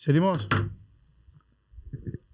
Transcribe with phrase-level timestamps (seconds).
[0.00, 0.46] Είσαι έτοιμος;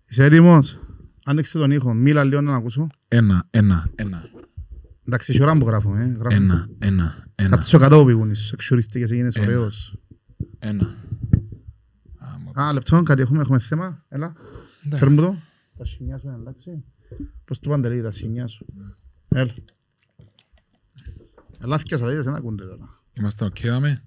[0.09, 0.79] Είσαι έτοιμος;
[1.25, 1.95] Άνοιξε τον ήχο.
[1.95, 2.87] Μίλα λίγο να ακούσω.
[3.09, 4.23] Ένα, ένα, ένα.
[5.07, 6.03] Εντάξει, έχει ώρα που γράφουμε.
[6.03, 6.07] Ε.
[6.07, 6.35] γράφουμε.
[6.35, 7.49] Ένα, ένα, ένα.
[7.49, 8.53] Κάτσε στο κάτω που πήγουνες.
[8.53, 9.47] Εξουριστικές έγινες Ένα.
[9.47, 9.97] ωραίος.
[10.59, 10.87] Ένα.
[12.19, 14.05] Α, μου- Α, λεπτό, κάτι έχουμε, έχουμε θέμα.
[14.09, 14.33] Έλα,
[14.85, 15.05] εντάξει.
[15.05, 15.37] φέρ μου το.
[15.79, 16.85] Τα σινιά σου είναι εντάξει.
[17.45, 18.67] Πώς το παντελεί τα σινιά σου.
[19.29, 19.55] Έλα.
[21.63, 22.89] Ελά, θυκιάσα, δεν ακούνται τώρα.
[23.13, 24.03] Είμαστε οκ, δάμε.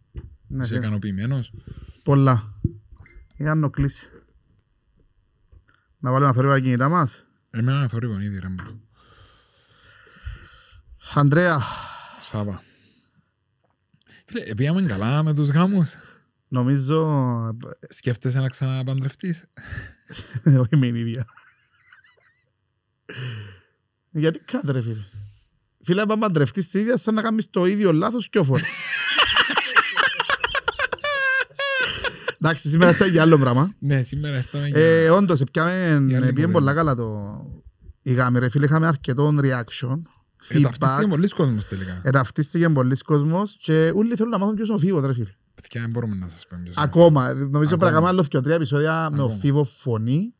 [0.47, 0.79] Ναι, Είσαι ναι.
[0.79, 1.53] ικανοποιημένος.
[2.03, 2.53] Πολλά.
[3.39, 4.09] Για να κλείσει.
[5.99, 7.25] Να βάλουμε να θωρεί τα κινητά μας.
[7.49, 8.81] Εμένα θορύβον ήδη, ρε μου.
[11.13, 11.61] Ανδρέα,
[12.21, 12.63] Σάββα.
[14.25, 15.93] Φίλε, πήγαμε καλά με τους γάμους.
[16.47, 17.57] νομίζω...
[17.89, 19.47] Σκέφτεσαι να ξαναπαντρευτείς;
[20.45, 21.25] Όχι με την ίδια.
[24.11, 25.03] Γιατί κάτε ρε φίλε.
[25.83, 28.63] Φίλε, αν παντρευτείς την ίδια, σαν να κάνεις το ίδιο λάθος και όφορο.
[32.41, 33.73] Εντάξει, σήμερα está για άλλο πράγμα.
[33.79, 34.79] Ναι, σήμερα έρθαμε για...
[34.81, 36.51] Ε, όντως, πιάμε, Για άλλη πήγε κουβέντα.
[36.51, 37.05] πολλά καλά το...
[38.01, 39.97] Η γάμη ρε φίλε, είχαμε αρκετό reaction,
[40.47, 42.01] Ε, ταυτίστηκε feedback, πολλοί κόσμος τελικά.
[42.03, 45.29] εταυτίστηκε πολλοί κόσμος και όλοι θέλουν να μάθουν ποιος είναι ο Φίβος ρε φίλε.
[45.61, 46.85] Παιδιά, δεν μπορούμε να σας πούμε ποιος είναι.
[46.85, 47.91] Ακόμα, νομίζω πρέπει να Ακόμα.
[47.91, 49.39] κάνουμε άλλο και τρία επεισόδια με ο Ακόμα.
[49.39, 50.33] Φίβο φωνή.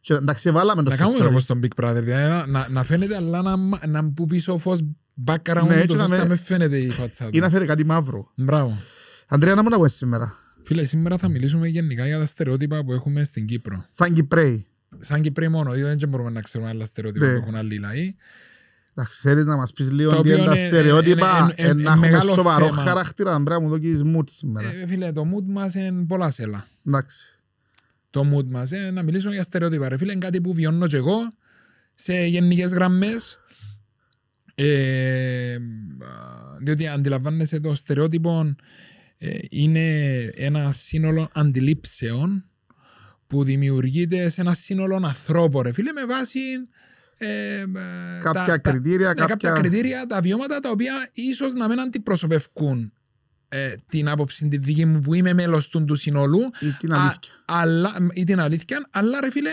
[0.00, 1.30] Και εντάξει, βάλαμε το Να στο κάνουμε story.
[1.30, 4.58] όπως τον Big Brother, δηλαδή να, να, να φαίνεται αλλά να, μα- να μπου πίσω
[4.58, 4.78] φως
[5.26, 7.46] background Ναι, ναι, και τόσο να ώστε με- να με φαίνεται η φάτσα Ή να
[7.46, 7.52] του.
[7.52, 8.30] φέρει κάτι μαύρο.
[8.36, 8.78] Μπράβο.
[9.28, 10.34] Αντρέα, να μου να πω σήμερα.
[10.70, 13.86] Φίλε, σήμερα θα μιλήσουμε γενικά για τα στερεότυπα που έχουμε στην Κύπρο.
[13.90, 14.66] Σαν Κυπρέοι.
[14.98, 17.32] Σαν Κύπροι μόνο, διότι δεν μπορούμε να ξέρουμε άλλα στερεότυπα Ναι.
[17.32, 18.14] που έχουν άλλοι λαοί.
[18.94, 21.68] Εντάξει, θέλεις να μας πεις Στο λίγο τι οποίο είναι τα είναι- στερεότυπα, είναι- είναι-
[21.68, 22.82] ε, είναι να έχουμε μεγάλο σοβαρό θέμα.
[22.82, 24.68] χαρακτήρα, να πρέπει να μου δώσεις mood σήμερα.
[24.72, 26.66] Ε, φίλε, το mood μας είναι πολλά σέλα.
[26.86, 27.38] Εντάξει.
[28.10, 29.88] Το mood μας είναι να μιλήσουμε για στερεότυπα.
[29.88, 31.32] Ρε φίλε, είναι κάτι που βιώνω και εγώ
[31.94, 33.38] σε γενικές γραμμές.
[34.54, 35.56] Ε,
[36.62, 38.54] διότι αντιλαμβάνεσαι το στερεότυπο ε,
[39.50, 42.44] είναι ένα σύνολο αντιλήψεων
[43.26, 45.62] που δημιουργείται σε ένα σύνολο ανθρώπων.
[45.62, 46.38] Ρε φίλε, με βάση
[47.18, 47.64] ε, ε,
[48.20, 49.50] Κάποια τα- τα- κριτήρια, ναι, κάποια κάποια...
[49.52, 52.92] κριτήρια, τα βιώματα τα οποία ίσως να μην αντιπροσωπευκούν
[53.48, 57.00] ε, την άποψη τη δική μου που είμαι μέλος του, του συνολού Ή την Α,
[57.00, 57.32] αλήθεια.
[57.44, 59.50] αλλά, ή την αλήθεια, αλλά ρε φίλε,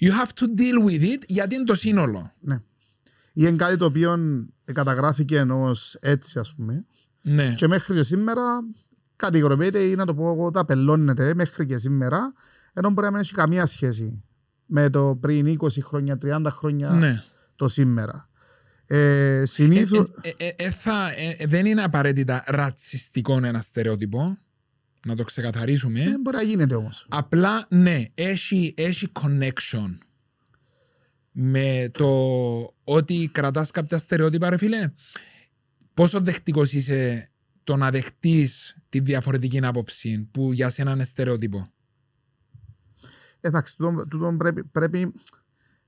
[0.00, 2.32] you have to deal with it γιατί είναι το σύνολο.
[2.40, 2.54] Ναι.
[3.36, 4.18] Ή είναι κάτι το οποίο
[4.72, 6.84] καταγράφηκε ως έτσι, ας πούμε.
[7.22, 7.54] Ναι.
[7.56, 8.42] Και μέχρι και σήμερα
[9.24, 12.32] κατηγοροποιείται ή να το πω εγώ, τα πελώνεται μέχρι και σήμερα,
[12.72, 14.22] ενώ μπορεί να μην έχει καμία σχέση
[14.66, 17.22] με το πριν 20 χρόνια, 30 χρόνια, ναι.
[17.56, 18.28] το σήμερα.
[18.86, 20.10] Ε, συνήθως...
[20.20, 24.38] Ε, ε, ε, ε, θα, ε, ε, δεν είναι απαραίτητα ρατσιστικό ένα στερεότυπο,
[25.06, 26.00] να το ξεκαθαρίσουμε.
[26.00, 27.06] Ε, μπορεί να γίνεται όμως.
[27.08, 29.98] Απλά ναι, έχει, έχει connection
[31.30, 32.08] με το
[32.84, 34.92] ότι κρατάς κάποια στερεότυπα ρε φίλε.
[35.94, 37.30] Πόσο δεκτικός είσαι
[37.64, 41.68] το να δεχτείς τη διαφορετική άποψη που για σένα είναι στερεότυπο;
[43.40, 45.12] Εντάξει, τούτο, τούτο πρέπει, πρέπει,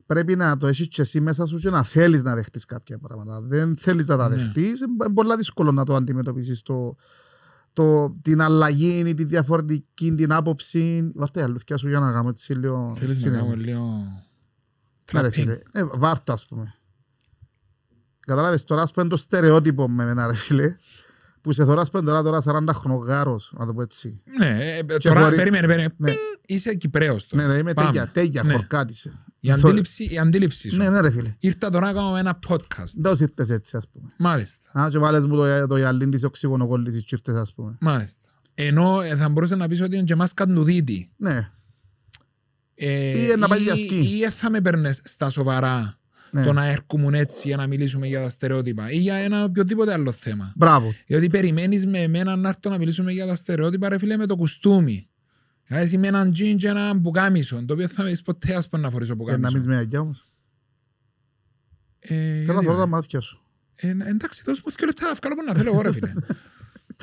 [0.06, 3.40] πρέπει να το έχεις και εσύ μέσα σου και να θέλεις να δεχτείς κάποια πράγματα.
[3.40, 4.36] Δεν θέλεις να τα Ναι.
[4.36, 6.96] δεχτείς, είναι πολύ δύσκολο να το αντιμετωπίσεις το,
[7.72, 11.10] το, την αλλαγή ή τη διαφορετική την άποψη.
[11.14, 13.46] Βάρτε η αλούθια σου για να κάνω έτσι λίγο Θέλεις να σύνδεσμο.
[13.46, 13.82] κάνουμε λίγο...
[15.12, 15.32] Ναι, ρε trapping.
[15.32, 15.58] φίλε.
[15.72, 16.74] Ε, βάρτο ας πούμε.
[18.20, 20.76] Καταλάβες τώρα ας πούμε το στερεότυπο με εμένα ρε φίλε
[21.46, 24.22] που σε θωράς πούμε τώρα, τώρα 40 χρονογάρος, να το πω έτσι.
[24.38, 25.94] Ναι, ε, Και τώρα χωρί- περίμενε, περίμενε.
[25.96, 26.06] Ναι.
[26.10, 27.46] Πινγκ, Είσαι Κυπρέος τώρα.
[27.46, 27.88] Ναι, ναι, είμαι Πάμε.
[27.90, 28.52] τέγια, τέγια, Ναι.
[28.52, 29.12] χορκάτησε.
[29.40, 30.76] Η αντίληψη, η αντίληψη σου.
[30.76, 31.34] Ναι, ναι ρε φίλε.
[31.38, 32.90] Ήρθα τώρα να κάνουμε ένα podcast.
[32.94, 34.08] Δεν το ήρθες έτσι ας πούμε.
[34.18, 34.80] Μάλιστα.
[34.80, 37.76] Α, και βάλες μου το, το γυαλίν της οξυγονοκόλλησης και ήρθες ας πούμε.
[37.80, 38.20] Μάλιστα.
[38.54, 41.12] Ενώ ε, θα μπορούσες να πεις ότι είναι και μας καντουδίτη.
[41.16, 41.50] Ναι,
[42.74, 44.16] Ε, Ή να πάει για σκι.
[44.18, 45.98] Ή ε, θα με παίρνες στα σοβαρά
[46.40, 46.44] ναι.
[46.46, 50.12] το να έρχομουν έτσι για να μιλήσουμε για τα στερεότυπα ή για ένα οποιοδήποτε άλλο
[50.12, 50.52] θέμα.
[50.56, 50.92] Μπράβο.
[51.06, 54.36] Διότι περιμένεις με εμένα να έρθω να μιλήσουμε για τα στερεότυπα ρε φίλε με το
[54.36, 55.08] κουστούμι.
[55.66, 58.76] Δηλαδή με έναν τζιν και έναν πουκάμισο, το οποίο θα με δεις ποτέ ας πω
[58.76, 59.58] να φορήσω Ε, να πουκάμισο.
[59.58, 60.24] μην με αγιά όμως.
[61.98, 63.40] Ε, Θέλω να γιατί, θωρώ ρε; τα μάτια σου.
[63.74, 66.12] Ε, εντάξει, δώσ' μου δύο λεπτά να βγάλω που να θέλω εγώ ρε φίλε.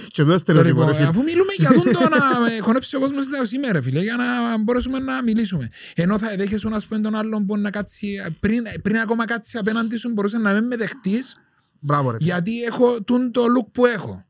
[0.08, 1.08] Και εδώ στερεότυπο Λοιπόν, ρε φίλε.
[1.08, 4.58] αφού μιλούμε για τον το να ε, χωνέψει ο κόσμος λέω σήμερα φίλε για να
[4.64, 5.70] μπορέσουμε να μιλήσουμε.
[5.96, 9.96] Ενώ θα δέχεσαι να πούμε τον άλλον που να κάτσει πριν, πριν ακόμα κάτσει απέναντι
[9.98, 11.36] σου μπορούσες να μην με δεχτείς
[11.80, 12.18] Μπράβο ρε.
[12.18, 12.30] φίλε.
[12.32, 14.26] γιατί έχω τούν το look που έχω.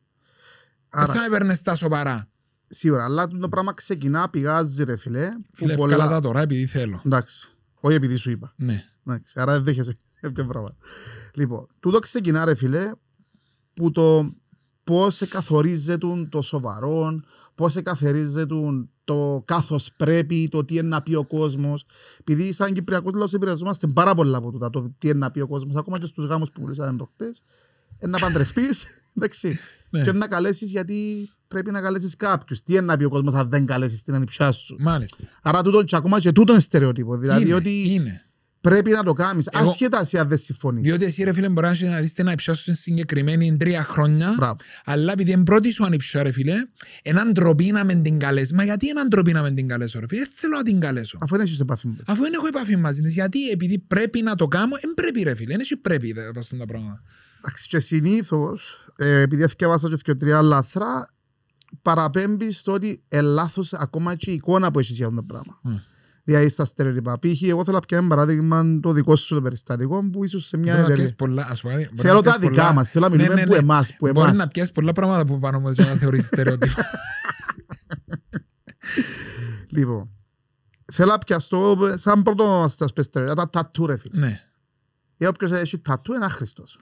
[0.89, 2.30] Δεν Άρα, θα με παίρνες τα σοβαρά.
[2.68, 5.30] σίγουρα, αλλά το πράγμα ξεκινά, πηγάζει ρε φίλε.
[5.31, 7.01] που Φίλε, πολλά- εύκολα τα τώρα επειδή θέλω.
[7.06, 7.50] Εντάξει.
[7.80, 8.54] Όχι επειδή σου είπα.
[8.57, 8.83] Ναι.
[9.07, 10.75] Εντάξει, άρα δεν δέχεσαι κάποιο πράγμα.
[11.33, 12.92] Λοιπόν, τούτο ξεκινά ρε φίλε
[13.74, 14.33] που το
[14.83, 17.21] πώς καθορίζεται το σοβαρό,
[17.56, 18.56] πώς καθορίζεται
[19.03, 21.85] το κάθος πρέπει, το τι είναι να πει ο κόσμος.
[22.19, 25.47] Επειδή σαν Κυπριακός λαός επηρεαζόμαστε πάρα πολλά από τούτα, το τι είναι να πει ο
[25.47, 27.44] κόσμος, ακόμα και στους γάμους που μιλήσαμε προχτές,
[27.97, 28.85] ε, να παντρευτείς,
[29.15, 29.59] εντάξει,
[29.89, 30.01] Ναι.
[30.01, 32.62] Και να καλέσεις γιατί πρέπει να καλέσεις κάποιους.
[32.63, 34.75] Τι είναι να πει ο κόσμος αν δεν καλέσεις την ανιψιά σου.
[34.80, 35.24] Μάλιστα.
[35.41, 37.18] Άρα τούτο και ακόμα και τούτο είναι στερεότυπο.
[37.18, 38.21] Δηλαδή είναι, ότι είναι.
[38.69, 40.83] Πρέπει να το κάνεις, Εγώ- ασχετά σε αν δεν συμφωνείς.
[40.83, 44.33] Διότι εσύ ρε φίλε μπορείς να έχεις να δεις την ανιψιά σου συγκεκριμένη τρία χρόνια
[44.38, 44.56] Μπράβο.
[44.86, 46.54] αλλά επειδή είναι πρώτη σου ανιψιά ρε φίλε
[47.01, 48.54] έναν ντροπή να με την καλέσει.
[48.54, 51.18] Μα γιατί έναν ντροπή να με την καλέσω ρε φίλε; Δεν θέλω να την καλέσω.
[51.21, 53.13] Αφού δεν έχεις επαφή με Αφού δεν έχω επαφή μαζί της.
[53.13, 55.51] Γιατί επειδή πρέπει να το κάνω, δεν πρέπει ρε φίλε.
[55.51, 57.01] Δεν έχει πρέπει δε, πας στον τα πράγματα.
[57.38, 61.13] Εντάξει, και συνήθως, επειδή έφτιαβασα και και τρία λάθρα,
[61.81, 65.59] παραπέμπεις στο ότι λάθος ακόμα και η εικόνα που έχεις για αυτό το πράγμα.
[65.63, 65.75] Μμ.
[66.25, 67.19] Δηλαδή στα στερεότυπα.
[67.19, 67.41] Π.χ.
[67.41, 70.77] εγώ θέλω να πιάνω παράδειγμα το δικό σου το περιστατικό που ίσως σε μια Μπορεί
[70.77, 70.95] να εταιρεία.
[70.95, 72.89] πιάσεις πολλά, ας πούμε, μπορεί να Θέλω τα πιάσεις δικά πολλά- μας.
[72.89, 73.57] Θέλω να Ναι, μιλούμε ναι, που ναι.
[73.57, 73.95] εμάς.
[73.97, 74.37] Που Μπορείς εμάς.
[74.37, 76.81] να πιάσεις πολλά πράγματα που πάνω όμως για να θεωρήσεις στερεότυπο.
[79.69, 80.09] Λοιπόν,
[80.93, 84.19] θέλω να πιαστώ σαν πρώτο στα σπεστερία, τα τατού ρε φίλε.
[84.19, 84.39] ναι.
[85.17, 86.77] Ή όποιος έχει τατού είναι άχρηστος.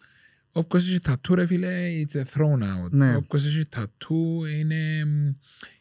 [0.51, 2.89] Όποιος έχει τατού ρε φίλε, it's a thrown out.
[2.89, 3.15] Ναι.
[3.15, 5.05] Όποιος έχει τατού είναι,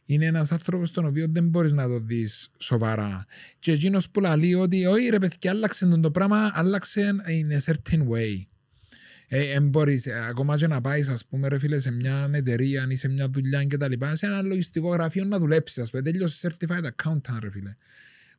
[0.06, 3.26] είναι ένας άνθρωπος τον οποίο δεν μπορείς να το δεις σοβαρά.
[3.58, 7.72] Και εκείνος που λέει ότι όχι ρε παιδιά άλλαξε τον το πράγμα, άλλαξε in a
[7.72, 8.44] certain way.
[9.32, 12.86] Ε, εν μπορείς, ε, ακόμα και να πάεις, ας πούμε, ρε φίλε, σε μια εταιρεία
[12.88, 16.02] ή σε μια δουλειά και τα λοιπά, σε ένα λογιστικό γραφείο να δουλέψεις, ας πούμε,
[16.02, 17.76] τέλειωσε certified accountant, ρε φίλε.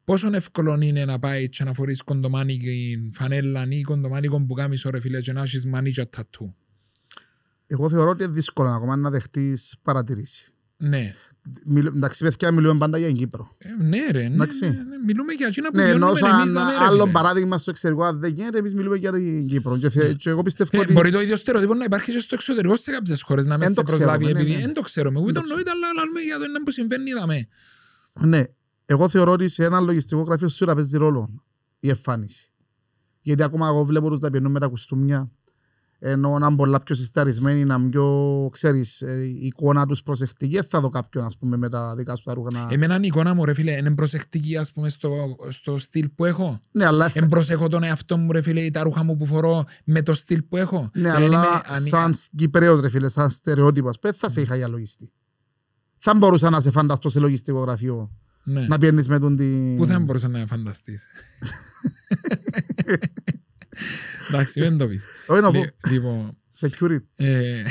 [0.04, 5.20] Πόσο εύκολο είναι να πάει και να φορείς κοντομάνικη φανέλα ή κοντομάνικο πουκάμισο, ρε φίλε,
[5.22, 6.56] και να έχεις μανίτια τατού.
[7.68, 10.52] Εγώ θεωρώ ότι είναι δύσκολο ακόμα να δεχτείς παρατηρήσεις.
[10.78, 11.14] Ναι.
[11.66, 13.56] Μιλ- Εντάξει, παιδιά, μιλούμε πάντα για την Κύπρο.
[13.58, 14.28] Ε, ναι, ρε.
[14.28, 14.66] Ναι, Εντάξει.
[14.66, 14.98] ναι, ναι.
[15.06, 17.12] Μιλούμε για εκείνα που Ναι, ενώ βιώνουμε εμείς σαν να ρε, άλλο φίλε.
[17.12, 19.78] παράδειγμα στο εξωτερικό, αν δεν γίνεται, εμείς μιλούμε για την Κύπρο.
[19.78, 20.14] Και, θε- Ναι.
[20.14, 20.94] και εγώ πιστεύω Ε, ότι...
[20.94, 23.74] Μπορεί το ίδιο στερεότυπο να υπάρχει και στο εξωτερικό σε κάποιες χώρες να μες Εν
[23.74, 24.62] σε το ξέρουμε, προσλάβει ναι, επειδή ναι.
[24.66, 25.20] δεν το ξέρουμε.
[25.20, 27.48] Εν Ούτε το εννοείται, αλλά λέμε για το ένα που συμβαίνει είδαμε.
[28.20, 28.44] Ναι,
[28.92, 31.30] εγώ θεωρώ ότι σε ένα λογιστικό γραφείο σίγουρα παίζει ρόλο
[31.80, 32.50] η εμφάνιση.
[33.22, 35.32] Γιατί ακόμα εγώ βλέπω τους να πιενούν με τα κουστούμια,
[36.00, 40.54] ενώ να είναι πολλά πιο συσταρισμένοι, να είναι πιο, ξέρεις, ε, η εικόνα τους προσεκτική,
[40.54, 42.68] δεν θα δω κάποιον, ας πούμε, με τα δικά σου τα ρούχα να...
[42.72, 46.60] Εμένα η εικόνα μου, ρε φίλε, είναι προσεκτική, ας πούμε, στο, στο στυλ που έχω.
[46.72, 49.64] ναι, αλλά, Εν προσέχω τον εαυτό μου, ρε φίλε, ή τα ρούχα μου που φορώ
[49.86, 50.90] με το στυλ που έχω.
[50.94, 54.56] ναι, Δηλαδή, αλλά είμαι ανη- σαν Κυπρέος, ρε φίλε, σαν στερεότυπος, πες θα σε είχα
[54.56, 55.12] για λογιστή.
[55.98, 58.12] Θα μπορούσα να σε φανταστώ σε λογιστικό γραφείο,
[58.44, 58.68] Ναι.
[58.68, 59.76] να πιένεις με τον την...
[59.78, 61.08] Πού θα μπορούσα να φανταστείς.
[64.30, 65.06] Εντάξει, δεν το πεις.
[65.28, 67.64] Όχι να πω, Λι- Λοιπόν, security, ε,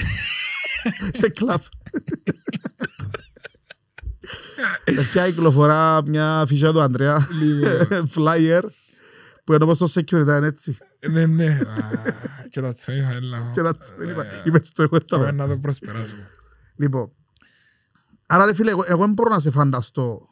[1.12, 1.62] σε κλαπ.
[5.12, 8.62] Πια κυκλοφορά μια φυσιά του Ανδρέα, λοιπόν, flyer,
[9.44, 10.76] που είναι όπως το security, είναι έτσι.
[11.10, 11.46] ναι, ναι.
[11.46, 11.58] Α,
[12.50, 13.50] Και τα τσόνιχα, έλα.
[13.52, 15.32] Και να τους είπα, Ε, είπες το εγώ θα Πάμε πω.
[15.32, 16.30] να το προσπεράσουμε.
[16.76, 17.12] Λοιπόν,
[18.26, 20.28] άρα ρε φίλε, εγώ, εγώ δεν μπορώ να σε φανταστώ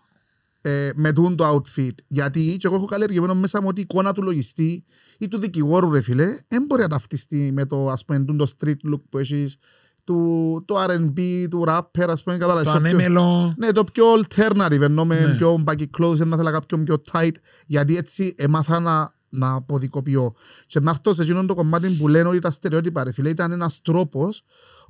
[0.61, 4.13] ε, με τούν το outfit, γιατί και εγώ έχω καλλιεργημένο μέσα μου ότι η εικόνα
[4.13, 4.85] του λογιστή
[5.19, 8.51] ή του δικηγόρου ρε φίλε, δεν μπορεί να ταυτιστεί με το ας πούμε τούν το
[8.59, 9.57] street look που έχεις,
[10.05, 12.67] του, το R&B, του rapper, ας πούμε, κατάλαβες.
[12.67, 13.55] Το το πιο- ανέμελο.
[13.59, 15.35] Ναι, το πιο alternative, ενώ με Ναι.
[15.37, 17.33] πιο baggy clothes, να θέλω κάποιον πιο tight,
[17.67, 20.35] γιατί έτσι έμαθα να, να αποδικοποιώ.
[20.67, 23.53] Και να έρθω σε εκείνον το κομμάτι που λένε ότι τα στερεότυπα, ρε φίλε, ήταν
[23.53, 24.43] ένας τρόπος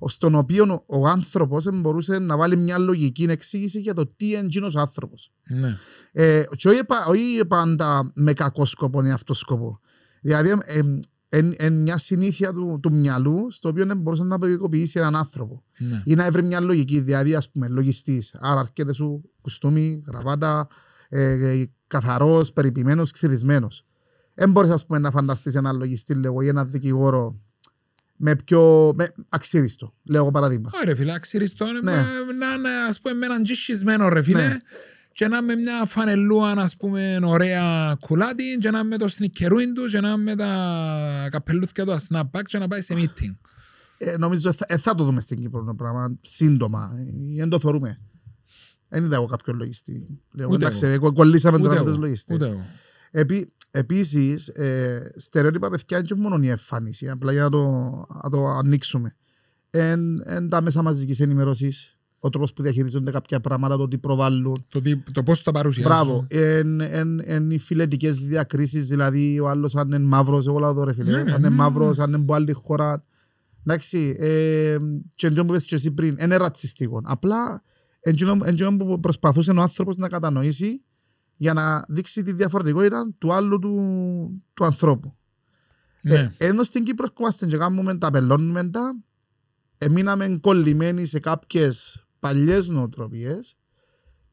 [0.06, 4.38] στον οποίο ο, ο άνθρωπος μπορούσε να βάλει μια λογική εξήγηση για το τι είναι
[4.46, 5.32] εκείνος ο άνθρωπος.
[5.48, 5.76] Ναι.
[6.12, 9.80] Ε, και όχι, επα- όχι πάντα με κακό σκοπό ή αυτό σκοπό.
[10.22, 10.54] Δηλαδή,
[11.30, 16.02] είναι μια συνήθεια του, του μυαλού, στο οποίο δεν μπορούσε να αποδικοποιήσει έναν άνθρωπο Ναι.
[16.04, 18.34] ή να έβρει μια λογική, δηλαδή ας πούμε λογιστής.
[18.40, 20.68] Άρα αρκέται σου κουστούμι, γραβάτα,
[21.08, 23.84] ε, καθαρός, περιποιημένος, ξυρισμένος.
[24.34, 27.40] Δεν μπορείς ας πούμε να φανταστείς έναν λογιστή λέγω, ή έναν δικηγόρο
[28.20, 30.70] με πιο με, αξίριστο, λέω εγώ παραδείγμα.
[30.82, 31.80] Ωραία φίλε, αξιριστό Ναι.
[31.80, 34.56] να είναι ας πούμε με έναν τζισισμένο ρε φίλε Ναι.
[35.12, 39.84] και να με μια φανελούα ας πούμε ωραία κουλάτι και να με το σνικερούιν του
[39.84, 43.36] και να με τα καπελούθια του snapback και να πάει σε meeting.
[43.98, 46.90] Ε, νομίζω θα, ε, θα το δούμε στην Κύπρο το πράγμα σύντομα.
[46.98, 48.00] Ε, Δεν το θεωρούμε.
[48.88, 50.06] Δεν είδα εγώ κάποιον λογιστή.
[50.32, 51.06] Λέω, Ούτε εντάξει, εγώ.
[51.06, 52.36] ε, κολλήσαμε Ούτε τώρα με εγώ, τους λογιστές.
[52.36, 52.64] ούτε εγώ.
[53.10, 57.64] Επί, επίσης, ε, στερεότυπα παιδιά είναι και μόνο η εμφάνιση, απλά για να το,
[58.22, 59.16] να το ανοίξουμε.
[59.70, 64.64] Εν, εν τα μέσα μαζικής ενημέρωσης, ο τρόπος που διαχειρίζονται κάποια πράγματα, το τι προβάλλουν.
[64.68, 65.92] Το, τι- το πώς το παρουσιάζουν.
[65.92, 66.26] Μπράβο.
[66.28, 70.84] Εν, εν, εν οι φιλετικές διακρίσεις, δηλαδή ο άλλος αν είναι μαύρος, εγώ λέω εδώ
[70.84, 73.04] ρε φίλε, Ναι, ναι, αν είναι ναι, μαύρος, αν είναι από άλλη χώρα.
[73.66, 74.76] Εντάξει, ε,
[75.14, 77.00] και εντός που είπες και εσύ πριν, είναι ρατσιστικό.
[77.04, 77.62] Απλά
[78.00, 80.84] εντός που προσπαθούσε ο άνθρωπος να κατανοήσει
[81.40, 83.74] για να δείξει τη διαφορετικότητα του άλλου του,
[84.54, 85.16] του ανθρώπου.
[86.02, 86.14] Ναι.
[86.38, 89.02] Ε, ενώ στην Κύπρο ερχόμαστε και κάνουμε τα πελώνουμε τα,
[89.78, 93.56] εμείναμε κολλημένοι σε κάποιες παλιές νοοτροπίες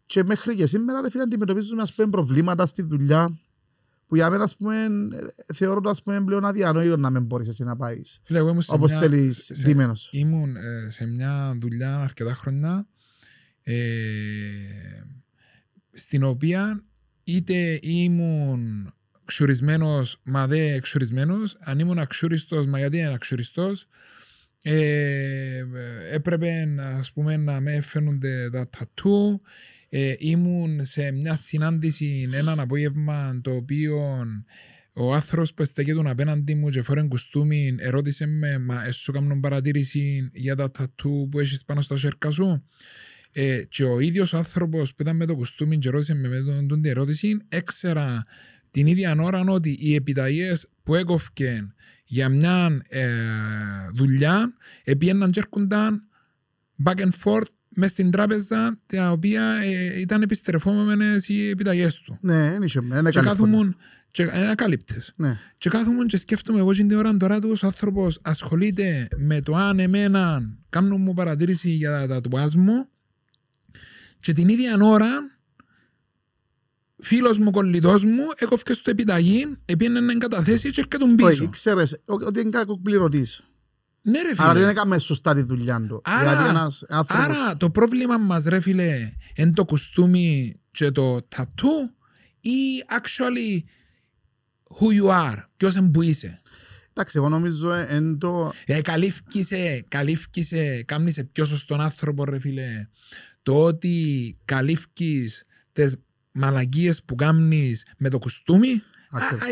[0.05, 3.39] και μέχρι και σήμερα ρε φίλε αντιμετωπίζουμε ας πούμε προβλήματα στη δουλειά
[4.07, 4.83] Που για μένα, ας πούμε,
[5.47, 8.19] ε, θεωρώ το ας πούμε, πλέον αδιανόητο να μην μπορείς εσύ να πάεις.
[8.23, 10.09] Φίλε, εγώ ήμουν σε Όπως μια- θέλεις, σε- σε- ντύμενος.
[10.11, 12.87] Ήμουν ε, σε μια δουλειά αρκετά χρόνια
[13.63, 13.75] ε,
[15.93, 16.83] στην οποία
[17.25, 18.93] είτε ήμουν
[19.25, 23.87] ξουρισμένος μα δε εξουρισμένος αν ήμουν αξούριστος μα γιατί είναι αξούριστος
[24.67, 25.65] ε,
[26.11, 29.41] έπρεπε ας πούμε να με φαίνονται τα τατού.
[29.89, 34.25] Ε, ήμουν σε μια συνάντηση έναν απόγευμα το οποίο
[34.93, 39.39] ο άνθρωπος που στέκεται απέναντι μου και φόρε κουστούμι ερώτησε με «Μα εσύ σου κάνουν
[39.39, 42.63] παρατήρηση για τα τατού που έχεις πάνω στα σέρκα σου»
[43.37, 46.41] ε, και ο ίδιος ο άνθρωπος που ήταν με το κουστούμι και ρώτησε με, με
[46.41, 48.25] τον, τον την ερώτηση έξερα
[48.71, 51.73] την ίδια ώρα ότι οι επιταγές που έκοφκαν
[52.05, 53.07] για μια ε,
[53.93, 56.03] δουλειά επίεναν και έρχονταν
[56.83, 62.17] back and forth μες στην τράπεζα τα οποία ε, ήταν επιστρεφόμενες οι επιταγές του.
[62.21, 63.75] Ναι, δεν είχε, δεν Και έκανε κάθομουν
[64.11, 65.13] και ε, ακάλυπτες.
[65.15, 65.37] Ναι.
[65.57, 69.79] Και κάθομαι και σκέφτομαι εγώ την ώρα τώρα του ο άνθρωπος ασχολείται με το αν
[69.79, 72.89] εμένα κάνουν μου παρατήρηση για τα τατουάζ μου
[74.25, 75.09] και την ίδια ώρα
[77.01, 81.49] φίλος μου, κολλητός μου έκοφκε στο επιταγή, επίενε να εγκαταθέσει και έρχεται τον Όχι, πίσω.
[81.49, 83.43] ξέρεις ε, ότι είναι κακοπληρωτής.
[84.01, 84.71] Ναι ρε Άρα δεν φίλε.
[84.71, 86.01] έκαμε σωστά τη δουλειά του.
[86.03, 87.25] Άρα- Δηλαδή ένας άνθρωπος...
[87.25, 91.91] Άρα το πρόβλημα μας ρε φίλε είναι το κουστούμι και το τατού
[92.39, 93.63] ή actually
[94.79, 96.41] who you are, ποιος είναι που είσαι.
[96.93, 98.51] Εντάξει, εγώ νομίζω ε, εν το...
[98.65, 102.87] Ε, καλύφκησε, καλύφκησε, κάμνησε πιο σωστόν άνθρωπο ρε φίλε.
[103.45, 105.97] Το ότι καλύφκεις τις
[106.31, 109.47] μαλακίες που κάμνεις με το κουστούμι, Ακριβώς.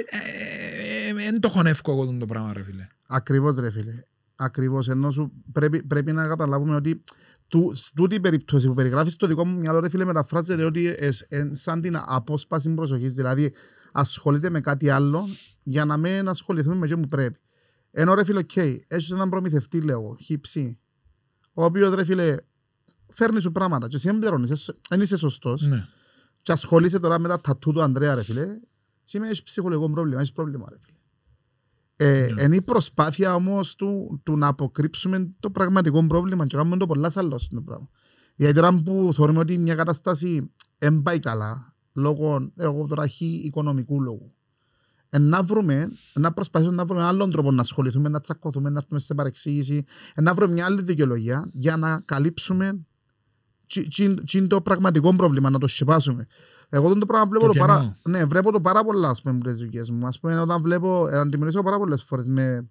[1.13, 2.87] δεν το χωνεύκω εγώ τον το πράγμα ρε φίλε.
[3.07, 3.93] Ακριβώς ρε φίλε.
[4.35, 4.87] Ακριβώς.
[4.87, 7.03] Ενώ σου πρέπει, πρέπει να καταλάβουμε ότι
[7.47, 11.09] του, τούτη η περίπτωση που περιγράφεις στο δικό μου μυαλό ρε φίλε μεταφράζεται ότι ε,
[11.27, 13.13] ε, σαν την απόσπαση προσοχής.
[13.13, 13.53] Δηλαδή
[13.91, 15.27] ασχολείται με κάτι άλλο
[15.63, 17.37] για να μην ασχοληθούμε με αυτό που πρέπει.
[17.91, 20.79] Ενώ ρε φίλε, οκ, έχεις έναν προμηθευτή λέω εγώ, χύψη,
[21.53, 22.35] ο οποίος ρε φίλε
[23.07, 25.87] φέρνει σου πράγματα και εσύ δεν πληρώνεις, δεν είσαι σωστός Ναι.
[26.41, 28.45] και ασχολείσαι τώρα με τα τατού του Ανδρέα ρε φίλε,
[29.03, 30.97] σήμερα έχεις ψυχολογικό πρόβλημα, έχεις πρόβλημα ρε φίλε.
[31.95, 32.41] Ε, Ναι.
[32.41, 37.11] Είναι η προσπάθεια όμως του, του να αποκρύψουμε το πραγματικό πρόβλημα και κάνουμε το πολλά
[37.15, 37.89] άλλο το πράγμα.
[38.35, 44.01] Γιατί τώρα που θεωρούμε ότι μια κατάσταση δεν πάει καλά, λόγω εγώ τώρα χ οικονομικού
[44.01, 44.42] λόγου, ε,
[45.19, 49.13] να βρούμε, να προσπαθήσουμε να βρούμε άλλον τρόπο να ασχοληθούμε, να τσακωθούμε, να έρθουμε σε
[49.13, 49.83] παρεξήγηση,
[50.15, 52.85] ε, να βρούμε μια άλλη δικαιολογία για να καλύψουμε
[53.67, 56.27] τσι- τσι- τσι είναι το πραγματικό πρόβλημα, να το σκεπάσουμε.
[56.69, 57.77] Εγώ τον το πράγμα βλέπω Το το, παρά...
[57.79, 57.95] κενό.
[58.17, 60.07] ναι, βλέπω το πάρα πολλά ας πούμε, τις δουλειές μου.
[60.07, 62.69] Ας πούμε, όταν βλέπω, ε, αντιμετωπίζω πάρα πολλές φορές με,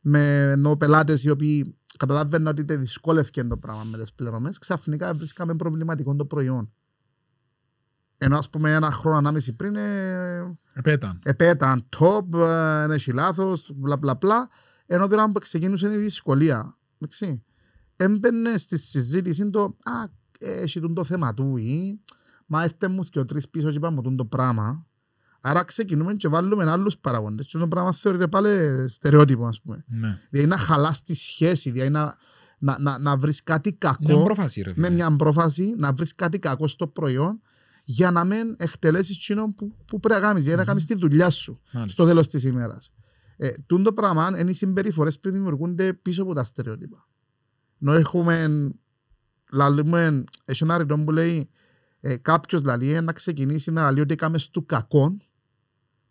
[0.00, 5.14] με ενώ πελάτες οι οποίοι καταλαβαίνουν ότι είτε δυσκόλευκε το πράγμα με τις πληρωμές, ξαφνικά
[5.14, 6.72] βρίσκαμε προβληματικό το προϊόν.
[8.24, 11.20] Ενώ ας πούμε ένα χρόνο ανάμεση πριν ε, Επέταν.
[11.24, 14.48] επέταν top, ε, έχει λάθος, μπλα μπλα μπλα,
[14.86, 16.76] ενώ τώρα που ξεκίνησε η δυσκολία.
[16.98, 17.44] Εντάξει.
[17.96, 19.92] Έμπαινε στη συζήτηση το «Α,
[20.38, 22.00] έχει τούτο το θέμα του» ή
[22.46, 24.86] «Μα έρθε μου και ο τρεις πίσω και είπαμε τούτο το πράγμα».
[25.40, 28.48] Άρα ξεκινούμε και βάλουμε άλλους παραγόντες και το πράγμα θεωρείται πάλι
[28.88, 29.84] στερεότυπο ας πούμε.
[29.88, 30.18] Ναι.
[30.30, 32.16] Δηλαδή να χαλάς τη σχέση, δηλαδή να,
[32.58, 34.88] να, να, να βρεις κάτι Μια κακό πρόφαση ρε φίλε.
[34.88, 37.40] με μια πρόφαση, να βρεις κάτι κακό στο προϊόν
[37.84, 40.66] για να μην εκτελέσεις εκείνο που, που πρέπει να κάνεις, για να Μμμ.
[40.66, 42.02] κάνεις τη δουλειά σου Μάλιστα.
[42.02, 42.92] στο τέλος της ημέρας.
[43.36, 47.08] Ε, τούν το πράγμα είναι οι συμπεριφορές που δημιουργούνται πίσω από τα στερεότυπα.
[47.80, 48.48] Ενώ έχουμε,
[49.52, 51.50] λαλούμε, έχει ένα ρητό που λέει
[52.00, 55.22] ε, κάποιος λαλεί ε, να ξεκινήσει να λέει ότι έκαμες του κακόν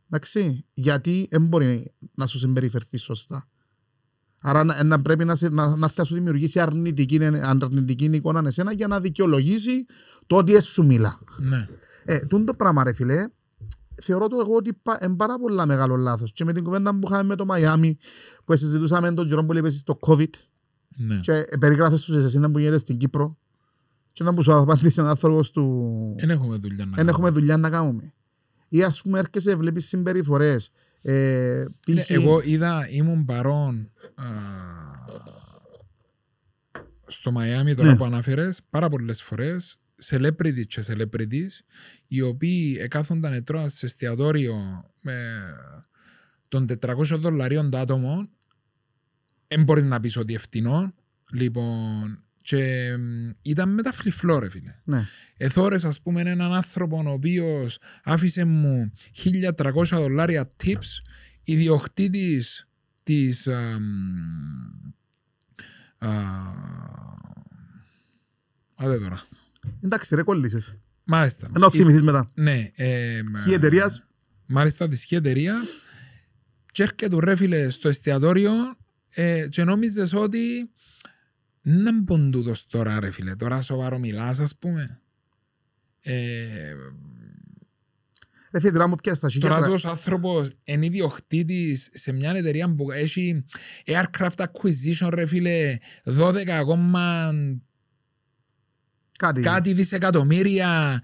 [0.08, 3.50] εντάξει, γιατί δεν μπορεί να σου συμπεριφερθεί σωστά.
[4.45, 8.41] Άρα να, να πρέπει να, σε, να, να έρθει να σου δημιουργήσει αρνητική, αρνητική εικόνα
[8.45, 9.85] εσένα για να δικαιολογήσει
[10.27, 11.19] το ότι εσύ σου μιλά.
[11.38, 11.67] Ναι.
[12.05, 13.27] Ε, τούν το πράγμα ρε φίλε,
[14.01, 16.31] θεωρώ το εγώ ότι είναι πάρα πολύ μεγάλο λάθος.
[16.31, 17.97] Και με την κουβέντα που είχαμε με το Μαϊάμι,
[18.45, 20.29] που συζητούσαμε τον καιρό που είπες στο COVID
[20.97, 21.17] Ναι.
[21.17, 23.38] και περιγράφες τους εσύ που γίνεται στην Κύπρο
[24.12, 27.12] και να που σου απαντήσει ένα άνθρωπος του Δεν έχουμε δουλειά να δεν κάνουμε.
[27.12, 28.13] έχουμε δουλειά να κάνουμε.
[28.67, 30.71] Ή ας πούμε έρχεσαι, βλέπεις συμπεριφορές.
[31.05, 32.10] Ε, Ναι, π.χ.
[32.10, 34.25] εγώ είδα, ήμουν παρόν α,
[37.07, 37.98] στο Μαϊάμι τώρα Ναι.
[37.98, 39.77] που αναφέρες πάρα πολλές φορές
[40.10, 41.50] celebrities και celebrities
[42.07, 45.43] οι οποίοι εκάθονταν ετρώα σε εστιατόριο με
[46.48, 48.29] των 400 δολαρίων το άτομο
[49.48, 50.93] δεν μπορείς να πεις ότι ευθυνό
[51.31, 55.05] λοιπόν και μ, ήταν με τα φλιφλό ρε φίλε Ναι.
[55.38, 59.51] Εθώρες ας πούμε έναν άνθρωπο ο οποίος άφησε μου 1300
[59.91, 61.01] δολάρια tips
[61.43, 62.67] ιδιοκτήτης
[63.03, 63.83] της αμ,
[65.97, 66.09] α,
[68.75, 69.27] Άντε τώρα.
[69.81, 70.75] Εντάξει ρε κολλήσες.
[71.03, 71.47] Μάλιστα.
[71.55, 72.27] Ενώ Ε, θυμηθείς μετά.
[72.33, 72.71] Ναι.
[72.75, 74.05] ε, Η εταιρείας
[74.45, 75.73] μάλιστα της εταιρείας
[76.71, 78.51] και έρχεται ρε φίλε στο εστιατόριο
[79.09, 80.69] ε, και νόμιζες ότι
[81.65, 85.00] να μπουν τούτος τώρα ρε φίλε, τώρα σοβαρό μιλάς ας πούμε.
[86.01, 86.74] Ε,
[88.51, 89.65] Ρε φίλε, τώρα μου πιάσεις τα τώρα χιλιάτρα.
[89.65, 93.43] τούτος άνθρωπος είναι ιδιοκτήτης σε μια εταιρεία που έχει
[93.86, 95.77] aircraft acquisition ρε φίλε
[96.20, 97.32] 12 ακόμα
[99.17, 99.41] Κάτι.
[99.41, 101.01] κάτι δισεκατομμύρια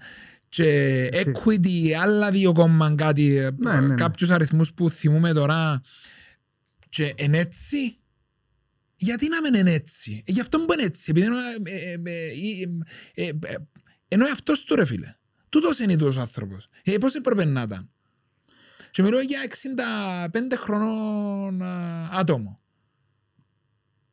[0.48, 0.68] και
[1.12, 1.32] Έτσι.
[1.44, 3.94] equity άλλα δύο κόμμα κάτι, Ναι, ναι, ναι.
[3.94, 5.80] κάποιους αριθμούς που θυμούμε τώρα
[6.88, 7.98] και εν έτσι.
[9.02, 11.10] Γιατί να μην είναι έτσι; Ε, Γι' αυτό που είναι έτσι.
[11.10, 11.92] Επειδή εννοώ, ε, ε,
[13.14, 13.56] ε, ε, ε, ε,
[14.08, 15.14] εννοεί αυτός του ρε φίλε.
[15.48, 16.68] Τούτος είναι τούτος ο άνθρωπος.
[16.82, 17.90] Ε, πώς έπρεπε να ήταν;
[18.90, 22.60] Και μιλώ για 65 χρονών α, άτομο.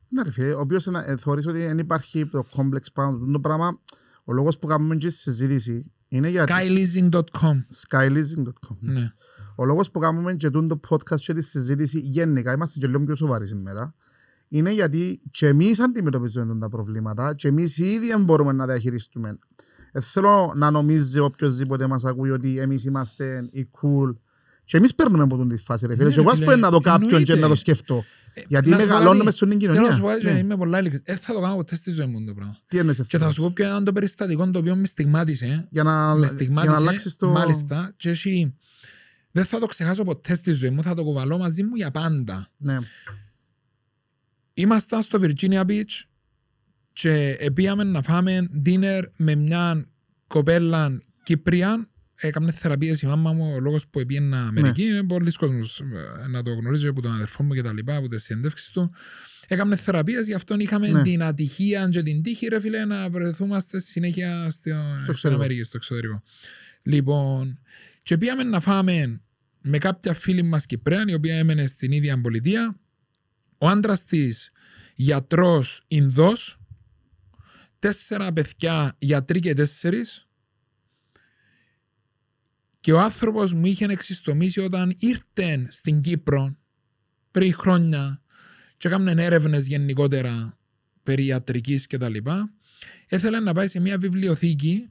[0.09, 3.31] Ναι ρε φίλε, ο οποίος ενα- ε, θεωρείς ότι δεν υπάρχει το complex πάνω του
[3.31, 3.81] το πράγμα.
[4.23, 6.53] Ο λόγος που κάνουμε και στη συζήτηση είναι γιατί...
[6.55, 8.77] Skyleasing.com Skyleasing.com.
[8.79, 9.11] ναι.
[9.55, 13.15] Ο λόγος που κάνουμε και το podcast και τη συζήτηση γενικά, είμαστε και λίγο πιο
[13.15, 13.95] σοβαροί σήμερα,
[14.49, 19.37] είναι γιατί και εμείς αντιμετωπίζουμε τα προβλήματα και εμείς ήδη δεν μπορούμε να διαχειριστούμε.
[19.91, 24.15] Δεν θέλω να νομίζει οποιοδήποτε μας ακούει ότι εμείς είμαστε οι cool
[24.63, 26.03] και εμείς παίρνουμε από την τη φάση ρε φίλε.
[26.03, 27.39] Ναι, Και ρε εγώ ας φίλε, πούμε να το κάποιον και εννοείται.
[27.39, 28.03] να το σκεφτώ.
[28.47, 30.17] Γιατί να σου πω μεγαλώνουμε κάτι, στην Θέλω να σου πω κοινωνία.
[30.19, 30.39] και Ναι.
[30.39, 31.05] είμαι πολλά ειλικρινής.
[31.05, 32.57] Δεν θα το κάνω ποτέ στη ζωή μου το πράγμα.
[32.67, 33.31] Τι εννοείς Και θα αυτό.
[33.31, 35.67] σου πω ποιο ήταν το περιστατικό το οποίο με στιγμάτισε.
[35.69, 37.27] Για να, Με για στιγμάτισε, να αλλάξεις το...
[37.29, 37.93] μάλιστα.
[37.97, 38.53] Και έχει...
[39.31, 42.47] Δεν θα το ξεχάσω ποτέ στη ζωή μου, θα το κουβαλώ μαζί μου για πάντα.
[42.57, 42.77] Ναι.
[44.59, 46.03] Ήμασταν στο Virginia Beach
[46.93, 49.85] και πήγαμε να φάμε dinner με μια
[50.27, 51.89] κοπέλα Κύπρια.
[52.15, 54.83] Έκαμε θεραπείες η μάμα μου, ο λόγος που πήγαινα Αμερική.
[54.83, 55.79] Είναι πολλοί κόσμος
[56.23, 58.91] ε, να το γνωρίζει από τον αδερφό μου και τα λοιπά, από τις συνέντευξεις του.
[59.47, 61.01] Έκαμε θεραπείες, γι' αυτό είχαμε Ναι.
[61.01, 65.41] την ατυχία και την τύχη, ρε φίλε, να βρεθούμαστε συνέχεια στο, στην εξωτερικό.
[65.41, 66.23] Αμερική, στο εξωτερικό.
[66.81, 67.59] Λοιπόν,
[68.03, 69.21] και πήγαμε να φάμε
[69.61, 72.79] με κάποια φίλη μας Κυπρέα, η οποία έμενε στην ίδια πολιτεία.
[73.57, 74.51] Ο άντρας της
[74.95, 76.59] γιατρός Ινδός,
[77.79, 80.27] τέσσερα παιδιά γιατροί και τέσσερις.
[82.79, 86.55] Και ο άνθρωπος μου είχε εξιστομήσει όταν ήρθε στην Κύπρο
[87.31, 88.21] πριν χρόνια
[88.77, 90.57] και έκαναν έρευνες γενικότερα
[91.03, 92.53] περί ιατρικής και τα λοιπά,
[93.07, 94.89] έθελε να πάει σε μια βιβλιοθήκη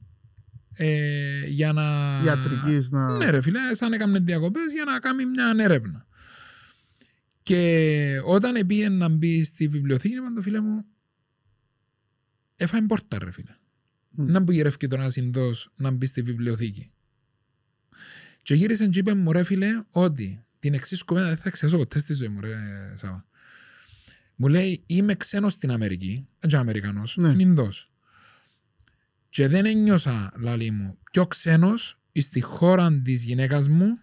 [0.73, 1.83] ε, για να...
[2.25, 3.17] Ιατρικής να...
[3.17, 6.06] Ναι ρε φίλε, σαν έκαμε διακοπές για να κάνει μια έρευνα.
[7.47, 10.85] Και όταν πήγε να μπει στη βιβλιοθήκη, είπαν το φίλε μου,
[12.55, 13.55] έφαγε πόρτα ρε φίλε.
[14.09, 14.31] Μμ.
[14.31, 16.91] Να που γυρεύει τώρα Ινδός να μπει στη βιβλιοθήκη.
[18.41, 21.99] Και γύρισε και είπε μου ρε φίλε ότι την εξής κουβέντα δεν θα ξεχάσω ποτέ
[21.99, 22.55] στη ζωή μου ρε
[22.95, 23.25] Σάβα.
[24.35, 27.29] Μου λέει είμαι ξένος στην Αμερική, δεν είμαι Αμερικανός, Ναι.
[27.29, 27.91] είναι Ινδός.
[29.29, 33.99] Και δεν ένιωσα, λαλή μου, πιο ξένος στη χώρα της γυναίκας μου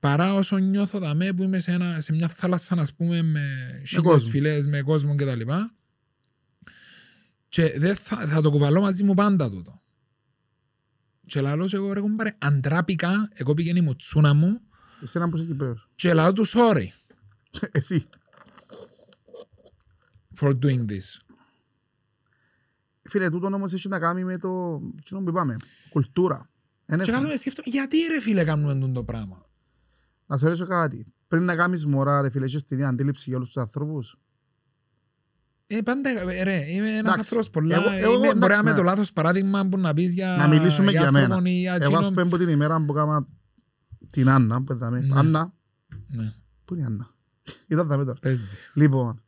[0.00, 3.42] παρά όσο νιώθω δαμέ που είμαι σε, ένα, σε μια θάλασσα, ας πούμε, με
[3.86, 4.30] χίλιες κόσμο.
[4.30, 5.74] φυλές, με κόσμο και τα λοιπά.
[7.48, 9.82] Και δεν θα, θα το κουβαλώ μαζί μου πάντα τούτο.
[11.26, 14.60] Και λαλώ και εγώ ρε κουμπάρε, αντράπηκα, εγώ πήγαινε η μουτσούνα μου
[15.02, 15.88] Εσένα που είσαι Κυπρέος.
[15.94, 16.86] και λαλώ του sorry
[17.72, 18.08] Εσύ.
[20.40, 21.20] for doing this.
[23.02, 24.78] Φίλε, τούτο όμως έχει να κάνει με το...
[25.04, 25.56] Τι που είπαμε.
[25.90, 26.50] Κουλτούρα.
[26.86, 27.12] Εν Και έχω.
[27.12, 29.46] κάθομαι σκέφτομαι, γιατί ρε φίλε κάνουμε τούτο το πράγμα.
[30.30, 31.12] Να σε ρωτήσω κάτι.
[31.28, 34.18] Πριν να κάνεις μωρά, ρε φίλε, έχεις την ίδια αντίληψη για όλους τους ανθρώπους;
[35.66, 37.18] Ε, πάντα, ε, ρε, είμαι ένας Εντάξει.
[37.20, 39.94] άνθρωπος πολλά, Εγώ- εγώ, είμαι, μπορεί εντάξει, να είμαι να- το λάθος παράδειγμα που να
[39.94, 41.50] πεις για, Να μιλήσουμε για άνθρωπον μένα.
[41.50, 42.08] ή για Εγώ ας εκείνον.
[42.08, 43.28] πούμε από την ημέρα που κάμα
[44.10, 45.00] την Άννα, που είδαμε.
[45.00, 45.18] Ναι.
[45.18, 45.52] Άννα,
[46.06, 46.32] Ναι,
[46.64, 47.10] πού είναι η Άννα;
[47.66, 48.18] Ήταν δάμε τώρα.
[48.20, 48.56] παίζει.
[48.74, 49.22] Λοιπόν,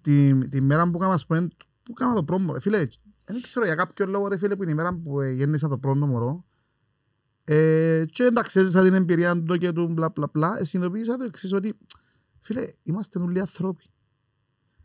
[0.00, 1.48] τη, τη μέρα που κάμα, ας πούμε,
[1.82, 2.60] που κάμα το πρώτο μωρό.
[2.60, 2.86] Φίλε,
[3.24, 5.78] δεν ξέρω για κάποιο λόγο, ρε φίλε, που είναι η μέρα που ε, γέννησα το
[5.78, 6.44] πρώτο μωρό.
[7.44, 10.58] Ε, και εντάξει, έζησα την εμπειρία του και του μπλα μπλα μπλα.
[10.58, 11.74] Ε, συνειδητοποίησα το εξής ότι,
[12.40, 13.84] φίλε, είμαστε όλοι άνθρωποι.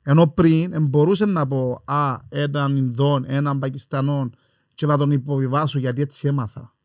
[0.02, 4.36] Ενώ πριν ε, μπορούσε να πω «Α, έναν Ινδόν, έναν Πακιστανόν»
[4.76, 6.76] και να τον υποβιβάσω γιατί έτσι έμαθα.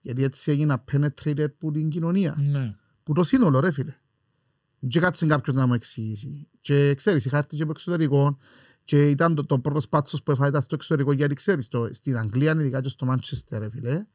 [0.00, 2.36] Γιατί έτσι έγινα penetrated που την κοινωνία.
[2.38, 2.76] Ναι.
[3.02, 3.94] Που το σύνολο ρε φίλε.
[4.88, 6.48] Και κάτσε κάποιος να μου εξηγήσει.
[6.60, 8.38] Και ξέρεις, είχα έρθει και από εξωτερικό
[8.84, 12.18] και ήταν το, το πρώτος σπάτσος που έφαγε ήταν στο εξωτερικό γιατί ξέρεις, το, στην
[12.18, 14.06] Αγγλία, ειδικά και στο Μάντσεστερ ρε φίλε,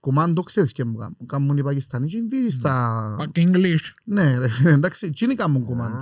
[0.00, 1.16] κουμάντο ξέρεις και μου κάνουν.
[1.26, 3.16] Κάνουν οι Πακιστανοί και οι Ινδοί στα...
[3.20, 3.94] Back English.
[4.04, 5.96] Ναι ρε φίλε, εντάξει, τι είναι κάνουν κουμάντο.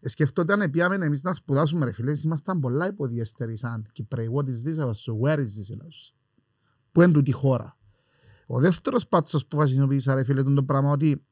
[0.00, 3.88] Ε, Σκεφτώ ότι αν πήγαμε εμείς να σπουδάσουμε ρε φίλε, εμείς ήμασταν πολλά υποδιέστεροι σαν
[3.92, 4.30] Κυπρέοι.
[4.34, 4.84] What is this?
[4.84, 5.70] I was so where is this?
[5.70, 6.14] Ελλάς.
[6.92, 7.76] Πού είναι τούτη η χώρα;
[8.46, 11.26] Ο δεύτερος πάτσος που βασινοποίησα ρε φίλε, ήταν το πράγμα ότι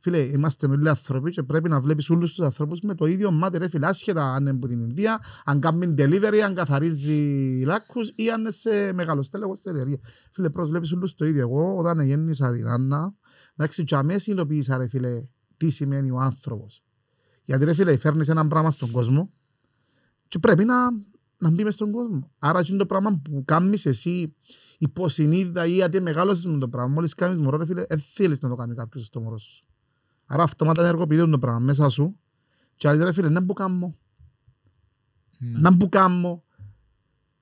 [0.00, 3.58] φίλε, είμαστε όλοι άνθρωποι και πρέπει να βλέπεις όλους τους ανθρώπους με το ίδιο μάτι
[3.58, 8.30] ρε φίλε, άσχετα αν είναι από την Ινδία, αν κάνει delivery, αν καθαρίζει λάκκους ή
[8.30, 9.98] αν είναι σε μεγάλο στέλεχος σε εταιρεία.
[10.32, 11.40] Φίλε, πρόσβλεπεις όλους το ίδιο.
[11.40, 13.14] Εγώ όταν γέννησα την Άννα,
[13.60, 16.84] Εντάξει, και αμέσως συνειδητοποίησα ρε φίλε τι σημαίνει ο άνθρωπος.
[17.44, 19.32] Γιατί ρε φίλε φέρνεις ένα πράγμα στον κόσμο
[20.28, 20.74] και πρέπει να,
[21.38, 22.30] να μπει μες στον κόσμο.
[22.38, 24.36] Άρα είναι το πράγμα που κάνεις εσύ
[24.78, 26.92] υποσυνείδητα ή γιατί μεγάλωσες με το πράγμα.
[26.92, 29.64] Μόλις κάνεις μωρό ρε φίλε, δεν θέλεις να το κάνει κάποιος στο μωρό σου.
[30.32, 32.16] Άρα αυτόματα ενεργοποιείται το πράγμα μέσα σου
[32.76, 33.96] και άλλοι ρε φίλε, να που κάνω.
[35.38, 35.58] Ναι.
[35.58, 36.42] Να που κάνω.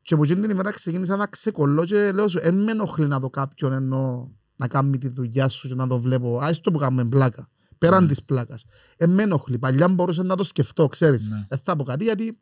[0.03, 3.19] Και από εκείνη την ημέρα ξεκίνησα να ξεκολλώ και λέω σου, εν με ενοχλεί να
[3.21, 6.39] δω κάποιον ενώ να κάνει τη δουλειά σου και να το βλέπω.
[6.39, 7.49] Ας το που κάνουμε πλάκα.
[7.79, 8.09] Πέραν Ναι.
[8.09, 8.65] της πλάκας.
[8.97, 9.59] Εν με ενοχλεί.
[9.59, 11.29] Παλιά μπορούσα να το σκεφτώ, ξέρεις.
[11.29, 11.47] Ναι.
[11.49, 12.39] Δεν θα πω κάτι γιατί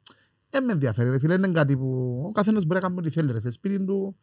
[0.50, 1.10] δεν με ενδιαφέρει.
[1.10, 3.32] Ρε φίλε, είναι κάτι που ο καθένας μπορεί να κάνει ό,τι θέλει.
[3.32, 4.16] Ρε, στο σπίτι του,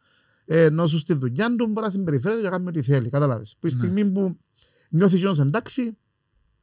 [0.44, 3.08] ε, ενώ σου στη δουλειά του μπορεί να συμπεριφέρει και να κάνει ό,τι θέλει.
[3.10, 3.56] Κατάλαβες.
[3.60, 3.78] Που η Ναι.
[3.78, 4.38] στιγμή που
[4.90, 5.96] νιώθεις εκείνος εντάξει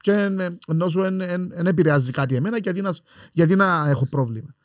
[0.01, 4.05] και εν- εν- ενώ σου δεν επηρεάζει κάτι εμένα γιατί να, σ- γιατί να έχω
[4.05, 4.55] πρόβλημα.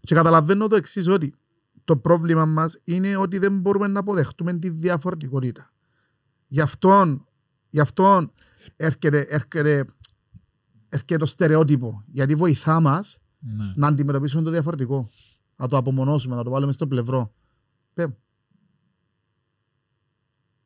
[0.00, 1.34] Και καταλαβαίνω το εξής ότι
[1.84, 5.72] το πρόβλημα μας είναι ότι δεν μπορούμε να αποδεχτούμε τη διαφορετικότητα.
[6.46, 7.26] Γι' αυτόν,
[7.70, 8.32] γι αυτόν
[8.76, 9.84] έρχεται, έρχεται,
[10.88, 12.04] έρχεται το στερεότυπο.
[12.06, 13.72] Γιατί βοηθά μας Ναι.
[13.76, 15.10] να αντιμετωπίσουμε το διαφορετικό.
[15.56, 17.34] Να το απομονώσουμε, να το βάλουμε στο πλευρό.
[17.94, 18.16] Πε μου.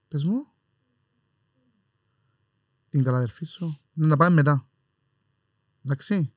[0.08, 0.46] Πες μου.
[2.96, 3.80] Την καλαδερφή σου.
[3.92, 4.68] Ναι, να πάμε μετά.
[5.84, 6.32] Εντάξει.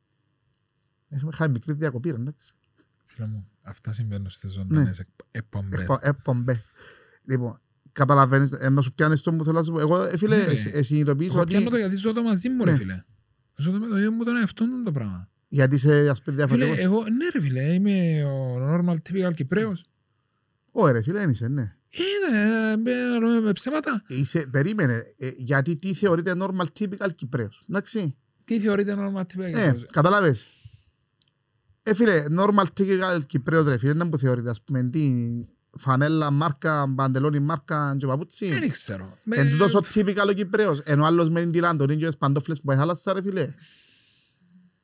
[1.09, 2.53] Έχουμε χάει μικρή διακοπή, ρε, εντάξει.
[3.05, 5.79] Φίλε μου, αυτά συμβαίνουν στις ζωντανές εκ- εκπομπές.
[5.79, 6.71] Εκπο- Εκπομπές.
[7.23, 7.59] Λοιπόν,
[7.91, 9.79] καταλαβαίνεις, ενώ σου πιάνεις το που θέλω να σου πω.
[9.79, 10.43] Εγώ, ε, φίλε, Ναι.
[10.43, 12.77] εσύ- εσύ συνειδητοποιείς Εγώ ότι πιάνω το γιατί ζω το μαζί μου ρε Ναι.
[12.77, 13.03] φίλε.
[13.55, 15.29] Ζω το με το ίδιο μου τον εαυτό μου το πράγμα.
[15.47, 16.83] γιατί είσαι ας πούμε Φίλε, διαφορετικός.
[16.83, 19.85] εγώ, ναι ρε φίλε, είμαι ο normal typical Κυπρέος.
[20.71, 21.73] Ω, ρε, φίλε, δεν είσαι, ναι.
[21.91, 24.03] Είναι, με, με, με ψέματα.
[24.07, 27.65] Είσαι, περίμενε, ε, γιατί τι θεωρείται normal typical Κυπρέος.
[27.69, 28.15] Εντάξει.
[28.45, 30.47] Τι θεωρείται normal typical Ε, Κυπρέος; καταλάβες.
[31.83, 35.11] Ε, φίλε, normal typical Κυπρέος ρε φίλε, δεν που θεωρείται, ας πούμε, τι
[35.77, 38.49] φανέλα, μάρκα, παντελόνι, μάρκα και παπούτσι.
[38.49, 39.17] Δεν ξέρω.
[39.23, 42.17] Με- Εν τούτος ο typical ο Κυπρέος, ενώ άλλος με την Λάντο, είναι και τις
[42.17, 43.41] παντόφλες που πάει θάλασσα ρε φίλε.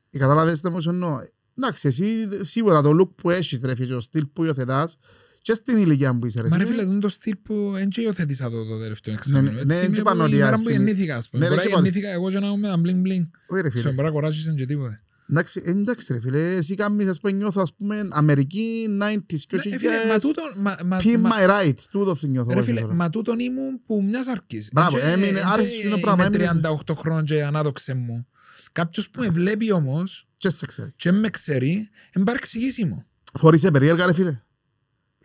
[0.09, 1.17] Ε, καταλάβες τι μου σου εννοώ.
[1.57, 4.97] Εντάξει, εσύ σίγουρα το look που έχεις ρε φίλε, ο στυλ που υιοθετάς
[5.45, 6.81] και στην ηλικία που είσαι ρε Μα ρε φίλε.
[6.86, 9.51] φίλε, το στυλ που δεν και υιοθετήσα το, το τελευταίο ναι, εξάμεινο.
[9.51, 11.43] ναι, Έτσι, δεν είμαι είπαμε από ότι η μέρα που άρχινε- γεννήθηκα, ας πούμε.
[11.43, 11.88] Ναι, ρε, Μπορεί να και πάλι.
[11.89, 13.27] γεννήθηκα εγώ και να έχω με τα bling bling.
[13.47, 13.91] Όχι ρε Ξέρω, φίλε.
[13.93, 14.99] μπορεί να κοράζεις και τίποτε.
[15.29, 19.55] Εντάξει, ε, εντάξει ρε φίλε, εσύ κάνεις ας πούμε νιώθω ας πούμε Αμερική 90s και
[19.55, 20.41] Ναι, όχι φίλε, μα τούτο...
[20.58, 22.49] μα- μα- Be μα- my right, τούτο σου νιώθω.
[22.49, 22.93] Ρε εγώ φίλε, τώρα.
[22.93, 24.69] μα τούτον ήμουν που μιας αρκής.
[24.73, 26.62] Μπράβο, Και- έμεινε- και άρεσε το πράγμα, Είμαι έμεινε.
[26.88, 28.27] 38 χρόνων και ανάδοξε μου.
[28.71, 30.93] Κάποιος που με βλέπει όμως Και σε ξέρει.
[30.95, 33.05] και με ξέρει, δεν παρεξηγήσει μου.
[33.39, 34.39] Θωρείσαι περίεργα ρε φίλε.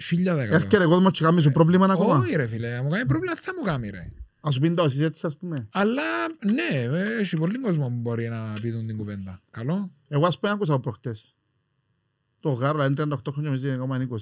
[0.02, 0.54] Χίλια δεκατό.
[0.54, 2.18] Έρχεται κόσμος και κάνει σου πρόβλημα ακόμα.
[2.18, 4.12] Όχι ρε φίλε, αν μου κάνει πρόβλημα θα μου κάνει ρε.
[4.40, 5.68] Ας σου πει τόσεις έτσι ας πούμε.
[5.72, 6.02] Αλλά
[6.52, 9.42] ναι, ε, έχει πολύ κόσμο που μπορεί να πει τον την κουβέντα.
[9.50, 9.90] Καλό.
[10.08, 11.34] Εγώ ας πούμε άκουσα από προχτές.
[12.40, 14.16] Το γάρο είναι 38 χρόνια μαζί ακόμα είναι 20.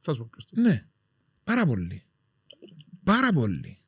[0.00, 0.60] Θα σου πω ποιος το.
[0.60, 0.84] Ναι,
[1.44, 2.02] πάρα πολύ.
[3.04, 3.78] Πάρα πολύ.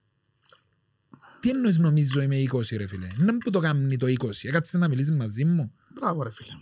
[1.41, 4.31] Τι εννοείς νομίζω είμαι 20 ρε φίλε; Να που το κάνει το 20.
[4.43, 5.73] Έκατσε να μιλήσεις μαζί μου.
[5.95, 6.53] Μπράβο ρε φίλε.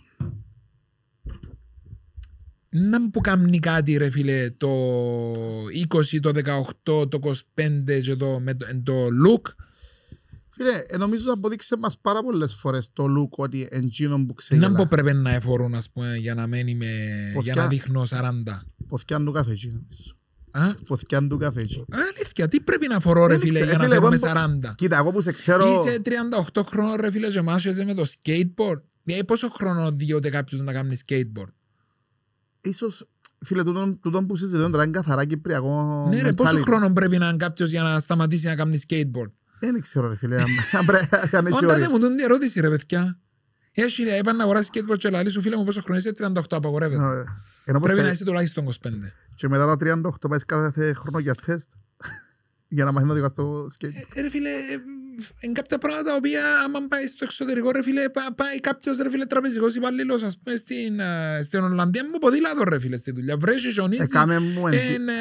[2.77, 4.69] Να που κάνει κάτι ρε φίλε το
[5.31, 6.31] 20, το
[6.83, 8.93] 18, το 25 και το, με το, το
[9.27, 9.51] look.
[10.49, 14.71] Φίλε, ε, νομίζω αποδείξε μας πάρα πολλές φορές το look ότι εντζίνον που Να ξεγελά.
[14.75, 16.85] που πρέπει να εφορούν ας πούμε για να μένει με,
[17.33, 17.53] Ποθιά.
[17.53, 18.65] για να δείχνω 40.
[18.87, 19.67] Ποθιάν του καφέτσι.
[19.67, 20.13] νομίζω.
[20.51, 21.85] Α, Ποθιάν του καφέτσι.
[21.91, 24.49] αλήθεια, τι πρέπει να φορώ ρε Δεν φίλε ξέρω, για να φίλε, φέρω εγώ με
[24.61, 24.75] μπο- 40.
[24.75, 25.65] Κοίτα, εγώ που σε ξέρω...
[25.73, 26.01] Είσαι
[26.53, 28.81] 38 χρόνων ρε φίλε και μάχεσαι με το skateboard.
[29.05, 31.51] Ε, πόσο χρόνο δικαιούται κάποιος να κάνει skateboard;
[32.69, 33.07] Ίσως,
[33.45, 36.61] φίλε, τούτον, τούτον που συζητούν τώρα είναι καθαρά κυπριακό Ναι ρε, πόσο mentality.
[36.63, 40.35] χρόνο πρέπει να είναι κάποιος για να σταματήσει να κάνει skateboard; Δεν ξέρω ρε φίλε,
[40.35, 41.77] αν- αν πρέπει να κάνει Όντα όρια.
[41.79, 43.19] δεν μου τον ερώτηση ρε παιδιά.
[43.71, 46.41] Έχει ιδέα, είπαν να αγοράσεις skateboard και λαλή σου φίλε μου πόσο χρόνο είσαι 38
[46.49, 47.01] απαγορεύεται.
[47.03, 47.23] Ε,
[47.65, 49.11] Ενώ πως Πρέπει θα- να είσαι τουλάχιστον 25.
[49.35, 51.71] Και μετά τα 38 πάει κάθε χρόνο για τεστ
[52.67, 53.93] για να μάθει να οδηγάς το σκέιτ.
[54.13, 54.53] Ε, ρε φίλε, ε,
[55.39, 59.09] είναι κάποια πράγματα τα οποία άμα πάει στο εξωτερικό ρε φίλε, πά- πάει κάποιος ρε
[59.09, 63.37] φίλε τραπεζικός υπαλλήλος ας πούμε στην, ε, στην Ολλανδία με ποδήλατο ρε φίλε στη δουλειά.
[63.37, 64.01] Βρέσει, χιονίζει.
[64.01, 65.03] Έκαμε μου, Ε, εντι...
[65.03, 65.13] ναι,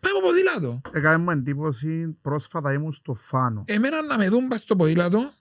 [0.00, 0.80] Πάει με ποδήλατο.
[0.92, 3.62] έκαμε μου εντύπωση πρόσφατα ήμουν στο Φάνο.
[3.66, 5.32] Εμένα να με δουν πας στο ποδήλατο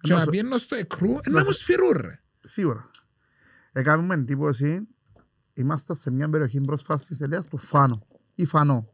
[0.00, 2.20] και Να να σου- πιένω στο εκρού, ε, να να σου- μου σφυρούν ρε.
[2.40, 2.90] Σίγουρα.
[3.72, 4.88] Έκαμε μου εντύπωση
[5.54, 8.88] είμαστε σε μια περιοχή πρόσφατα της Ελίας του Φάνο ή Φανό.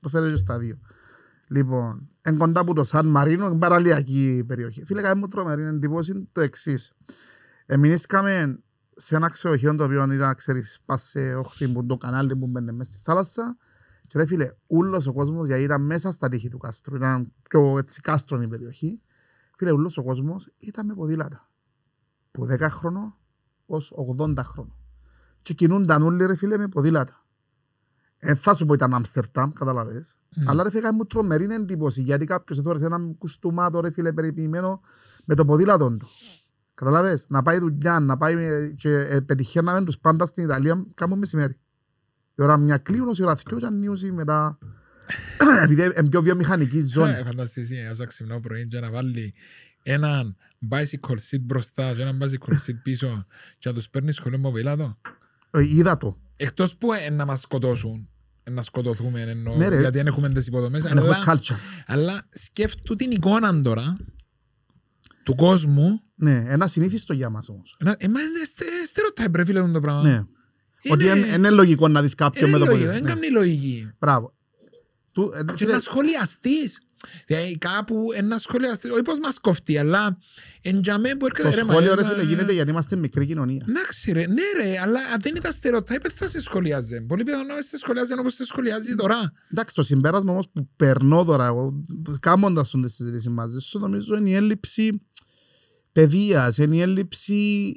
[0.00, 0.78] Το φέρω και στα δύο.
[1.48, 4.84] Λοιπόν, εν κοντά από το Σαν Μαρίνο, είναι παραλιακή περιοχή.
[4.84, 6.92] Φίλε, κάμε μου τρομερή εντύπωση το εξής.
[7.66, 8.58] Εμεινήσκαμε
[8.96, 12.72] σε ένα ξεοχείο το οποίο ήταν, ξέρεις, πας σε όχθη που το κανάλι που μπαίνε
[12.72, 13.56] μέσα στη θάλασσα
[14.06, 17.78] και ρε φίλε, ούλος ο κόσμος γιατί ήταν μέσα στα τείχη του κάστρου, ήταν πιο
[17.78, 19.02] έτσι κάστρον η περιοχή.
[19.56, 21.48] Φίλε, ούλος ο κόσμος ήταν με ποδήλατα.
[22.30, 23.18] Που 10 χρόνο
[23.66, 24.76] ως 80 χρόνο.
[25.42, 27.23] Και κινούνταν όλοι ρε φίλε με ποδήλατα.
[28.26, 30.18] Ε, θα σου πω ήταν Άμστερνταμ, καταλαβες.
[30.36, 30.48] Μμ.
[30.48, 34.80] Αλλά ρε φίλε, κάνει μου τρομερή εντύπωση γιατί κάποιος εθώρησε έναν κουστούμάτο ρε φίλε περιποιημένο
[35.24, 36.08] με το ποδήλατο του.
[36.74, 41.16] Καταλαβες, να πάει δουλειά, να πάει ε, και ε, πετυχαίναμε τους πάντα στην Ιταλία κάπου
[41.16, 41.58] μεσημέρι.
[42.34, 44.58] Η ώρα μια κλείουν, η ώρα δυο και ανοίγουν μετά.
[45.64, 47.10] Επειδή είναι πιο βιομηχανική ζώνη.
[47.10, 49.34] Ε, Φανταστείς, ε, όσο ξυπνώ πρωί και να βάλει
[49.82, 50.36] έναν
[50.70, 53.24] bicycle seat μπροστά και έναν bicycle seat πίσω
[53.58, 54.98] και να τους παίρνει σχολείο με ποδήλατο.
[55.50, 56.18] Ε, Είδα το.
[56.36, 58.13] Εκτός που ε, να μας σκοτώσουν, ε,
[58.50, 59.80] να σκοτωθούμε εννοώ, Ναι, ρε.
[59.80, 61.56] γιατί δεν έχουμε τις υποδομές, Δεν έχουμε αλλά, culture.
[61.86, 63.96] αλλά σκέφτου την εικόνα τώρα
[65.24, 66.00] του κόσμου.
[66.14, 67.74] Ναι, ένα συνήθιστο για μας όμως.
[67.78, 70.02] Να- Ε, μα είναι στε- stereotype ρε φίλε αυτό το πράγμα.
[70.02, 70.22] Ναι.
[70.90, 73.06] Ότι Είναι- είναι είναι λογικό να δεις κάποιον είναι με το λογικό, ποδήλατο.
[73.06, 73.20] δεν Ναι.
[73.28, 73.90] κάνει λογική.
[73.98, 74.34] Μπράβο.
[75.12, 76.80] Του, ε, Και φίλε, να σχολιαστείς.
[77.26, 80.18] Δηλαδή κάπου ένα σχολιαστής, όχι πως μας κοφτεί, αλλά
[80.62, 83.26] εν τζαμέ που έρχεται Το ρε, σχόλιο ρε μα, φίλε ε, γίνεται γιατί είμαστε μικρή
[83.26, 83.66] κοινωνία.
[83.68, 87.06] Εντάξει ρε, ναι ρε, αλλά αν δεν ήταν stereotype δεν θα σε σχολιάζει.
[87.06, 89.32] Πολύ πιθανό να σε σχολιάζει όπως σε σχολιάζει τώρα.
[89.52, 91.82] Εντάξει, το συμπέρασμα όμως που περνώ τώρα εγώ,
[92.20, 95.00] κάνοντας τον τη συζήτηση μαζί σου, νομίζω είναι η έλλειψη
[95.92, 97.34] παιδείας, είναι η έλλειψη...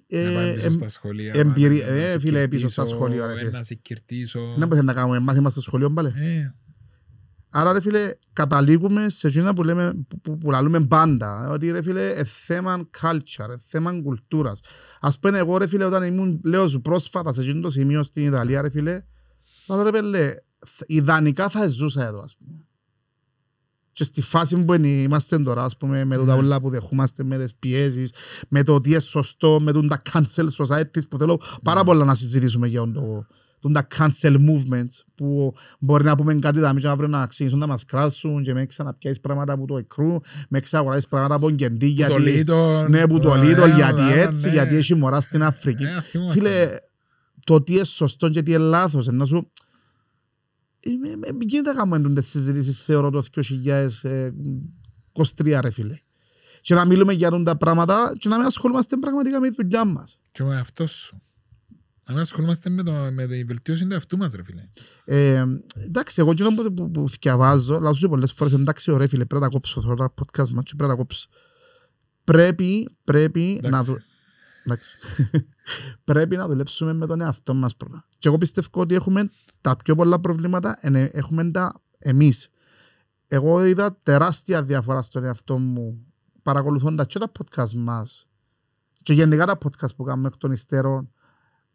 [0.08, 1.32] Να ε, πάμε πίσω εμ- στα σχολεία.
[1.36, 3.50] εμπειρία- μάνα, να ε, σε φίλε, πίσω στα κερδίσω, σχολεία, ρε, φίλε.
[3.50, 4.40] Να σε κερδίσω.
[4.58, 6.14] Δεν μπορούμε να κάνουμε μάθημα στο σχολείο πάλι.
[7.58, 11.72] Ε, Άρα ρε φίλε, καταλήγουμε σε εκείνα που, λέμε, που, που, που λαλούμε πάντα, ότι
[11.72, 14.60] ρε φίλε, ε, θέμα culture, ε, θέμα κουλτούρας.
[15.00, 18.26] Ας πούμε εγώ ρε φίλε, όταν ήμουν, λέω σου πρόσφατα σε εκείνο το σημείο στην
[18.26, 19.04] Ιταλία ρε φίλε,
[19.68, 20.34] λέω ρε φίλε,
[20.66, 22.62] θ- ιδανικά θα ζούσα εδώ ας πούμε.
[23.92, 26.34] Και στη φάση που είναι- είμαστε τώρα, ας πούμε, με τα Ναι.
[26.34, 28.14] όλα που δεχόμαστε, με τις πιέσεις,
[28.50, 31.86] με το τι είναι σωστό, με τον τα cancel societies που θέλω πάρα Ναι.
[31.86, 33.28] πολλά να συζητήσουμε για το, τον
[33.72, 37.86] τα cancel movements που μπορεί να πούμε κάτι δάμε και αύριο να ξεκινήσουν να μας
[37.86, 40.16] κράσουν και με ξαναπιάσεις πράγματα από το εκρού,
[40.50, 43.76] με ξαγοράσεις πράγματα από κεντή, που το γιατί, Lidl, ναι, που το ε, Lidl, ε,
[43.76, 44.54] γιατί ε, έτσι, ναι.
[44.54, 45.84] γιατί έχει μωρά στην Αφρική.
[45.84, 46.40] Ε, θυμόμαστε.
[46.40, 46.68] Φίλε,
[47.46, 49.52] το τι είναι σωστό και τι είναι λάθος, ενώ σου...
[50.80, 56.00] Είμαι- με- Μην γίνεται να κάνουμε τις συζητήσεις, θεωρώ, το 2023, ρε φίλε.
[56.62, 59.86] Και να μιλούμε για αυτά τα πράγματα και να μην ασχολούμαστε πραγματικά με τη δουλειά
[59.86, 60.20] μας.
[60.32, 61.22] Και ο εαυτός σου.
[62.08, 64.70] Να μην ασχολούμαστε με, το, με τη βελτίωση του εαυτού μας ρε φίλε.
[65.06, 69.26] Ε, εντάξει, εγώ εκείνο που, που, που θυκιαβάζω, λάζω και πολλές φορές, εντάξει, ωραία φίλε,
[69.26, 71.28] πρέπει να κόψω τώρα podcast μας και πρέπει να κόψω.
[72.24, 73.92] Πρέπει, πρέπει να Εντάξει.
[73.92, 74.00] δου...
[74.64, 74.98] Εντάξει.
[76.04, 78.08] πρέπει να δουλέψουμε με τον εαυτό μας πρώτα.
[78.18, 79.30] Και εγώ πιστεύω ότι έχουμε
[79.62, 82.50] τα πιο πολλά προβλήματα, ε, έχουμε τα εμείς.
[83.28, 86.06] Εγώ είδα τεράστια διαφορά στον εαυτό μου
[86.42, 88.28] παρακολουθώντας και τα podcast μας
[89.04, 91.12] και γενικά τα podcast που κάνουμε εκ των υστέρων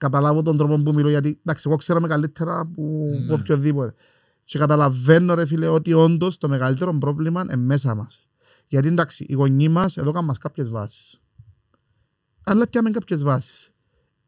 [0.03, 3.25] καταλάβω τον τρόπο που μιλώ γιατί εντάξει εγώ ξέρω με καλύτερα από Ναι.
[3.25, 3.95] από οποιοδήποτε
[4.45, 8.27] και καταλαβαίνω ρε φίλε ότι όντως το μεγαλύτερο πρόβλημα είναι μέσα μας
[8.67, 11.21] γιατί εντάξει οι γονείς μας εδώ κάνουν μας κάποιες βάσεις
[12.45, 13.73] αλλά πιάμε κάποιες βάσεις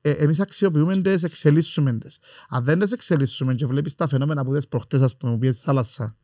[0.01, 2.19] ε, εμείς αξιοποιούμε τις, εξελίσσουμε τις.
[2.49, 5.55] Αν δεν τις εξελίσσουμε και βλέπεις τα φαινόμενα που δες προχτές ας πούμε που πήγες
[5.55, 6.17] στη θάλασσα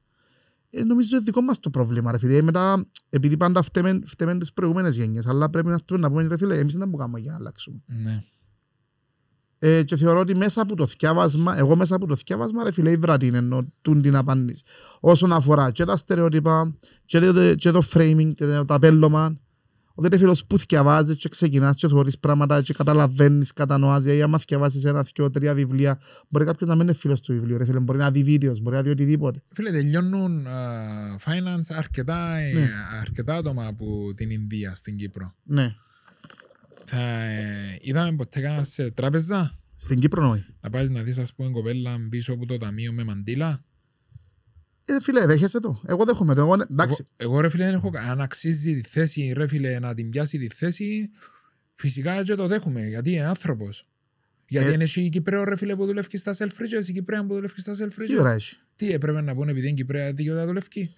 [0.71, 2.43] ε, νομίζω είναι δικό μας το πρόβλημα ρε φίλε.
[2.43, 6.37] Μετά, επειδή πάντα φταίμε, φταίμε τις προηγούμενες γενιές αλλά πρέπει να έρθουμε να πούμε ρε
[6.37, 8.25] φίλε εμείς δεν μπορούμε για να αλλάξουμε Ναι.
[9.63, 12.91] Ε, και θεωρώ ότι μέσα από το θκιάβασμα, εγώ μέσα από το θκιάβασμα, ρε φίλε,
[12.91, 14.63] ήβρα την εννοώ τούν την απάντηση.
[15.01, 19.39] Όσον αφορά και τα στερεότυπα, και το, και το framing, και το ταπέλωμα,
[19.95, 24.39] ότι ρε φίλος που θκιαβάζεις και ξεκινάς και θεωρείς πράγματα και καταλαβαίνεις, κατανοάς, γιατί άμα
[24.39, 27.79] θκιαβάσεις ένα, δυο, τρία βιβλία, μπορεί κάποιος να μην είναι φίλος του βιβλίου, ρε φίλε,
[27.81, 29.43] μπορεί να δει βίντεος, μπορεί να δει οτιδήποτε.
[29.53, 30.53] Φίλε, τελειώνουν α,
[31.25, 32.69] finance αρκετά, ε, Ναι.
[33.01, 35.35] αρκετά άτομα από την Ινδία στην Κύπρο.
[35.45, 35.75] Ναι,
[36.93, 40.45] Θα, ε, είδαμε ποτέ κανένα σε τράπεζα στην Κύπρο νόη.
[40.61, 43.65] να πάεις να δεις ας πούμε κοπέλα πίσω από το ταμείο με μαντήλα.
[44.87, 45.83] Ε, φίλε, δέχεσαι το.
[45.87, 46.41] Εγώ δέχομαι το.
[46.41, 49.79] Εγώ, εντάξει, Εγώ, εγώ ρε φίλε δεν έχω κα- αν αξίζει τη θέση ρε φίλε
[49.79, 51.11] να την πιάσει τη θέση
[51.75, 53.87] φυσικά και το δέχομαι γιατί είναι άνθρωπος.
[54.47, 54.73] Γιατί Ε.
[54.73, 57.73] είναι εσύ η Κυπρέο ρε φίλε που δουλεύεις στα self-ridges, η Κυπρέας που δουλεύεις στα
[57.75, 58.05] self-ridges.
[58.07, 58.57] σίγουρα έχει.
[58.77, 60.91] Τι έπρεπε να πούνε επειδή είναι Κυπρέα δικαιώτα δουλεύει.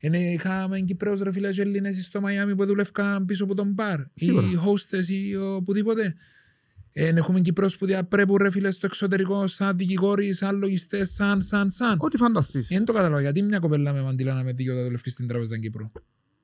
[0.00, 4.00] Είναι είχαμε Κυπρέους ρε φίλε και Έλληνες στο Μαϊάμι που δουλεύκαν πίσω από τον μπαρ.
[4.14, 4.46] Σίγουρα.
[4.46, 6.14] Ή hostess ή οπουδήποτε.
[6.92, 11.70] Ε, έχουμε Κυπρέους που διαπρέπουν ρε φίλε στο εξωτερικό σαν δικηγόροι, σαν λογιστές, σαν, σαν,
[11.70, 11.96] σαν.
[11.98, 12.68] Ό,τι φανταστείς.
[12.68, 13.20] Δεν το καταλαβαίνω.
[13.20, 15.90] Γιατί μια κοπέλα με μαντήλα να με δικαιώτα δουλεύει στην τράπεζα Κύπρου.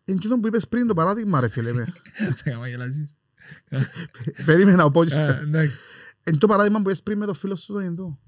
[0.05, 1.73] Εκείνο που είπες πριν το παράδειγμα, ρε φίλε.
[1.73, 1.92] με.
[2.42, 3.14] Σε χαμογελάσεις.
[4.45, 5.40] Περίμενα ο Α, πότσιστε.
[5.42, 5.77] εντάξει.
[6.29, 8.19] Είναι το παράδειγμα που είπες πριν με το φίλο σου τον Ινδό.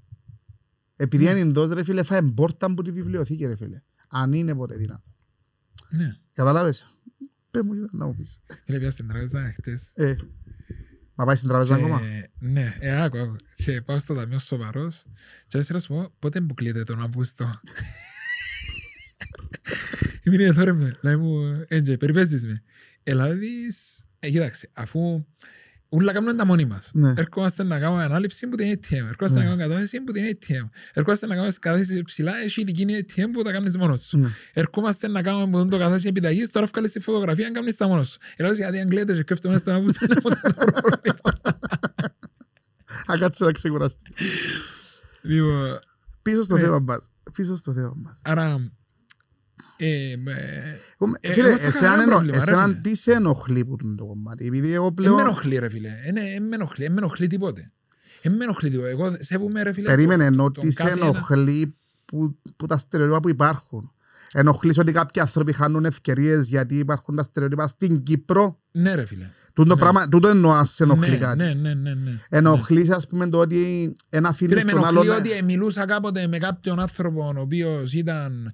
[0.95, 1.29] Επειδή Ναι.
[1.29, 3.81] είναι Ινδός, ρε φίλε, φάει μπόρτα από τη βιβλιοθήκη, ρε φίλε.
[4.07, 5.03] Αν είναι ποτέ δυνατό.
[5.89, 6.15] Ναι.
[6.33, 6.95] Καταλάβες.
[7.51, 8.39] Πες μου να μου πεις.
[8.65, 9.91] Φίλε, πια στην τράπεζα χτες.
[9.95, 10.15] Ε,
[11.15, 13.35] μα πάει στην τραπέζα ακόμα; Και- Ναι, ε, άκου, άκου.
[13.55, 15.05] Και πάω στο ταμείο σοβαρός
[15.47, 17.59] και έτσι να σου πω πότε μου κλείεται τον Αύγουστο;
[20.23, 22.63] Ήμουν εδώ ρε με, λέει μου, έντζε, περιπέζεις με.
[23.03, 25.25] Ελλάδης, ε, κοίταξε, αφού
[25.91, 26.89] Ούλα κάνουμε τα μόνοι μας.
[26.93, 27.13] Ναι.
[27.17, 29.05] Έρχομαστε να κάνουμε ανάληψη που την ATM.
[29.07, 29.43] Έρχομαστε Ναι.
[29.43, 30.69] να κάνουμε κατάθεση που την ATM.
[30.93, 34.17] Έρχομαστε να κάνουμε κατάθεση ψηλά, έχει ειδική ATM που τα κάνεις μόνος σου.
[34.17, 34.29] Ναι.
[34.53, 38.09] Ερχόμαστε να κάνουμε που το κατάθεση επιταγής, τώρα βγάλεις τη φωτογραφία να κάνεις τα μόνος
[38.09, 38.17] σου.
[38.35, 41.39] Ελάς γιατί αν κλαίτε και σκέφτομαι στον άπους δεν έχω το πρόβλημα.
[43.11, 44.13] Α, κάτσε να ξεκουραστεί.
[45.21, 45.79] Λοιπόν,
[46.21, 46.61] Πίσω στο Ναι.
[46.61, 47.09] θέμα μας.
[47.33, 48.21] Πίσω στο θέμα μας.
[48.23, 48.78] Άρα, ε, με- Εγώ- Ε,
[49.77, 52.79] Φίλε, εγώ θα εσένα κανένα ενο- πρόβλημα, ρε, εσένα φίλε.
[52.81, 54.45] τι σε ενοχλεί που είναι το κομμάτι.
[54.45, 55.19] Επειδή εγώ Εν με πλέον...
[55.19, 55.89] ενοχλεί ρε φίλε.
[56.03, 57.71] Εν εν με ενοχλεί, εν με ενοχλεί τίποτε.
[58.21, 58.89] Εν με ενοχλεί τίποτε.
[58.89, 59.87] Εγώ σέβομαι ρε φίλε.
[59.89, 61.05] Περίμενε, τον- ενώ τον τι σε κάθε ένα.
[61.05, 63.91] ενοχλεί που, που τα στερεότυπα που υπάρχουν.
[64.33, 69.25] Ενοχλείς ότι κάποιοι άνθρωποι χάνουν ευκαιρίες γιατί υπάρχουν τα στερεότυπα στην Κύπρο; Ναι ρε φίλε.
[69.53, 69.79] Τούτο, Ναι.
[69.79, 71.37] πράγμα, τούτο εννοώ αν σε ενοχλεί Ναι, κάτι.
[71.37, 72.11] ναι, ναι, ναι, ναι.
[72.29, 75.19] Ενοχλείς ας πούμε το ότι ένα Φίλε, αφήνεις με τον ενοχλεί άλλον...
[75.19, 78.51] ότι ε, μιλούσα κάποτε με κάποιον άνθρωπο ο οποίος ήταν ε,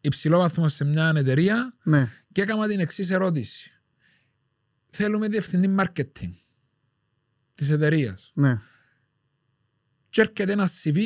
[0.00, 3.70] υψηλό βαθμό σε μια εταιρεία Ναι, και έκανα την εξής ερώτηση.
[4.90, 6.32] Θέλουμε διευθυντή marketing
[7.54, 8.30] της εταιρείας.
[8.34, 8.60] ναι.
[10.08, 10.98] Και έρχεται ένα CV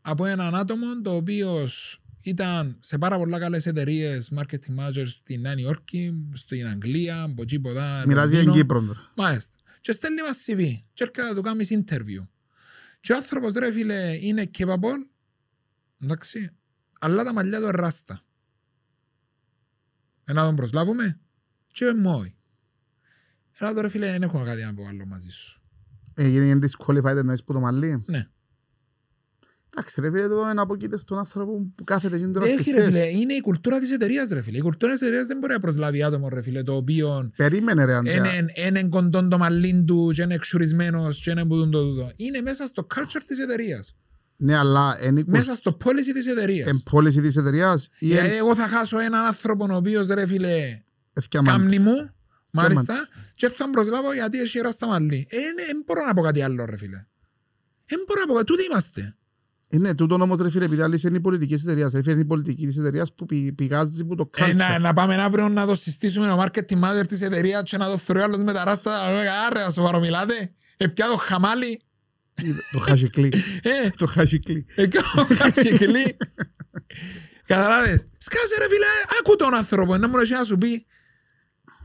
[0.00, 5.54] από έναν άτομο το οποίος ήταν σε πάρα πολλά καλές εταιρείες marketing managers στην Νέα
[5.58, 8.04] Υόρκη, στην Αγγλία, από εκεί ποδά.
[8.06, 9.12] Μιλάς για την Κύπρο τώρα.
[9.16, 9.56] Μάλιστα.
[9.80, 12.26] Και στέλνει μας CV και έρχεται να του κάνεις interview.
[13.00, 15.06] Και ο άνθρωπος ρε φίλε είναι capable,
[16.02, 16.50] εντάξει,
[17.00, 18.22] αλλά τα μαλλιά του είναι ράστα.
[20.24, 21.20] Ε, να τον προσλάβουμε
[21.72, 22.34] και είπε μου όχι.
[23.52, 25.60] Έλα τώρα φίλε δεν έχω κάτι να πω άλλο μαζί σου.
[26.14, 28.26] Έγινε disqualified εννοείς που το μαλλί; Ναι.
[29.70, 32.84] Εντάξει ρε φίλε, το είναι αποκείται στον άνθρωπο που κάθεται εκείνη τώρα στη Έχει ρε
[32.84, 33.18] φίλε, θέση.
[33.20, 34.56] είναι η κουλτούρα της εταιρείας ρε φίλε.
[34.58, 37.94] Η κουλτούρα της εταιρείας δεν μπορεί να προσλάβει άτομο ρε φίλε, το οποίο Περίμενε ρε
[37.94, 38.14] Αντρέα.
[38.36, 42.12] είναι- είναι κοντόν το μαλλίν του και είναι εξουρισμένος και είναι που το τούτο.
[42.16, 43.96] Είναι μέσα στο culture της εταιρείας.
[44.40, 46.68] Ναι, αλλά είναι Μέσα στο policy της εταιρείας.
[46.68, 50.26] εν πώληση της εταιρείας ή Γιατί εν εγώ θα χάσω έναν άνθρωπο ο οποίος ρε
[50.26, 52.10] φίλε ευκαιρία κάμνη μου,
[52.50, 55.26] μάλιστα, και θα τον προσλάβω γιατί έχει ράστα μαλλί.
[55.30, 57.06] Ε, Δεν μπορώ να πω κάτι άλλο ρε φίλε.
[57.86, 58.44] Δεν μπορώ να πω κάτι.
[58.46, 59.16] Τούτοι είμαστε.
[59.70, 61.92] Είναι τούτο όμως ρε φίλε, επειδή άλλοι είναι η πολιτική της εταιρείας.
[61.92, 64.80] Ρε φίλε, είναι η πολιτική της εταιρείας που πη- πηγάζει που το Ε, να, culture.
[64.80, 68.22] να πάμε αύριο να το συστήσουμε ο marketing manager της εταιρείας και να το θεωρεί
[68.22, 69.00] άλλος με τα ράστα.
[69.46, 70.52] Άρα, σοβαρό μιλάτε.
[70.76, 71.80] Επιά το χαμάλι.
[72.72, 73.32] Το χασικλί.
[73.62, 74.66] Ε, Το χασικλί.
[74.74, 76.16] Εκά ο χαμάλι.
[77.46, 78.06] Καταλάβες.
[78.18, 78.86] Σκάσε ρε φίλε,
[79.20, 80.86] άκου τον άνθρωπο, να μου λέει να σου πει.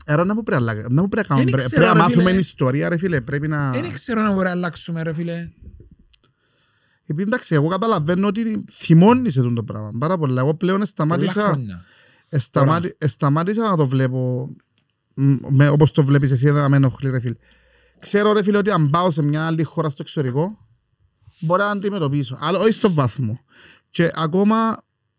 [0.06, 1.50] Άρα να μου πρέπει να αλλα- να μου πρέπει να κάνουμε.
[1.50, 2.22] Δεν Πρέ- ξέρω, Πρέπει να ρε φίλε.
[2.22, 3.20] μάθουμε ιστορία ρε φίλε.
[3.20, 3.70] Πρέπει να...
[3.70, 5.48] Δεν ξέρω να μπορεί να αλλάξουμε ρε φίλε.
[7.06, 9.90] Επειδή εντάξει, εγώ καταλαβαίνω ότι θυμώνεις το πράγμα.
[9.98, 10.40] Πάρα πολλά.
[10.40, 11.84] Εγώ πλέον Πολλά σταμάτησα, χρόνια.
[12.28, 14.48] σταμάτη, σταμάτησα να το βλέπω
[15.14, 17.34] μ, με, όπως το βλέπεις εσύ να με ενοχλεί ρε φίλε.
[18.04, 20.58] Ξέρω ρε φίλε ότι αν πάω σε μια άλλη χώρα στο εξωτερικό
[21.40, 22.38] μπορεί να αντιμετωπίσω.
[22.40, 23.40] Αλλά όχι στο βάθμο.
[23.90, 24.76] Και ακόμα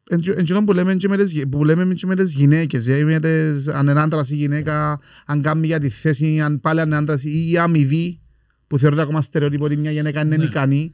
[0.10, 3.20] εντζήνω που λέμε και με τις, γυ- που λέμε και με τις γυναίκες, δηλαδή με
[3.20, 6.96] τις, αν είναι άντρας ή γυναίκα, αν κάνει για τη θέση, αν πάλι αν είναι
[6.96, 8.20] άντρας ή η αμοιβή,
[8.68, 10.44] που θεωρείται ακόμα στερεότυπο ότι μια γυναίκα είναι Ναι.
[10.44, 10.94] ικανή,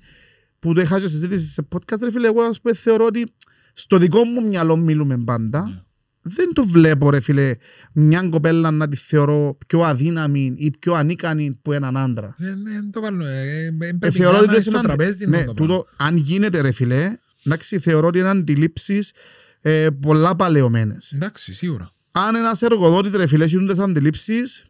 [0.60, 3.34] που το είχα και συζήτηση σε podcast, ρε φίλε, εγώ ας πούμε θεωρώ ότι
[3.74, 5.82] στο δικό μου μυαλό μιλούμε πάντα, Ναι.
[6.22, 7.56] Δεν το βλέπω ρε φίλε
[7.94, 12.36] μια κοπέλα να τη θεωρώ πιο αδύναμη ή πιο ανίκανη που έναν άντρα.
[12.38, 13.26] Δεν δεν το βάλω.
[13.26, 15.26] ε, ε, Ε, Πρέπει θεωρώ να ότι είναι είναι στο τραπέζι.
[15.26, 15.54] ναι, το πράγμα.
[15.76, 19.14] τούτο, αν γίνεται ρε φίλε, εντάξει, θεωρώ ότι είναι αντιλήψεις
[19.62, 21.12] ε, πολλά παλαιωμένες.
[21.12, 21.92] Εντάξει, σίγουρα.
[22.12, 24.66] Αν ένας εργοδότης ρε φίλε έχει τις αντιλήψεις,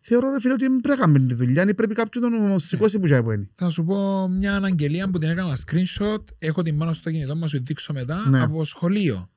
[0.00, 2.58] θεωρώ ρε φίλε ότι δεν πρέπει να κάνει τη δουλειά, ή πρέπει κάποιον να τον
[2.58, 3.48] σηκώσει που τσάει που είναι.
[3.54, 6.22] Θα σου πω μια αναγγελία που την έκανα screenshot.
[6.38, 8.28] Έχω την πάνω στο κινητό μου, σου δείξω μετά.
[8.28, 8.40] Ναι.
[8.42, 9.30] Από σχολείο.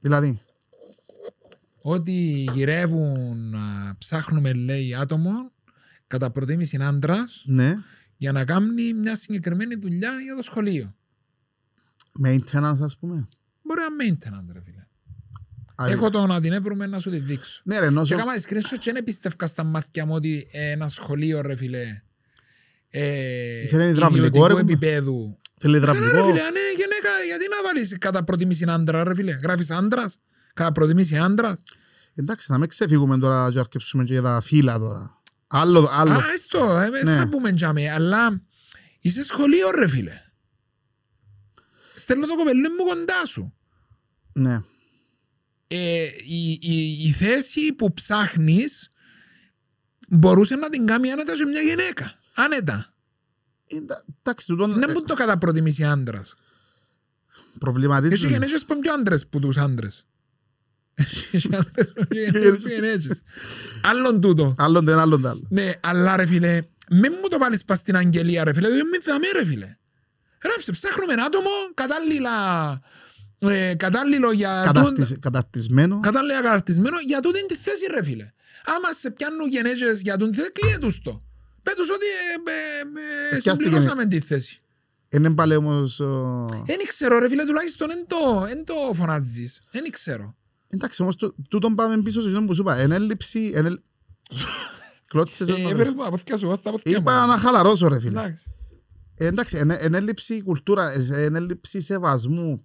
[0.00, 0.40] Δηλαδή,
[1.82, 5.52] Ότι γυρεύουν, α, ψάχνουμε λέει άτομο,
[6.06, 7.76] κατά προτίμηση άντρας, ναι,
[8.16, 10.94] για να κάνει μια συγκεκριμένη δουλειά για το σχολείο.
[12.24, 13.28] maintenance ας πούμε.
[13.62, 14.84] Μπορεί να maintenance, ρε φίλε.
[15.82, 17.60] Α, Έχω το να την έβρουμε να σου τη δείξω.
[17.64, 20.88] Ναι ρε, ενώ Και σου- έκανα screenshot και δεν πίστευκα στα μάτια μου ότι ένα
[20.88, 22.02] σχολείο, ρε φίλε,
[22.88, 24.60] ε, Ήθελε υδραυλικό, ιδιωτικού ρε, πούμε.
[24.72, 25.38] επίπεδου.
[25.58, 26.26] θέλει Καλά, ρε υδραυλικό.
[26.26, 30.18] φίλε, αν είναι γυναίκα, γιατί να βάλεις κατά προτίμηση άντρα, ρε φίλε; Γράφεις άντρας,
[30.60, 31.62] κατά προτίμηση άντρας.
[32.14, 35.20] Εντάξει, να μην ξεφύγουμε τώρα και αρκεψούμε και για τα φύλλα τώρα.
[35.46, 36.12] Άλλο, άλλο.
[36.12, 37.16] Α, έστω, ε, δεν Ναι.
[37.16, 38.42] θα πούμε τζάμε, αλλά
[39.00, 40.22] είσαι σχολείο, ρε φίλε.
[41.94, 43.54] Στέλνω το κοπελί μου κοντά σου.
[44.32, 44.62] Ναι.
[45.66, 48.88] Ε, η, η, η θέση που ψάχνεις
[50.08, 52.12] μπορούσε να την κάνει άνετα σε μια γυναίκα.
[52.34, 52.94] Άνετα.
[53.66, 56.34] Εντά- Εντάξει, τούτον Δεν ε, μου το κατά προτιμήσει άντρας.
[57.48, 58.26] Έχει προβληματίζει.
[58.28, 60.06] γενέτσες που είναι πιο άντρες που τους άντρες.
[63.82, 64.54] Άλλον τούτο.
[64.58, 65.46] Άλλον δεν, άλλον δεν άλλο.
[65.48, 68.98] Ναι, αλλά ρε φίλε, μην μου το βάλεις πας στην αγγελία ρε φίλε, δεν με
[69.04, 69.76] δαμέ ρε φίλε.
[70.44, 72.30] Γράψε, ψάχνουμε ένα άτομο κατάλληλα
[73.38, 76.00] ε, κατάλληλο για τούν- Καταρτισ- Καταρτισμένο.
[76.00, 78.30] κατάλληλα καταρτισμένο για τούτη τη θέση ρε φίλε.
[78.64, 81.22] Άμα σε πιάνουν γενέτσες για τον θέση, κλείε τους το.
[81.62, 83.62] Πες τους ότι ε, ε, ε, Πιάστηκε.
[83.62, 84.60] συμπληρώσαμε τη θέση.
[85.08, 86.00] Είναι πάλι όμως...
[86.00, 89.62] ο- Δεν ξέρω ρε φίλε, τουλάχιστον δεν το, εν το φωνάζεις.
[89.72, 90.36] Δεν ξέρω.
[90.72, 92.76] Εντάξει, όμως τού- τούτον πάμε πίσω σε αυτό που σου είπα.
[92.76, 93.50] Εν έλλειψη...
[93.54, 93.80] εν έλ-
[95.10, 98.00] Κλώτσες Ε, ένα- Έφερες μου από αυτιά σου, εγώ στα από Είπα να χαλαρώσω ρε
[98.00, 98.20] φίλε.
[98.20, 98.54] Εντάξει.
[99.14, 102.64] Ε, εντάξει, εν, εν έλλειψη κουλτούρα, ε, εν έλλειψη σεβασμού.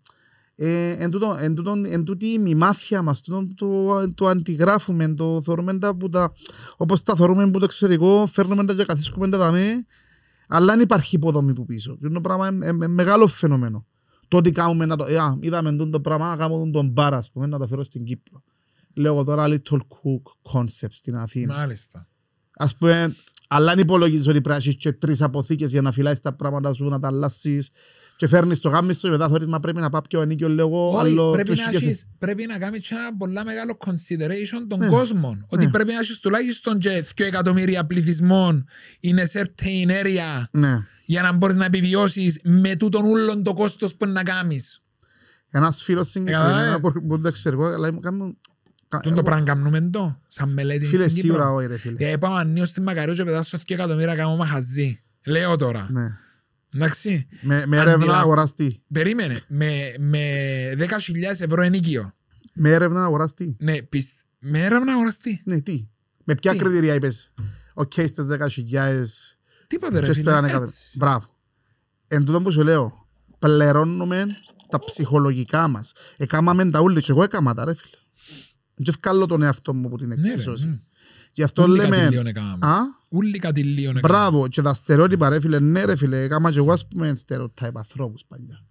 [0.56, 5.42] Ε, εν, τούτο, εν, τούτο, εν τούτη η μημάθεια μας, τούτο, το, το αντιγράφουμε, το
[5.42, 6.34] θεωρούμε τα που τα,
[6.78, 9.86] όπως τα θεωρούμε που το εξωτερικό, φέρνουμε τα και καθίσκουμε τα δαμέ,
[10.48, 11.98] αλλά δεν υπάρχει υποδομή που πίσω.
[12.02, 13.86] Και το πράγμα είναι, είναι μεγάλο φαινομένο.
[14.36, 17.18] Το ότι κάνουμε να το, ε, α, είδαμε τούτο το πράγμα, να κάνουμε τον μπάρα,
[17.18, 18.44] ας πούμε, να το φέρω στην Κύπρο.
[18.94, 21.56] Λέω εγώ τώρα Little Cook Concept στην Αθήνα.
[21.56, 22.08] Μάλιστα.
[22.56, 23.16] Ας πούμε,
[23.48, 26.74] αλλά αν υπολογίζεις ότι πρέπει να έχεις και τρεις αποθήκες για να φυλάεις τα πράγματα
[26.74, 27.72] σου, να τα αλλάσεις
[28.16, 30.90] και φέρνεις το γάμι σου και μετά θεωρείς μα πρέπει να πάω πιο ενίκιο λίγο,
[30.90, 31.86] Όχι, άλλο πρέπει το να, σηκέσαι.
[31.86, 34.88] έχεις, πρέπει να κάνεις και ένα πολλά μεγάλο consideration των Ναι.
[34.90, 35.46] κόσμων.
[35.50, 35.72] Ότι Ναι.
[35.72, 38.66] πρέπει να έχεις τουλάχιστον και 2 εκατομμύρια πληθυσμών
[39.04, 40.80] in a certain area Ναι.
[41.06, 44.80] για να μπορείς να επιβιώσεις με τούτον ούλον το κόστος που να κάνεις.
[45.50, 46.80] Ένας φίλος συγκεκριμένα Καταλάβες.
[46.82, 48.38] που που δεν το ξέρω εγώ, αλλά μου κάνουν...
[49.04, 51.56] Τον το πράγμα κάνουμε το, σαν μελέτη Φίλε, στην σίγουρα Κύπρο.
[51.56, 51.96] όχι ρε φίλε.
[51.96, 55.04] Δηλαδή πάμε ανίω στην Μακαριό και πετάσω 2 εκατομμύρια κάνω μαχαζί.
[55.26, 55.88] Λέω τώρα.
[55.92, 56.18] Ναι.
[56.76, 57.28] Εντάξει.
[57.42, 58.84] Με, με Αντιλα- έρευνα αγοραστή.
[58.94, 59.40] Περίμενε.
[59.48, 60.20] Με, με
[60.78, 60.88] 10.000
[61.40, 62.14] ευρώ ενίκιο.
[62.54, 63.56] Με έρευνα αγοραστή.
[63.60, 64.14] Ναι, πισ...
[64.40, 65.42] με έρευνα αγοραστή.
[65.46, 65.88] Ναι, τι;
[66.24, 67.34] Με ποια Τι; κριτήρια είπες;
[67.74, 68.28] Οκ, στις
[68.72, 69.04] 10.000
[69.68, 70.22] Τίποτε ρε και φίλε.
[70.24, 70.62] στο έναν εκατομμύριο.
[70.64, 70.98] Έτσι.
[70.98, 71.26] Μπράβο.
[72.08, 73.08] Εν τούτο που σου λέω,
[73.40, 74.26] πληρώνουμε
[74.70, 75.92] τα ψυχολογικά μας.
[76.18, 77.96] Εκάμαμε τα ούλια και εγώ έκαμα τα ρε φίλε.
[78.76, 80.68] Και ευκάλλω τον εαυτό μου από την Ναι, ρε, εξίσωση.
[80.68, 80.80] ναι.
[81.32, 81.98] Γι' αυτό Ούλοι λέμε...
[81.98, 82.66] κατηλίων έκαναμε.
[82.68, 82.78] Α,
[83.16, 84.30] Ούλοι κατηλίων έκαναμε.
[84.30, 84.48] μπράβο.
[84.48, 88.26] Και τα στερεότυπα ρε φίλε, ναι ρε φίλε, έκαμα και εγώ ας πούμε στερεοτάιπ ανθρώπους
[88.28, 88.66] παλιά.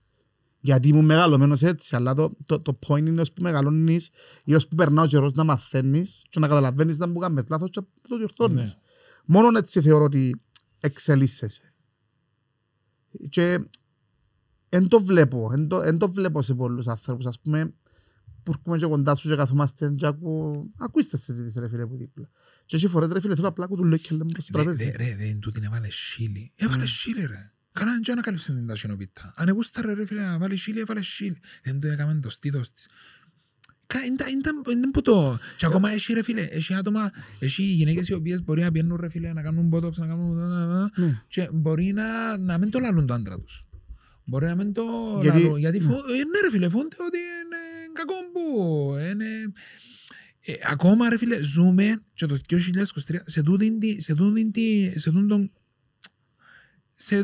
[0.60, 4.10] Γιατί ήμουν μεγαλωμένος έτσι, αλλά το, το, το point είναι ως που μεγαλώνεις
[4.44, 7.70] ή ως που περνά ο καιρός να μαθαίνεις και να καταλαβαίνεις να που κάνεις λάθος
[7.70, 8.74] και το διορθώνεις.
[8.74, 8.80] Ναι.
[9.24, 10.40] Μόνο έτσι θεωρώ ότι
[10.80, 11.74] εξελίσσεσαι.
[13.28, 13.68] Και
[14.68, 17.74] δεν το βλέπω, δεν το, εν το βλέπω σε πολλούς ανθρώπους, ας πούμε,
[18.42, 21.96] που έρχομαι και κοντά σου και καθόμαστε και ακού, ακούεις τα συζήτηση ρε φίλε που
[21.96, 22.28] δίπλα.
[22.66, 24.90] Και έτσι φορές ρε φίλε θέλω απλά κουτουλό και λέμε προς το Ρε, τραπέζι.
[24.90, 26.52] δε- Ρε, δεν τούτην έβαλε σίλι.
[26.60, 26.66] Ναι.
[26.66, 27.50] Έβαλε σίλι ρε.
[27.72, 29.32] Κανέναν και ανακάλυψε την ταχυνοπίτα.
[29.36, 31.40] Αν εγώ στάρε ρε φίλε να βάλει σίλι, έβαλε σίλι.
[31.62, 32.88] Δεν το έκαμε το στήθος της.
[33.86, 35.38] Κα- είναι τα- είναι τα- είναι που το...
[35.56, 39.08] Και ακόμα έχει ρε φίλε, έχει άτομα, έχει γυναίκες οι οποίες μπορεί να πιένουν ρε
[39.08, 40.36] φίλε να κάνουν botox, να κάνουν...
[40.96, 41.20] Ναι.
[41.28, 43.64] Και μπορεί να, να μην το λαλούν το άντρα τους.
[44.24, 44.82] Μπορεί να μην το
[45.22, 45.58] Γιατί- λαλούν.
[45.58, 45.90] Γιατί φο...
[45.92, 48.94] ε, ναι ρε φίλε, φόνται ότι είναι κακό που...
[50.44, 50.58] Είναι...
[50.62, 52.54] Ε, ακόμα ρε φίλε, ζούμε και το 2023
[53.24, 54.00] σε τούτην τη...
[54.00, 54.98] Σε τούτην τη...
[54.98, 55.52] Σε τούτον τον...
[56.94, 57.22] Σε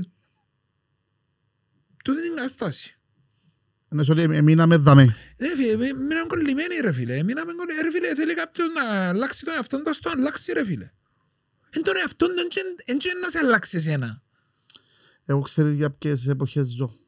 [2.04, 2.94] τούτην την κατάσταση.
[3.92, 5.16] Είναι ότι εμείναμε δαμέ.
[5.38, 7.22] Ρε φίλε, μη- μείναμε κολλημένοι ρε φίλε.
[7.22, 7.82] Μείναμε κολλημένοι.
[7.82, 10.90] Ρε φίλε, θέλει κάποιος να αλλάξει τον εαυτόν του, ας το αλλάξει ρε φίλε.
[11.70, 12.48] Εν τον εαυτόν του,
[12.84, 14.22] εν και να σε αλλάξει εσένα.
[15.24, 16.98] Εγώ ξέρεις για ποιες εποχές ζω.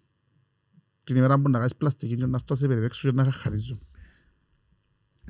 [1.05, 3.81] Την ημέρα που να κάνεις πλαστική και να αυτό σε περιπέξω και να χαχαρίζω.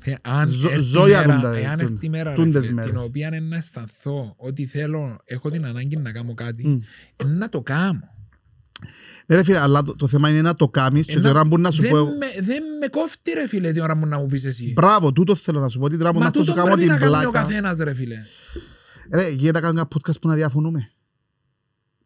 [0.01, 2.35] Ε, Αν Ζω- έρθει ζω η για μέρα- τούντα, εάν τούν- έρθει η μέρα ρε
[2.35, 3.07] τούντες φίλε, την μέρες.
[3.07, 6.79] οποία είναι να αισθανθώ ότι θέλω, έχω την ανάγκη να κάνω κάτι, Μμ.
[7.15, 8.11] ε, να το κάνω.
[9.25, 11.29] Ναι ρε φίλε, αλλά το, το θέμα είναι να το κάνεις και Ε, την να-
[11.29, 11.97] ώρα που να σου δεν, πω...
[12.05, 14.71] με, δεν με κόφτει ρε φίλε την ώρα που να μου πεις εσύ.
[14.75, 15.89] Μπράβο, τούτο θέλω να σου πω.
[15.89, 17.47] Την ώρα που Μα να αυτό σου τούτο κάνω πρέπει την να κάνει ο πλάκα.
[17.47, 18.15] καθένας ρε φίλε.
[19.13, 20.89] Ρε, γίνεται να κάνουμε ένα podcast που να διαφωνούμε.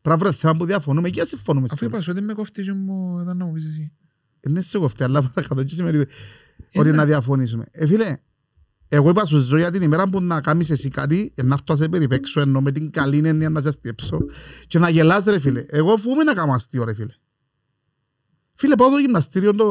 [0.02, 1.66] Πράγμα ρε θέμα που διαφωνούμε και να συμφωνούμε.
[1.66, 3.92] Αφού στο είπα σου ότι με κόφτει και μου ήταν να μου πεις εσύ.
[4.48, 6.04] Είναι σε κοφτή, αλλά παρακατώ και σημαίνει
[6.74, 7.06] ότι Ε, να ναι.
[7.06, 7.66] διαφωνήσουμε.
[7.72, 8.18] Ε, φίλε,
[8.88, 11.66] εγώ είπα σου ζω για την ημέρα που να κάνεις εσύ κάτι, ε, να έρθω
[11.68, 14.20] να σε περιπέξω, ενώ με την καλή έννοια να σε αστιέψω
[14.68, 15.66] και να γελάς ρε φίλε.
[15.68, 17.14] Εγώ φοβούμαι να κάνω αστείο ρε φίλε.
[18.56, 19.66] Φίλε, πάω στο γυμναστήριο το,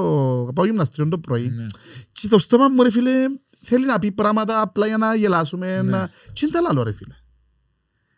[0.54, 1.66] πάω γυμναστήριο το πρωί Ναι.
[2.12, 3.12] και το στόμα μου ρε φίλε
[3.62, 5.82] θέλει να πει πράγματα απλά για να γελάσουμε.
[5.82, 5.90] Ναι.
[5.90, 6.10] Να...
[6.32, 7.14] Και είναι τα λάλο ρε φίλε.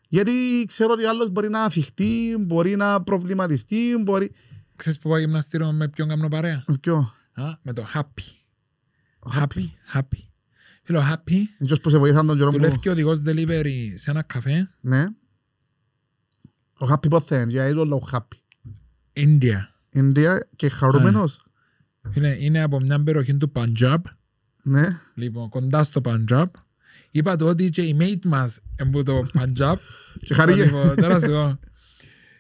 [0.09, 0.33] Γιατί
[0.67, 4.33] ξέρω ότι ο άλλος μπορεί να αφιχτεί, μπορεί να προβληματιστεί, μπορεί...
[4.77, 8.38] Ξέρεις που πάω γυμναστήριο με ποιον κάνω παρέα; Ποιο, Α, με το happy.
[9.27, 9.41] Happy.
[9.41, 9.67] Happy.
[9.95, 10.23] Happy.
[10.83, 11.33] Φίλο, happy.
[11.59, 12.79] Είναι που σε βοηθάνε τον καιρό Δουλεύει μου.
[12.81, 14.71] και οδηγός delivery σε ένα καφέ.
[14.81, 15.05] Ναι.
[16.81, 18.37] Ο happy πώς θα είναι, γιατί είναι ο happy.
[19.17, 19.57] India.
[19.93, 21.47] Ινδία και χαρούμενος.
[22.11, 23.99] Φίλε, είναι από μια περιοχή του Punjab.
[24.63, 24.87] Ναι.
[25.15, 26.47] Λοιπόν, κοντά στο Punjab.
[27.11, 29.75] Είπα του ότι και η mate μας είναι από το Punjab.
[30.25, 30.65] Και χαρήκε.
[30.65, 31.59] Λοιπόν, τώρα σου πω.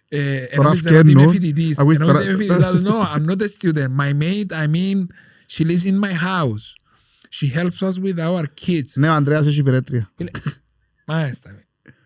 [0.08, 1.20] Ε, Τώρα Ενόμιζε ότι φκένω.
[1.22, 1.78] είμαι φοιτητής.
[1.78, 2.82] Ακούεις Ενόμιζε τώρα- ότι είμαι φοιτητής.
[2.82, 3.96] Λέω, No, I'm not a student.
[4.00, 5.06] My mate, I mean,
[5.52, 6.66] she lives in my house.
[7.30, 8.90] She helps us with our kids.
[8.94, 10.12] Ναι, ο Ανδρέας έχει υπηρέτρια.
[11.06, 11.50] Μάλιστα.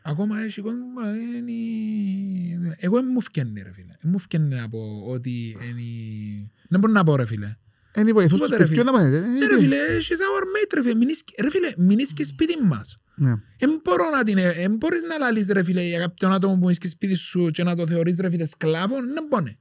[0.04, 1.08] Ακόμα έχει κόσμο που
[1.48, 2.76] είναι...
[2.78, 3.96] Εγώ δεν μου φκένει ρε φίλε.
[4.00, 6.50] Δεν μου φκένει να πω ότι είναι...
[6.68, 7.56] Δεν μπορώ να πω ρε φίλε.
[7.96, 9.26] Είναι βοηθός τους Τίποτε, ρε παιδιών να μάθετε.
[9.26, 10.94] Ναι, ρε φίλε, she's our mate, ρε φίλε.
[10.94, 12.98] Μην είσαι- Ρε φίλε, μην είσαι και σπίτι μας.
[13.14, 13.30] Ναι.
[13.58, 14.38] Εν μπορώ να την...
[14.38, 17.62] Εν μπορείς να λαλείς ρε φίλε για κάποιον άτομο που είναι και σπίτι σου και
[17.62, 18.94] να το θεωρείς ρε φίλε σκλάβο.
[19.14, 19.58] Δεν μπορεί.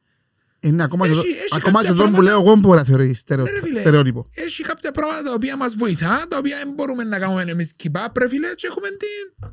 [0.64, 2.78] Είναι ακόμα και Έχει- το- έχει ακόμα κάποια και τον που πράγματα- λέω εγώ μπορεί
[2.78, 3.80] να θεωρεί στερεο- Ναι, ρε φίλε.
[3.80, 4.28] στερεότυπο.
[4.34, 7.92] Έχει κάποια πράγματα τα οποία μας βοηθά, τα οποία δεν μπορούμε να κάνουμε εμείς keep
[8.08, 9.50] up, ρε φίλε, και έχουμε την...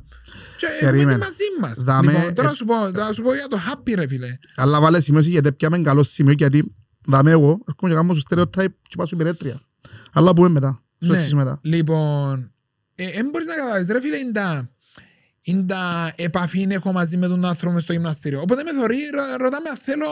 [0.57, 1.11] Και έχουμε Περίμενε.
[1.11, 1.79] την μαζί μας.
[1.83, 4.37] Δάμε, Λοιπόν, τώρα ε- σου πω, τώρα σου πω για το happy, ρε φίλε.
[4.55, 8.73] Αλλά βάλε σημείωση γιατί πιάμε καλό σημείο γιατί δάμε εγώ έρχομαι και κάνω στο stereotype
[8.87, 9.61] και πάω σου υπηρέτρια.
[10.13, 10.83] Αλλά πούμε μετά.
[10.99, 11.17] Στο Ναι.
[11.17, 11.59] εξής μετά.
[11.63, 12.51] Λοιπόν,
[12.95, 14.69] δεν μπορείς να καταλάβεις, ρε φίλε, είναι τα,
[15.41, 18.41] είναι τα επαφή έχω μαζί με τον άνθρωπο μες στο γυμναστήριο.
[18.41, 20.07] Οπότε με θωρεί, ρω- ρωτάμε αν θέλω,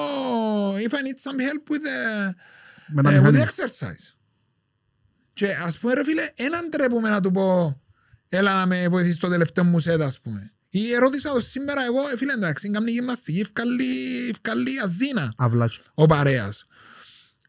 [0.76, 2.34] if I need some help with the,
[2.88, 3.46] Με τα ε, with the μηχανή.
[3.52, 4.14] exercise.
[5.34, 7.82] Και ας πούμε ρε φίλε, έναν τρέπουμε να του πω,
[8.30, 10.52] έλα να με βοηθήσεις στο τελευταίο μου σετ, ας πούμε.
[10.70, 15.80] Ή ερώτησα το σήμερα εγώ, ε, φίλε, εντάξει, κάνει γυμναστική, ευκαλεί, ευκαλεί αζίνα Αυλάκι.
[15.94, 16.68] ο παρέας.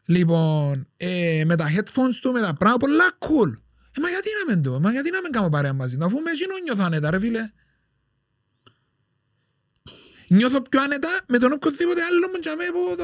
[0.05, 3.51] Λοιπόν, ε, με τα headphones του, με τα πράγματα, πολλά cool.
[3.97, 6.19] Ε, μα γιατί να μην το, μα γιατί να μην κάνω παρέα μαζί του, αφού
[6.19, 7.51] με εκείνο νιώθω άνετα, ρε φίλε.
[10.29, 13.03] Νιώθω πιο άνετα με τον οποιοδήποτε άλλο μου τζαμέ που το...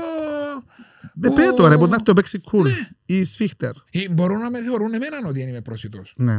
[1.14, 2.64] Με που- πέτω ρε, μπορεί να το παίξει cool.
[2.64, 2.90] Ναι.
[3.06, 3.72] Ή σφίχτερ.
[3.92, 6.14] Ε, Μπορούν να με θεωρούν εμένα ότι είμαι πρόσιτος.
[6.18, 6.38] Ναι.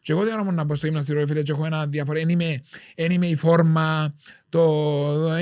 [0.00, 2.30] Και εγώ δεν να μπω στο γυμναστήριο, ρε φίλε, και έχω ένα διαφορετικό.
[2.32, 2.62] Εν είμαι,
[2.94, 4.14] εν είμαι η φόρμα,
[4.48, 4.60] το,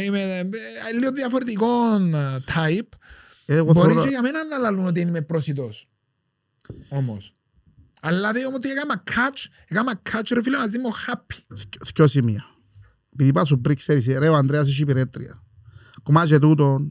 [0.04, 1.66] είμαι ε, λίγο διαφορετικό
[2.14, 2.88] ε, type.
[3.46, 4.02] Ε, Εγώ Μπορεί θεωρώ...
[4.02, 5.88] και για μένα να λαλούν ότι είμαι πρόσιτος.
[6.88, 7.34] Όμως.
[8.00, 11.56] Αλλά δεν όμως ότι έκανα catch, έκανα catch ρε φίλε μαζί μου happy.
[11.94, 12.44] Δυο σημεία.
[13.14, 15.42] Επειδή πας σου πριν ξέρεις, ρε ο Ανδρέας έχει υπηρέτρια.
[15.98, 16.86] Ακόμα και τούτο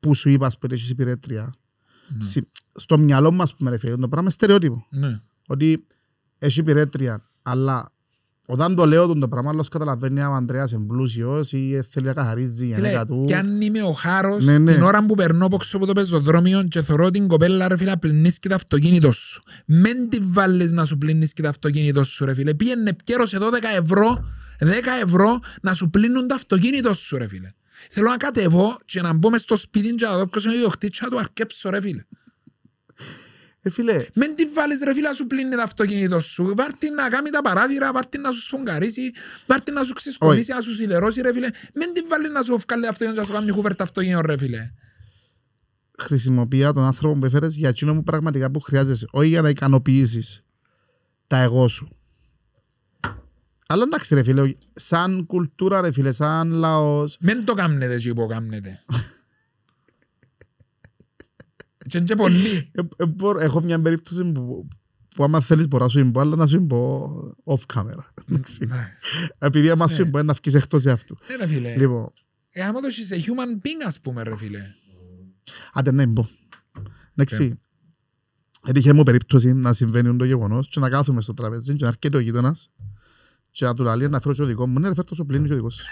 [0.00, 1.52] που σου είπα που έχεις υπηρέτρια.
[2.18, 4.86] Συ- Στο μυαλό μας που με ρε φίλε, το πράγμα είναι στερεότυπο.
[4.90, 5.20] Ναι.
[5.46, 5.86] Ότι
[6.38, 7.88] έχει υπηρέτρια, αλλά
[8.46, 12.06] όταν το λέω τον το πράγμα, άλλος καταλαβαίνει αν ο Ανδρέας είναι πλούσιος ή θέλει
[12.06, 13.24] να καθαρίζει η Φίλε, γενέκα του.
[13.26, 14.72] κι αν είμαι ο χάρος, Ναι, ναι.
[14.72, 17.96] την ώρα που περνώ από έξω από το πεζοδρόμιο και θωρώ την κοπέλα ρε φίλε,
[17.96, 19.42] πλυνίσκει το αυτοκίνητο σου.
[19.66, 22.54] Μεν τη βάλεις να σου πλυνίσκει το αυτοκίνητο σου ρε φίλε.
[22.54, 24.24] Πήγαινε πκέρωσε εδώ 10 ευρώ,
[24.60, 24.66] 10
[25.02, 27.48] ευρώ να σου πλύνουν το αυτοκίνητο σου ρε φίλε.
[27.90, 30.56] Θέλω να κατεβώ και να μπω μες στο σπίτι και να δω ποιος είναι ο
[30.56, 32.04] ιδιοκτήτης και να του αρκέψω ρε φίλε.
[33.62, 36.52] Ε, φίλε, Μεν τη βάλεις ρε φίλε να σου πλύνει το αυτοκίνητο σου.
[36.56, 39.12] Βάρτη να κάνει τα παράθυρα, βάρτη να σου σφογγαρίσει,
[39.46, 41.48] βάρτη να σου ξεσκονίσει, να σου σιδερώσει ρε φίλε.
[41.74, 44.72] Μεν τη βάλεις να σου βγάλει αυτοκίνητο και να σου κάνει χούβερτα αυτοκίνητο ρε φίλε.
[45.98, 49.06] χρησιμοποιεί τον άνθρωπο που έφερες για εκείνο που πραγματικά που χρειάζεσαι.
[49.10, 50.44] Όχι για να ικανοποιήσεις
[51.26, 51.99] τα εγώ σου.
[53.70, 58.84] Αλλά εντάξει ρε φίλε, σαν κουλτούρα ρε φίλε, σαν λαός, Μεν το κάμνετε και υποκάμνετε.
[61.88, 62.70] Και είναι και πολύ.
[62.72, 64.68] Ε, ε, μπορώ- έχω μια περίπτωση που,
[65.14, 67.10] που άμα θέλεις μπορώ να σου την πω, αλλά να σου την πω
[67.44, 68.04] off camera.
[68.28, 68.64] Εντάξει.
[68.66, 68.88] Ναι.
[69.38, 70.02] Επειδή άμα σου Ναι.
[70.02, 71.16] την πω να βγεις εκτός αυτού.
[71.28, 71.76] Ναι ρε φίλε.
[71.76, 72.12] Λοιπόν,
[72.50, 74.60] Ε, άμα το είσαι human being ας πούμε ρε φίλε.
[75.72, 76.26] άντε ναι, μπω.
[77.14, 77.58] Εντάξει.
[78.66, 82.16] Έτυχε μου περίπτωση να συμβαίνει το γεγονός και να κάθομαι στο τραπέζι και να έρχεται
[82.16, 82.70] ο γείτονας
[83.50, 84.78] και να του λέει να φέρω και το δικό μου.
[84.78, 85.84] Ναι ρε φέρ' το σου πλύνει και ο δικός σου.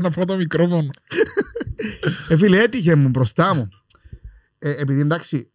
[0.00, 0.90] Να πω το μικρόφωνο.
[2.28, 3.68] Ε, φίλε, έτυχε μου μπροστά μου.
[4.58, 5.52] Ε, επειδή εντάξει,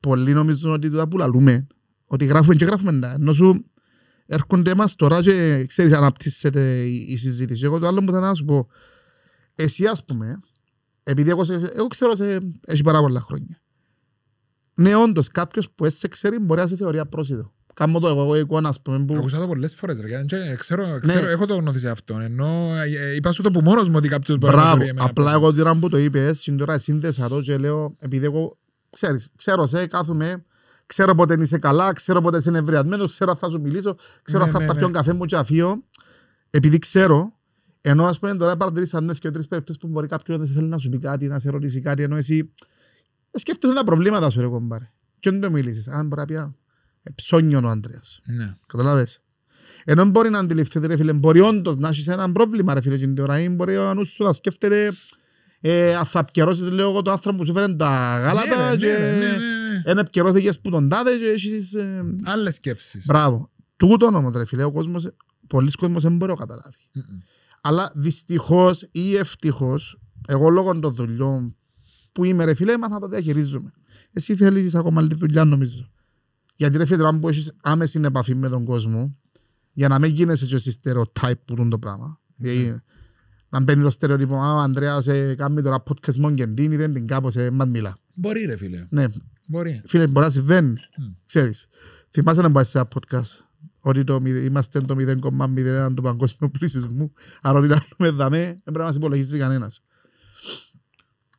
[0.00, 1.66] πολλοί νομίζουν ότι τούτα που λαλούμε,
[2.06, 3.12] ότι γράφουμε και γράφουμε τα.
[3.12, 3.64] Ενώ σου
[4.26, 7.64] έρχονται μας τώρα και ξέρεις αναπτύσσεται η, η συζήτηση.
[7.64, 8.68] Εγώ το άλλο που θέλω να σου πω,
[9.54, 10.40] εσύ ας πούμε,
[11.02, 13.60] επειδή εγώ, σε, εγώ ξέρω σε, έχει πάρα πολλά χρόνια.
[14.74, 17.52] Ναι, όντως, κάποιος που σε ξέρει μπορεί να σε θεωρεί απρόσιτο.
[17.78, 19.14] Κάμω το εγώ, εγώ εικόνα, ας πούμε, που...
[19.14, 20.24] Ακούσα το πολλές φορές ρε.
[20.24, 21.12] και Ξέρω, ξέρω, Ναι.
[21.12, 22.18] έχω το γνώθει αυτό.
[22.18, 25.06] Ενώ ε, είπα σου το που μόνος μου ότι κάποιος μπορεί να Μπράβο, θεωρεί εμένα
[25.08, 25.46] απλά πρόσωπο.
[25.46, 28.58] εγώ τώρα που το είπες, και τώρα σύνδεσα το και λέω, επειδή εγώ,
[28.90, 30.44] ξέρεις, ξέρω σε, κάθομαι,
[30.86, 34.48] ξέρω πότε είσαι καλά, ξέρω πότε είσαι νευριασμένος, ξέρω αν θα σου μιλήσω, ξέρω αν
[34.48, 34.92] Ναι, θα ναι, τα πιω ναι.
[34.92, 35.82] καφέ μου και αφήσω,
[36.50, 37.32] επειδή ξέρω,
[37.80, 40.78] ενώ ας πούμε τώρα παρατηρήσα ναι και τρεις περιπτώσεις που μπορεί κάποιος να θέλει να
[40.78, 42.52] σου πει κάτι, να σε ρωτήσει κάτι, ενώ εσύ
[43.30, 44.90] ε, σκέφτεσαι τα προβλήματα σου ρε κομπάρε.
[45.20, 46.54] Και δεν το μιλήσεις, αν μπορεί να πει, «Α, ε,
[47.14, 48.20] ψώνιον ο Άντρεας.
[48.24, 48.56] Ναι.
[48.66, 49.20] Καταλάβες.
[49.84, 53.06] Ενώ μπορεί να αντιληφθείτε ρε φίλε, μπορεί όντως να έχεις ένα πρόβλημα ρε φίλε και
[53.06, 54.92] την ώρα ή μπορεί ο νους σου να σκέφτεται
[55.60, 58.76] ε, αν θα επικαιρώσεις λίγο εγώ το άνθρωπο που σου φέρνει τα γάλατα Ναι, ρε,
[58.76, 59.82] και ναι, ρε, ναι, ναι, ναι.
[59.84, 61.74] ένα επικαιρώθηκες που τον τάδε και έχεις...
[61.74, 63.04] Ε, Άλλες σκέψεις.
[63.06, 63.50] μπράβο.
[63.76, 65.10] Τούτο όμως ρε φίλε, ο κόσμος,
[65.46, 66.76] πολλοί κόσμος δεν μπορεί να καταλάβει.
[66.92, 67.02] Μμμ.
[67.60, 71.56] Αλλά δυστυχώς ή ευτυχώς, εγώ λόγω των δουλειών
[72.12, 73.72] που είμαι ρε φίλε, έμαθα να το διαχειρίζομαι.
[74.12, 75.90] Εσύ θέλεις ακόμα άλλη δουλειά νομίζω.
[76.60, 79.16] Γιατί ρε φίλε, αν που έχεις άμεση επαφή με τον κόσμο,
[79.72, 82.20] για να μην γίνεσαι και εσύ στερεοτάιπ που είναι το πράγμα.
[82.36, 82.82] Δηλαδή,
[83.48, 86.92] να μπαίνει το στερεότυπο, α, ο Ανδρέας ε, κάνει τώρα podcast μόνο και ντύνει, δεν
[86.92, 87.98] την κάπως, ε, μας μιλά.
[88.14, 88.86] Μπορεί ρε φίλε.
[88.90, 89.04] Ναι,
[89.46, 89.82] Μπορεί.
[89.86, 91.04] φίλε, μπορεί να συμβαίνει, Μμ.
[91.26, 91.68] ξέρεις.
[92.10, 93.44] Θυμάσαι να πάει σε ένα podcast,
[93.80, 98.54] ότι το, μηδε- είμαστε το 0,01 του παγκόσμιου πληθυσμού, άρα ότι να δούμε δαμέ, δεν
[98.62, 99.82] πρέπει να μας υπολογίζει κανένας.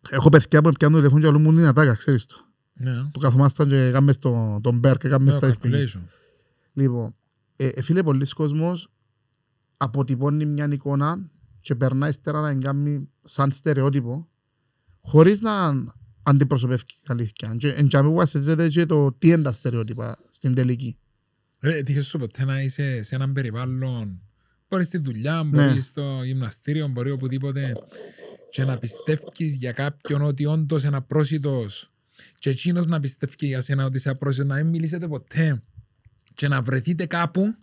[0.10, 2.36] Έχω παιδιά που πιάνουν το τηλέφωνο και αλλού μου είναι ατάκα, ξέρεις το.
[2.82, 3.10] Ναι.
[3.14, 5.70] Που καθόμασταν και κάνουμε στο- τον Μπέρ και κάνουμε Ναι, στα εστί.
[5.74, 6.02] calculation.
[6.74, 7.16] Λοιπόν,
[7.56, 8.90] ε, ε, φίλε, πολλοί κόσμος
[9.78, 11.30] αποτυπώνει μια εικόνα
[11.62, 14.28] και περνάει ύστερα να την κάνει σαν στερεότυπο
[15.02, 15.74] χωρίς να
[16.24, 17.56] αντιπροσωπεύει την αλήθεια.
[17.58, 20.98] Και εν τζάμε που βασίζεται και το τι είναι τα στερεότυπα στην τελική.
[21.60, 24.22] Ρε, τύχες σου ποτέ να είσαι σε έναν περιβάλλον
[24.70, 25.50] Μπορείς στη δουλειά, Ναι.
[25.68, 27.72] μπορείς στο γυμναστήριο, μπορεί οπουδήποτε
[28.50, 31.92] και να πιστεύεις για κάποιον ότι όντως είναι απρόσιτος
[32.40, 35.62] και εκείνος να πιστεύει για σένα ότι είσαι απρόσιτος, να μην μιλήσετε ποτέ
[36.34, 37.56] και να βρεθείτε κάπου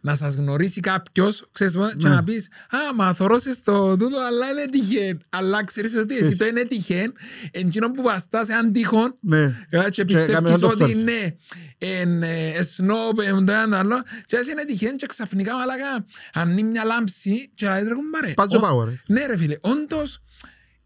[0.00, 2.14] να σας γνωρίσει κάποιος, ξέρεις, μα, και Ναι.
[2.14, 5.18] να πεις «Α, μα θωρώσεις το τούτο, αλλά είναι τυχαίο».
[5.28, 6.38] Αλλά ξέρεις ότι εσύ Ξέρεις.
[6.38, 7.12] το είναι τυχαίο,
[7.50, 9.38] εκείνο που βαστάς έναν τύχον Ναι.
[9.70, 11.00] ε, και κάμε πιστεύεις να το ότι φέρεις.
[11.00, 11.36] είναι
[11.78, 16.06] εν ε, σνόπ, εν το ένα το άλλο και έτσι είναι τυχαίο και ξαφνικά μαλάκα
[16.32, 18.30] ανοίγει μια λάμψη και λέει τρέχουν πάρε.
[18.30, 18.84] Σπάζει ο Ο- power.
[18.84, 19.00] ρε.
[19.06, 20.22] Ναι ρε φίλε, όντως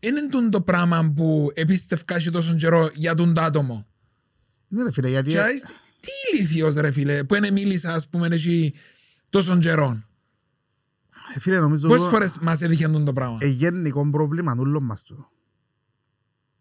[0.07, 3.87] είναι τούτο το πράγμα που επίστευκα και τόσο καιρό για τον το άτομο.
[4.69, 5.61] Ναι ρε φίλε, γιατί Και λες,
[6.01, 8.75] τι ηλίθιος ρε φίλε, που είναι μίλησας ας πούμε εκεί
[9.31, 10.07] τόσων καιρών.
[11.35, 14.85] ε, φίλε νομίζω Πόσες το- φορές μας έτυχε τούτο το πράγμα; ε, γενικό πρόβλημα όλων
[14.85, 15.29] μας του.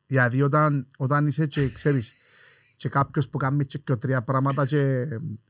[0.08, 2.14] Γιατί όταν, όταν είσαι και ξέρεις
[2.76, 5.06] και κάποιος που κάνει και δυο τρία πράγματα και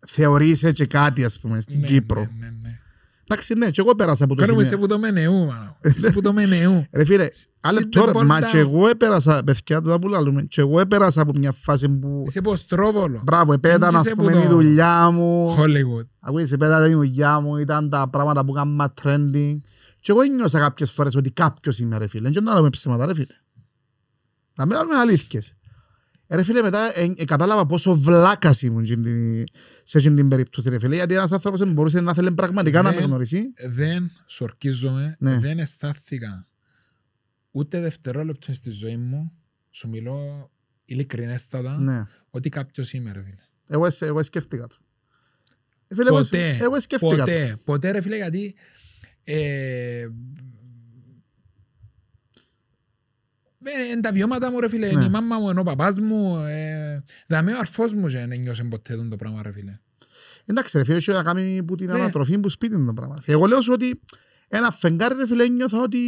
[0.07, 2.19] θεωρείσαι και κάτι ας πούμε στην Ναι, Κύπρο.
[2.19, 2.79] ναι, ναι, ναι.
[3.27, 4.77] Εντάξει ναι, και εγώ πέρασα από το Κάνουμε σημείο.
[4.77, 5.75] σε που το μενεού, μάνα.
[5.97, 6.85] Σε που το μενεού.
[6.91, 7.27] Ρε φίλε,
[7.61, 8.59] άλλο Sit τώρα, the μα ball και down.
[8.59, 13.21] εγώ έπερασα, παιδιά τώρα που λαλούμε, και εγώ έπερασα από μια φάση που, Είσαι ποστρόβολο.
[13.23, 16.07] μπράβο, επέταν ας Είσαι πούμε που η το- δουλειά μου, Hollywood.
[16.19, 19.57] ακούεις, επέταν η δουλειά μου, ήταν τα πράγματα που κάνουμε trending,
[19.99, 23.13] και εγώ νιώσα κάποιες φορές ότι κάποιος είμαι ρε φίλε, και να λέμε ψέματα ρε
[23.13, 23.35] φίλε.
[24.55, 25.53] Να μην λέμε αλήθειες.
[26.27, 29.43] Ε, Ρε φίλε, μετά ε, ε, κατάλαβα πόσο βλάκας ήμουν στην την-
[29.83, 32.89] σε εκείνη την περίπτωση ρε φίλε, γιατί ένας άνθρωπος δεν μπορούσε να θέλει πραγματικά να
[32.89, 33.41] με Δεν- γνωρίσει.
[33.69, 35.39] δεν σου ορκίζομαι, Ναι.
[35.39, 36.47] δεν αισθάνθηκα
[37.51, 39.31] ούτε δευτερόλεπτο στη ζωή μου,
[39.71, 40.49] σου μιλώ
[40.85, 42.03] ειλικρινέστατα, Ναι.
[42.29, 43.41] ότι κάποιος είμαι ρε φίλε.
[43.69, 44.75] Εγώ, εσ- εγώ σκέφτηκα το.
[45.87, 47.17] Ε, φίλε, εγώ, Ποτέ, εγώ σκέφτηκα το.
[47.21, 48.55] ποτέ, ποτέ ρε φίλε γιατί
[49.23, 50.07] ε, ε,
[53.91, 55.05] είναι τα βιώματα μου ρε φίλε, είναι Ναι.
[55.05, 58.63] η μάμα μου, είναι ο παπάς μου, ε, δαμέ ο αρφός μου και δεν νιώσε
[58.63, 59.79] ποτέ τον το πράγμα ρε φίλε.
[60.45, 61.93] Εντάξει ρε φίλε, έχει να κάνει που την Ναι.
[61.93, 63.21] ανατροφή που σπίτι είναι το πράγμα.
[63.25, 64.01] Εγώ λέω σου ότι
[64.47, 65.99] ένα φεγγάρι ρε φίλε νιώθα ότι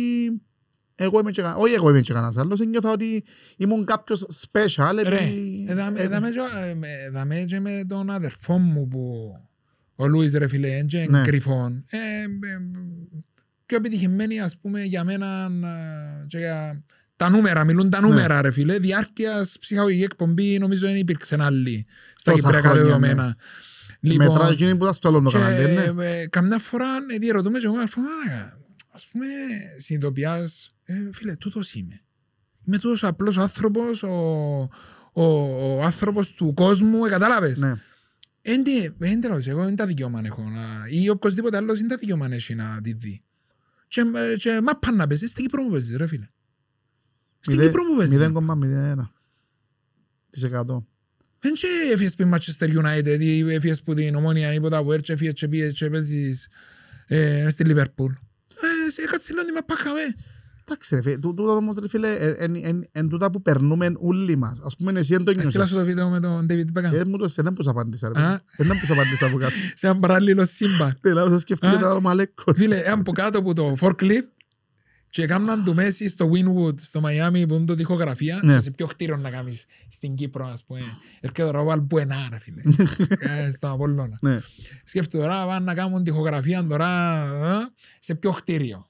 [0.96, 3.24] εγώ είμαι και κα- όχι εγώ είμαι και κανένας άλλος, νιώθα ότι
[3.58, 5.66] ήμουν κάποιος special Ρε, επειδή...
[5.70, 9.32] ε, δαμε- ε, δαμε και- ε, με- δαμε και με τον αδερφό μου που
[9.96, 11.22] ο Λούις ρε φίλε είναι και Ναι.
[11.22, 11.86] κρυφόν.
[11.90, 12.28] Ε, ε,
[13.66, 16.84] πιο επιτυχημένοι ας πούμε για μένα ε, και για
[17.16, 18.08] τα νούμερα, μιλούν τα Ναι.
[18.08, 18.80] νούμερα ρε φίλε.
[18.80, 21.86] Διάρκειας ψυχαγωγική εκπομπή νομίζω δεν υπήρξε άλλη
[22.16, 23.36] στα Τόσα κυπριακά χρόνια, δεδομένα.
[24.00, 26.06] Μετράει εκείνη που ήταν στο άλλο το και, κανάλι, ναι.
[26.20, 28.58] ε, καμιά φορά ε, διερωτούμε και εγώ ας πούμε, «Α,
[28.92, 29.26] ας πούμε
[29.78, 32.02] συνειδητοποιάς ε, φίλε τούτος είμαι
[32.64, 34.10] είμαι τούτος ο απλός άνθρωπος ο,
[35.14, 35.24] ο,
[35.76, 37.74] ο άνθρωπος του κόσμου ε, κατάλαβες; Ναι.
[38.42, 41.98] Εν τι- εν τέλος, εγώ δεν τα δικαιώμα έχω να- ή οποιοςδήποτε άλλος δεν τα
[41.98, 43.24] δικαιώμα έχει να τη δει
[43.88, 44.02] και,
[44.32, 46.30] ε, και μα πάνε να παίζεις στην Κύπρο μου παίζεις ρε φίλε
[47.46, 49.12] στην Μηδέ- Κύπρο μου παίζεις 0,01
[50.30, 50.86] της εκατό.
[51.40, 55.14] Δεν και έφυγες που Manchester United ή έφυγες που την Ομόνια ή ποτά που έρχεσαι
[55.14, 56.48] έφυγες και πήγες και παίζεις
[57.08, 58.12] ε, μες στη Λιβερπούλ.
[58.88, 60.00] Ε, σε κάτσε λέω ότι με πάχαμε.
[60.68, 63.92] Εντάξει ρε φίλε, τού- τούτο όμως ρε φίλε, ε, εν- εν- εν τούτα που περνούμε
[63.98, 64.60] όλοι μας.
[64.66, 65.78] Ας πούμε εσύ δεν το Έστειλα σου νιώσες.
[65.78, 66.94] το βίντεο με τον David Beckham.
[66.94, 68.24] Ε, μου το δεν πώς απάντησα ρε Α.
[68.24, 68.34] φίλε.
[68.34, 69.54] Ε, Δεν πώς απάντησα από κάτω.
[69.74, 70.98] Σε ένα παράλληλο σύμπαν.
[71.02, 71.80] Ναι, λάβω, σας σκεφτείτε Α.
[71.80, 72.54] τώρα ο Μαλέκος.
[72.58, 74.28] Φίλε, έναν από κάτω από το forklift
[75.16, 78.54] και έκαναν του Μέση στο Winwood, στο Μαϊάμι, που είναι το τυχογραφία, Ναι.
[78.54, 80.80] και σε ποιο κτίριο να κάνεις στην Κύπρο, ας πούμε.
[81.20, 82.62] Έρχεται τώρα ο Αλμπουενά, ρε φίλε.
[83.48, 84.18] Ε, Στον Απολλώνα.
[84.22, 84.40] Ναι.
[84.84, 88.88] Σκέφτομαι τώρα πάνε να κάνουν τυχογραφία τώρα ε, σε ποιο κτίριο.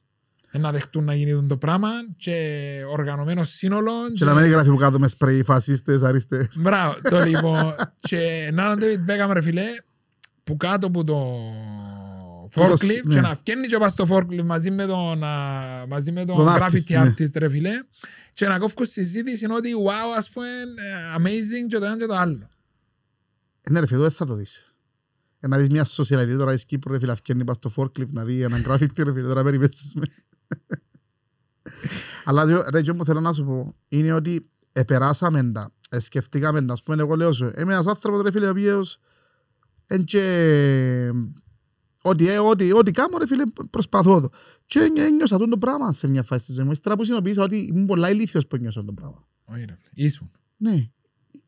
[0.51, 2.59] Ε, Να δεχτούν να γίνει το πράγμα και
[2.91, 3.91] οργανωμένο σύνολο.
[4.13, 6.49] Και να μην γράφει που κάτω με σπρέι φασίστες, αρίστε.
[6.55, 7.75] Μπράβο, το λοιπόν.
[7.99, 9.65] και να είναι David Beckham ρε φίλε,
[10.43, 11.39] που κάτω από το
[12.55, 13.13] forklift ναι.
[13.13, 16.47] και να βγαίνει και πας στο forklift μαζί με τον, α, μαζί με τον Τον
[16.47, 17.13] graffiti artist, ναι.
[17.17, 17.71] artist ρε φίλε
[18.33, 22.15] και να κόφω συζήτηση ότι wow ας πούμε ε, amazing και το ένα και το
[22.15, 22.49] άλλο.
[23.61, 24.73] Ε, Ναι ρε φίλε, δεν θα το δεις.
[25.39, 28.25] Ε, Να δεις μια σοσιαλιτή τώρα εις Κύπρο ρε φίλε, αυκένει πας στο forklift να
[28.25, 30.05] δεις έναν γράφιτι ρε φίλε, τώρα περιπέσεις με.
[32.23, 36.65] Αλλά ρε, ρε, και μου θέλω να σου πω, είναι ότι επεράσαμε τα, ε, σκεφτήκαμε
[36.65, 38.99] τα, ας πούμε, εγώ λέω σου, είμαι ένας άνθρωπος ρε φίλε, ο οποίος
[39.87, 40.21] εν και
[42.09, 44.29] ό,τι, ε, ό,τι, ό,τι κάνω ρε φίλε προσπαθώ το.
[44.65, 46.71] Και ένι- ένιωσα αυτό το πράγμα σε μια φάση της ζωής μου.
[46.73, 49.27] Ύστερα που συνειδητοποίησα ότι ήμουν πολλά ηλίθιος που ένιωσα το πράγμα.
[49.45, 50.89] Όχι ρε φίλε, ήσουν, Ναι.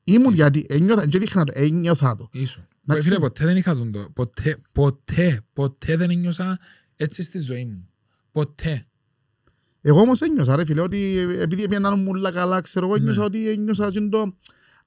[0.04, 2.30] Ήμουν γιατί ένιωθα, και δείχνα το, ένιωθα το.
[2.32, 2.64] ήσουν.
[2.70, 3.08] Ρε Εντάξει.
[3.08, 6.60] φίλε, ποτέ δεν είχα τον το, ποτέ, ποτέ, ποτέ δεν ένιωσα
[6.96, 7.90] έτσι στη ζωή μου.
[8.32, 8.88] Ποτέ.
[9.82, 13.02] Εγώ όμως ένιωσα ρε φίλε ότι επειδή έπιαναν μου όλα καλά ξέρω εγώ Ναι.
[13.02, 14.38] ένιωσα ότι ένιωσα και το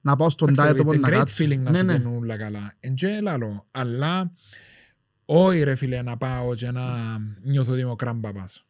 [0.01, 1.43] να πάω στον Εντάξει, τάι το it's a πον να great κάτσω.
[1.43, 1.97] feeling να Ναι, σου ναι.
[1.97, 2.73] πίνουν όλα καλά.
[2.79, 3.67] Εν και λαλό.
[3.71, 4.31] Αλλά
[5.33, 6.83] όχι ρε φίλε να πάω και να
[7.43, 8.65] νιώθω ότι είμαι ο κραμπαπάς.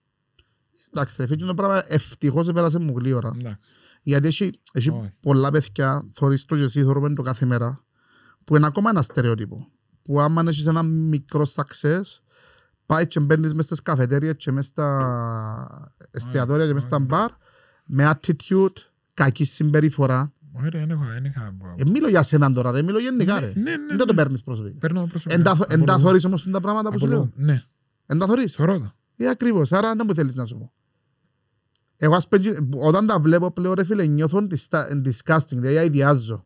[0.88, 3.32] Εντάξει ρε φίλε το πράγμα ευτυχώς επέρασε μου γλύωρα.
[3.39, 3.70] Εντάξει.
[4.03, 5.14] Γιατί έχει, έχει Όχι.
[5.20, 7.84] πολλά παιδιά, θωρείς το και εσύ θωρούμε το κάθε μέρα,
[8.43, 9.68] που είναι ακόμα ένα στερεότυπο.
[10.03, 12.01] Που άμα έχεις ένα μικρό success,
[12.86, 17.05] πάει και μπαίνεις μες στις καφετέριες και μες στα εστιατόρια και μες στα όχι.
[17.05, 17.30] μπαρ,
[17.86, 18.76] με attitude,
[19.14, 20.34] κακή συμπεριφορά.
[20.54, 21.56] Όχι ρε, δεν έχω, δεν είχα...
[21.76, 23.45] Ε, μιλώ για σένα τώρα ρε, μιλώ γενικά ρε.
[23.56, 24.14] Ναι, ναι, ναι, Δεν το ναι.
[24.14, 24.78] παίρνεις προσωπικά.
[24.80, 25.34] Παίρνω προσωπικά.
[25.36, 26.02] Εν τα θω- Εν τα Απολύτως.
[26.02, 27.43] θωρείς όμως τα πράγματα που σου λέω; Απολύτως.
[27.45, 27.64] Ναι,
[28.06, 28.54] Εν τα θωρείς.
[28.56, 28.91] θωρώ το.
[29.16, 29.72] Ε, ακριβώς.
[29.72, 30.74] Άρα δεν μου θέλεις να σου πω.
[31.97, 32.49] Εγώ ας πέντζι,
[32.84, 36.45] όταν τα βλέπω πλέον ρε φίλε νιώθω dista- disgusting, δηλαδή αειδιάζω.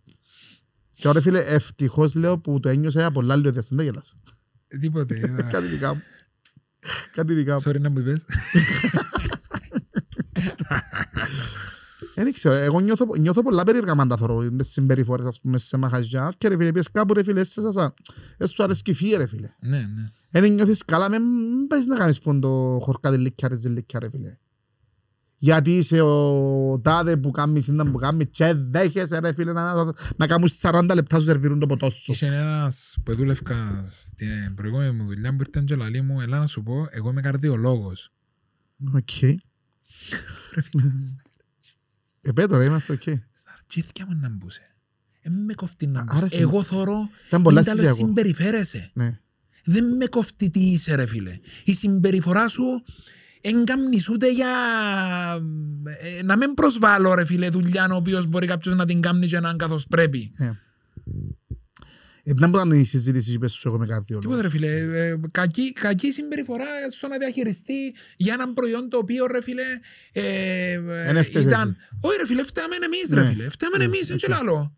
[0.95, 4.15] Και τώρα φίλε ευτυχώς λέω που το ένιωσα για πολλά λίγο δεν γελάς.
[4.67, 5.17] Ε, Τίποτε.
[5.17, 5.41] είδα.
[5.51, 6.01] Κάτι δικά μου.
[7.11, 7.61] Κάτι δικά μου.
[7.65, 8.25] Sorry να μου είπες.
[12.15, 16.33] Δεν ξέρω, εγώ νιώθω, νιώθω πολλά περίεργα μάντα θωρώ με συμπεριφορές ας πούμε σε μαχαζιά
[16.37, 17.93] και ρε φίλε πιες κάπου ρε φίλε σε σας
[18.37, 19.49] δεν σου αρέσει φύε ρε φίλε.
[19.59, 20.11] Ναι, ναι.
[20.29, 24.37] Δεν νιώθεις καλά, μην μην πάεις να κάνεις πόντο χορκαδελίκια ρε ζελίκια ρε φίλε.
[25.37, 30.27] Γιατί είσαι ο τάδε που κάνει σύντα που κάνει και δέχεσαι ρε φίλε να, να
[30.27, 32.11] κάνουν 40 λεπτά σου σερβίρουν το ποτό σου.
[32.11, 36.47] Είχε ένας που δούλευκα στην προηγούμενη μου δουλειά που ήρθε και λαλή μου, έλα να
[36.47, 38.11] σου πω, εγώ είμαι καρδιολόγος.
[38.93, 39.21] Οκ.
[39.21, 40.79] Επέτω
[42.51, 43.01] ρε, είμαστε οκ.
[43.33, 44.61] Στα αρχίδια μου να μπούσε.
[45.21, 46.27] Ε, με κοφτεί να Άρα μπούσε.
[46.27, 48.07] συν- Εγώ θωρώ, Ήταν πολλά είναι τα λες συζυγιακό.
[48.07, 48.89] συμπεριφέρεσαι.
[48.93, 49.19] Ναι.
[49.63, 51.39] Δεν με κοφτεί τι είσαι ρε φίλε.
[51.63, 52.63] Η συμπεριφορά σου
[53.41, 54.49] εγκάμνεις ούτε για
[56.17, 59.39] ε, να μην προσβάλλω ρε φίλε δουλειά ο οποίος μπορεί κάποιος να την κάνει και
[59.39, 60.31] να είναι καθώς πρέπει.
[60.37, 60.51] ναι.
[62.27, 64.27] Ε, Δεν μπορεί να είναι η συζήτηση που είπες σου εγώ με καρδιολόγο.
[64.27, 69.25] Τίποτα ρε φίλε, ε, κακή, κακή συμπεριφορά στο να διαχειριστεί για έναν προϊόν το οποίο
[69.27, 69.63] ρε φίλε
[70.11, 71.69] ε, Εν ε, έφταες ήταν...
[71.69, 71.97] εσύ.
[72.01, 73.21] Όχι ρε φίλε, φταίμε εμείς Ναι.
[73.21, 74.31] ρε φίλε, φταίμε Ναι, εμείς, είναι και οκ.
[74.37, 74.75] λάλο.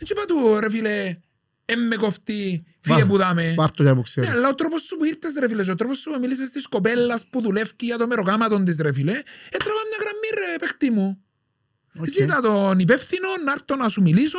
[0.00, 1.18] Έτσι είπα του ρε φίλε,
[1.64, 3.52] εν με κοφτεί, φύγε Βάρ- που δαμέ.
[3.56, 4.30] Πάρ' το για που Ναι, ξέρεις.
[4.30, 6.66] αλλά ο τρόπος σου που ήρθες ρε φίλε, και ο τρόπος σου που μίλησες της
[6.66, 9.12] κοπέλας που δουλεύει για το μεροκάματον της ρε φίλε,
[9.50, 11.22] έτρωγα μια γραμμή ρε παιχτή μου.
[12.00, 12.08] Οκ.
[12.08, 14.38] Ζήτα τον υπεύθυνο να έρθω να σου μιλήσω,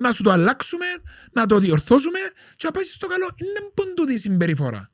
[0.00, 0.86] να σου το αλλάξουμε,
[1.32, 2.18] να το διορθώσουμε
[2.56, 3.28] και να πάει στο καλό.
[3.36, 4.90] Είντα 'πον τούτη η συμπεριφορά.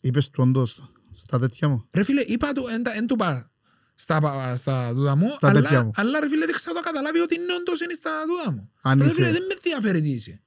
[0.00, 1.86] Είπες του όντως στα τέτοια μου.
[1.94, 3.50] Ρε φίλε, είπα του, εν, τα- εν του πά
[3.94, 5.90] στα, πα- στα τούτα μου, Στα τέτοια αλλά, μου.
[5.94, 8.70] αλλά ρε φίλε δεν ξέρω το καταλάβει ότι είναι όντως είναι στα τούτα μου.
[8.82, 10.42] Αν Ρε είσαι- φίλε, δεν με ενδιαφέρει τι είσαι.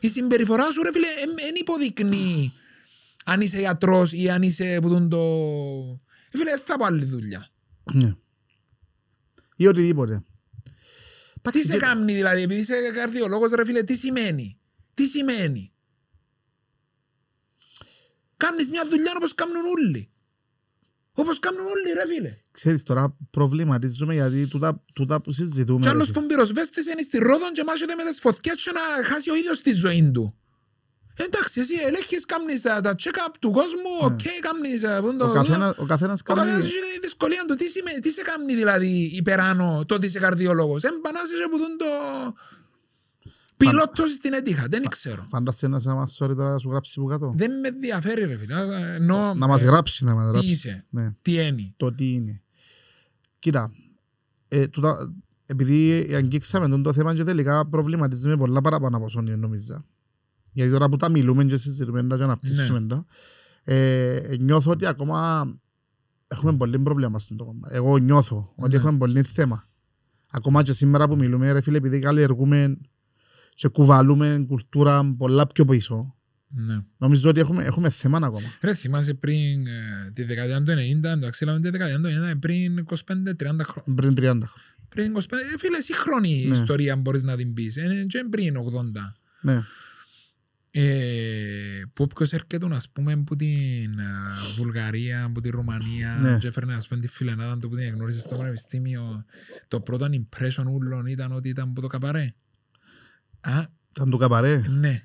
[0.00, 2.52] Η συμπεριφορά σου ρε φίλε δεν υποδεικνύει
[3.24, 5.18] αν είσαι γιατρός ή αν είσαι που τον το...
[6.32, 7.48] Ρε φίλε, δεν θα πω άλλη δουλειά.
[7.92, 8.14] Ναι.
[9.56, 10.24] Ή οτιδήποτε.
[11.42, 14.58] Τι Εντάξει, σε και- κάνει δηλαδή, επειδή είσαι καρδιολόγος ρε φίλε, τι σημαίνει;
[14.94, 15.72] Τι σημαίνει;
[18.36, 20.10] Κάνεις μια δουλειά όπως κάνουν όλοι.
[21.12, 22.36] Όπως κάνουν όλοι ρε φίλε.
[22.50, 25.78] Ξέρεις τώρα προβληματίζομαι γιατί τούτα, τούτα που συζητούμε.
[25.80, 26.20] Και ρε άλλος φίλε.
[26.20, 29.62] που πυροσβέστης είναι στη Ρόδον και μάχεται με τις φωτιές και να χάσει ο ίδιος
[29.62, 30.36] τη ζωή του.
[31.16, 34.06] Εντάξει, εσύ ελέγχεις, κάνεις τα, τα check-up του κόσμου, Ναι.
[34.06, 34.82] οκ, κάνεις...
[34.82, 36.64] ε, πού το- Ο καθένα- Ο καθένας Ο καθένας κάνει...
[36.64, 37.54] έχει τη δυσκολία του.
[37.54, 40.82] Τι, σημαίνει, τι σε κάνει δηλαδή υπεράνω το ότι είσαι καρδιολόγος.
[40.82, 41.86] Εν πα να 'σαι και που τον το...
[43.56, 45.26] Πιλότος στην έτυχα, δεν ξέρω.
[45.30, 47.32] Φαντάσαι να σε μας sorry τώρα να σου γράψει που κάτω.
[47.36, 48.54] Δεν με ενδιαφέρει ρε φίλε.
[48.54, 50.48] Α, Ενώ, Να μας ε, γράψει, να μας Τι γράψει.
[50.50, 51.14] είσαι, Ναι.
[51.22, 51.74] τι είναι.
[51.76, 52.42] το τι είναι.
[53.38, 53.72] Κοίτα,
[54.48, 55.14] ε, τούτα,
[55.46, 59.84] επειδή αγγίξαμε τον το θέμα και τελικά προβληματίζουμε πολλά παραπάνω από όσο νόμιζα.
[60.52, 62.86] Γιατί τώρα που τα μιλούμε και συζητούμε τα και αναπτύσσουμε Ναι.
[62.86, 63.06] τα,
[63.64, 65.46] ε, νιώθω ότι ακόμα
[66.28, 67.68] έχουμε πολύ πρόβλημα στον το κόμμα.
[67.70, 68.76] Εγώ νιώθω ότι Ναι.
[68.76, 69.64] έχουμε πολύ θέμα.
[70.30, 72.76] Ακόμα και σήμερα που μιλούμε, ρε φίλε, επειδή καλλιεργούμε
[73.54, 76.14] και κουβαλούμε κουλτούρα πολλά πιο πίσω.
[76.54, 76.80] Ναι.
[76.98, 78.46] Νομίζω ότι έχουμε, έχουμε θέμα ακόμα.
[78.60, 82.78] Ρε, θυμάσαι πριν ε, τη δεκαετία του 90, εντάξει, λέμε τη δεκαετία του 90, πριν
[82.78, 83.94] 25-30 χρόνια.
[83.94, 84.42] Πριν 30
[84.88, 85.18] Πριν 25,
[85.54, 86.54] ε, φίλε, σύγχρονη Ναι.
[86.56, 87.76] ιστορία μπορείς να την πεις.
[87.76, 89.16] Ε, και πριν 80.
[89.40, 89.62] Ναι.
[90.74, 94.04] Ε, που όποιος έρχεται, ας πούμε, από την ε,
[94.56, 96.38] Βουλγαρία, από τη Ρουμανία Ναι.
[96.38, 99.24] και έφερνε, ας πούμε, τη φιλενάδα του που την εγνώρισε στο πανεπιστήμιο,
[99.68, 102.34] το πρώτο impression ούλων ήταν ότι ήταν από το καπαρέ.
[103.40, 104.62] Α, Ήταν το καπαρέ.
[104.68, 105.02] ναι.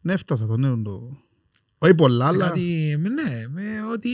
[0.00, 1.16] Ναι, έφτασα το νέο το...
[1.78, 2.46] Όχι πολλά, Σε αλλά...
[2.48, 4.10] κάτι, ναι, με ότι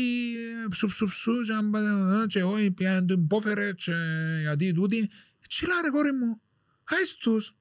[0.70, 3.92] ψου ψου ψου και αν πα- και όχι πια το υπόφερε και
[4.40, 5.10] γιατί τούτη.
[5.48, 6.40] Τσιλά ρε κόρη μου,
[6.84, 7.56] άις τους.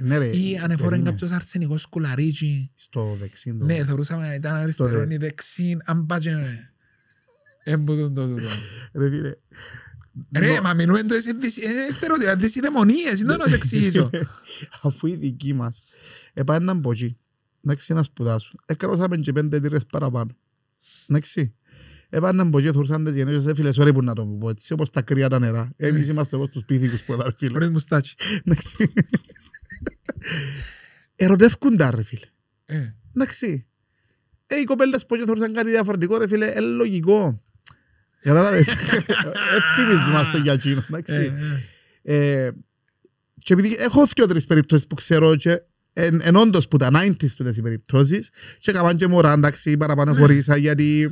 [0.00, 1.10] Ναι, ρε, Ή αν εφόρεν περίμενε.
[1.10, 2.70] κάποιος αρσενικός σκουλαρίτσι.
[2.74, 3.64] Στο δεξί το...
[3.64, 6.72] Ναι, θεωρούσαμε να ήταν αριστερό δε- ή δεξί, αν πάτσε
[7.64, 8.48] έμποδον το τούτο.
[8.92, 9.32] Ρε φίλε.
[10.38, 11.14] Ρε, Νο- μα μιλούμε το
[11.92, 14.10] στερεότυπα, τις ειδαιμονίες, είναι να σε εξηγήσω.
[14.82, 15.82] Αφού οι δικοί μας
[16.32, 17.16] επάναν από εκεί,
[17.64, 18.60] εντάξει, να σπουδάσουν.
[18.66, 20.36] Έκανωσαμε και πέντε τύρες παραπάνω.
[21.06, 21.54] Εντάξει.
[22.08, 24.90] Έπανε να και θουρσάν τις γεννήσεις, ρε φίλε, sorry που να το πω έτσι, όπως
[24.90, 25.72] τα κρύα τα νερά.
[25.76, 27.52] Εμείς είμαστε όπως τους πίθηκους που έλα, ρε φίλε.
[27.52, 28.14] Χωρίς μουστάτσι.
[28.44, 28.92] Εντάξει.
[31.16, 32.26] Ερωτεύκουν τα, ρε φίλε.
[32.64, 33.66] Ε, Εντάξει.
[34.46, 37.42] Ε, οι κοπέλες που και θωρούσαν κάτι διαφορετικό, ρε φίλε, είναι λογικό.
[38.22, 38.68] Κατάλαβες.
[39.56, 41.32] Ευθυμίζομαστε για εκείνο, ε, εντάξει.
[42.02, 42.44] ε.
[42.46, 42.50] Ε,
[43.38, 45.62] Και επειδή έχω δύο-τρεις περιπτώσεις που ξέρω και
[45.92, 50.12] εν, εν όντως που τα 90s του τις περιπτώσεις και έκαναν και μωρά, εντάξει, παραπάνω
[50.12, 50.18] Ναι.
[50.18, 51.08] χωρίσα γιατί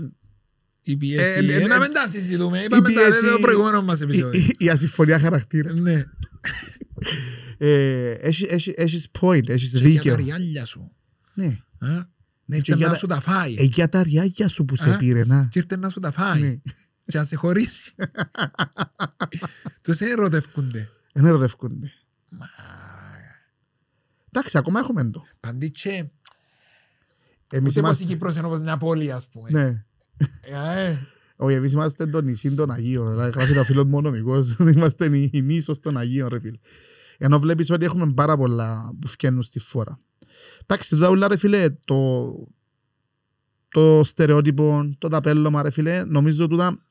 [0.83, 1.25] Η πίεση.
[1.31, 2.59] Ε, ε, Ε, ε, να ε, μην τα συζητούμε.
[2.63, 4.41] Είπαμε τα πίεση- το προηγούμενο μας η, επεισόδιο.
[4.41, 5.73] η, η ασυμφωνία χαρακτήρα.
[5.73, 6.03] Ναι.
[7.59, 10.15] Ε, έχει- έχει- Έχεις point, έχεις Και για τα δίκαιο.
[10.17, 10.93] ριάλια σου.
[11.35, 11.87] Ναι, ε.
[12.45, 13.55] ναι, και Ήρθε για να τα- σου τα φάει.
[13.59, 14.97] ε, για τα ριάγια σου που σε Α.
[14.97, 15.49] πήρε, να.
[15.51, 16.41] Και ήρθε να σου τα φάει.
[16.41, 16.55] Ναι.
[17.07, 17.95] Και να σε χωρίσει.
[19.83, 20.89] Τους ερωτεύκονται.
[21.13, 21.93] Δεν ερωτεύκονται.
[22.29, 22.47] Μα,
[24.33, 25.23] Εντάξει, ακόμα έχουμε το.
[25.41, 25.91] Παντήτσε.
[25.91, 26.11] Εμείς
[27.51, 28.05] Ούτε πως η είμαστε...
[28.05, 29.51] Κύπρος είναι όπως μια πόλη, ας πούμε.
[29.51, 29.85] Ναι.
[30.41, 30.99] Ε, ε.
[31.37, 33.11] Όχι, εμείς είμαστε το νησί των Αγίων.
[33.11, 34.57] Δηλαδή, γράφει το φίλο μου ο νομικός.
[34.77, 36.59] Είμαστε η η νήσος των Αγίων, ρε φίλε.
[37.19, 39.99] Ενώ βλέπεις ότι έχουμε πάρα πολλά που φκαίνουν στη φόρα.
[40.63, 42.31] Εντάξει, τούτα ούλα, ρε φίλε, το,
[43.69, 46.85] το στερεότυπο, το ταπέλωμα, ρε φίλε, νομίζω τούτα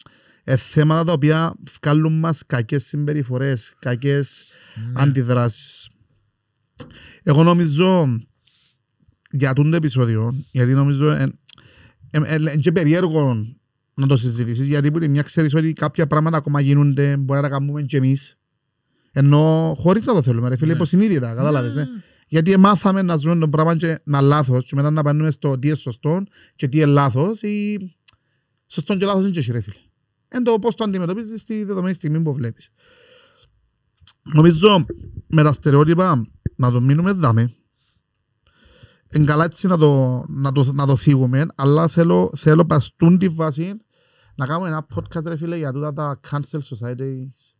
[0.43, 4.45] ε, θέματα τα οποία βγάλουν μας κακές συμπεριφορές, κακές
[4.75, 5.01] Ναι.
[5.01, 5.89] αντιδράσεις.
[7.23, 8.17] Εγώ νομίζω
[9.31, 11.11] για τούτο το επεισόδιο, γιατί νομίζω
[12.11, 13.47] είναι και περίεργο
[13.93, 17.47] να το συζητήσεις, γιατί που είναι μια ξέρεις ότι κάποια πράγματα ακόμα γίνονται, μπορεί να
[17.49, 18.37] τα κάνουμε και εμείς.
[19.15, 20.75] Ενώ χωρίς να το θέλουμε, ρε φίλε, Ναι.
[20.75, 21.81] υποσυνείδητα, κατάλαβες, ναι.
[21.81, 21.89] Ναι.
[22.27, 25.67] Γιατί μάθαμε να ζούμε το πράγμα και να λάθος και μετά να πάμε στο τι
[25.67, 26.23] είναι σωστό
[26.55, 27.79] και τι είναι λάθος ή
[28.67, 29.75] σωστό και λάθος είναι και εσύ, ρε φίλε.
[30.27, 32.69] Εν το πώς το αντιμετωπίζεις στη δεδομένη στιγμή που βλέπεις.
[34.21, 34.85] Νομίζω
[35.27, 37.53] με τα στερεότυπα να το μείνουμε δάμε.
[39.13, 43.27] Είναι καλά έτσι να το, να το, να το θίγουμε, αλλά θέλω, θέλω παστούν τη
[43.29, 43.73] βάση
[44.35, 47.55] να κάνουμε ένα podcast ρε φίλε για τούτα τα cancel societies,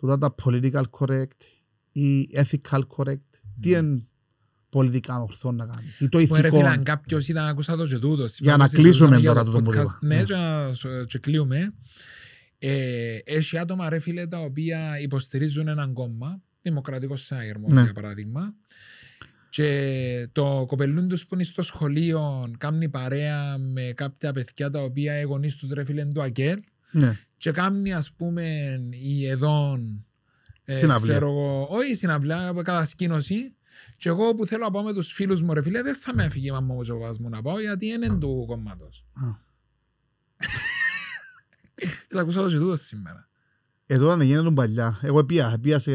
[0.00, 1.40] τούτα τα political correct
[1.92, 3.20] ή ethical correct.
[3.60, 4.02] Τι είναι
[4.68, 6.62] πολιτικά ορθό να κάνεις; Ή το Ας πούμε, ρε ηθικό.
[6.62, 8.38] φίλε, αν κάποιος ήταν να ακούσα το και τούτος.
[8.38, 9.74] Για να συζητούσαμε κλείσουμε για τώρα το τούτο που podcast.
[9.84, 9.98] είπα.
[10.00, 10.22] Ναι, Ναι.
[10.24, 11.74] και να σ- και κλείουμε.
[12.58, 17.82] Ε, Έχει άτομα, ρε φίλε, τα οποία υποστηρίζουν έναν κόμμα, Δημοκρατικό Σάιρμο, Ναι.
[17.82, 18.54] για παράδειγμα,
[19.48, 25.20] και το κοπελούν τους που είναι στο σχολείο κάνει παρέα με κάποια παιδιά τα οποία
[25.20, 26.60] οι γονείς τους ρε φίλε είναι του ΑΚΕΛ
[26.92, 27.18] Ναι.
[27.40, 28.44] Και κάνει ας πούμε
[28.90, 30.06] η εδόν
[30.64, 31.08] ε, Συναυλία.
[31.14, 33.54] ξέρω εγώ, όχι συναυλία, κατασκήνωση
[33.96, 36.24] και εγώ που θέλω να πάω με τους φίλους μου ρε φίλε δεν θα με
[36.24, 39.04] έφυγε η μαμά μου και ο παπάς μου να πάω γιατί είναι του κόμματος.
[39.12, 39.48] Α.
[42.08, 43.28] Θα ακούσα το και τούτος σήμερα.
[43.86, 45.00] Εδώ δεν γίνεται παλιά.
[45.02, 45.92] Εγώ επία, επία σε,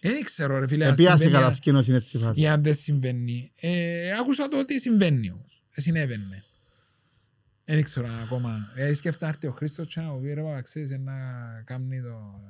[0.00, 2.40] Δεν ξέρω ρε φίλε αν επία σε συμβαίνει, κατασκήνωση είναι έτσι η φάση.
[2.40, 3.52] ή αν δεν συμβαίνει.
[3.56, 5.62] Ε, άκουσα το ότι συμβαίνει όμως.
[5.70, 6.44] Ε, συνέβαινε.
[7.68, 8.50] Δεν ξέρω ακόμα.
[8.74, 11.12] Ε, σκέφτα να έρθει ο Χρήστος και να μου πει ρε παπά, ξέρεις να
[11.64, 12.40] κάνει το...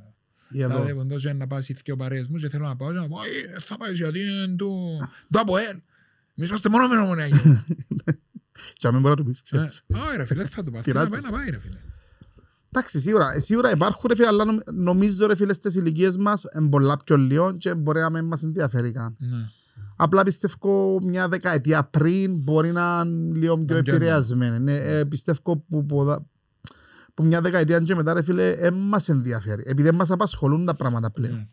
[0.49, 0.75] Ή εδώ.
[0.75, 3.09] Δηλαδή, ποντό και να πάει στις δύο παρέες μου και θέλω να πάω και να
[3.09, 3.17] πω
[3.55, 4.99] «Ε, θα πάεις γιατί είναι του...
[5.33, 5.77] του ΑΠΟΕΛ.
[6.35, 7.29] Εμείς είμαστε μόνο με νομονία.
[8.79, 9.83] Και αν μην μπορεί να του πεις, ξέρεις.
[9.89, 10.83] Όχι ρε φίλε, δεν θα το πάει.
[10.83, 11.31] Θέλω να πάει Πειράτσες.
[11.31, 11.79] να πάει ρε φίλε.
[12.73, 16.45] Εντάξει, σίγουρα, ε, σίγουρα υπάρχουν ρε φίλε, αλλά νομ- νομίζω ρε φίλε στις ηλικίες μας
[16.59, 19.17] είναι πολλά πιο λίγο και μπορεί να μην μας ενδιαφέρει καν.
[19.19, 19.51] Ναι.
[19.97, 24.59] Απλά πιστεύω μια δεκαετία πριν μπορεί να είναι λίγο πιο Να πιο επηρεασμένη.
[24.59, 26.25] Ναι, ε, πιστεύω που, που,
[27.15, 29.63] που μια δεκαετία και μετά ρε φίλε δεν μας ενδιαφέρει.
[29.67, 31.35] Επειδή δεν μας απασχολούν τα πράγματα πλέον.
[31.35, 31.49] Ναι.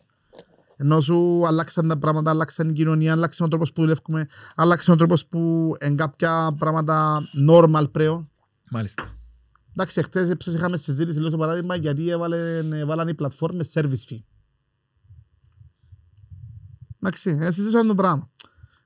[0.76, 4.98] Ενώ σου αλλάξαν τα πράγματα, αλλάξαν η κοινωνία, αλλάξαν ο τρόπος που δουλεύουμε, αλλάξαν ο
[4.98, 8.30] τρόπος που είναι κάποια πράγματα normal πλέον.
[8.72, 9.18] Μάλιστα.
[9.72, 14.24] Εντάξει, χτες έψες είχαμε συζήτηση, λέω στο παράδειγμα, γιατί έβαλαν, έβαλαν οι πλατφόρμες service fee.
[17.00, 18.30] Εντάξει, ε, συζητούσαμε το πράγμα.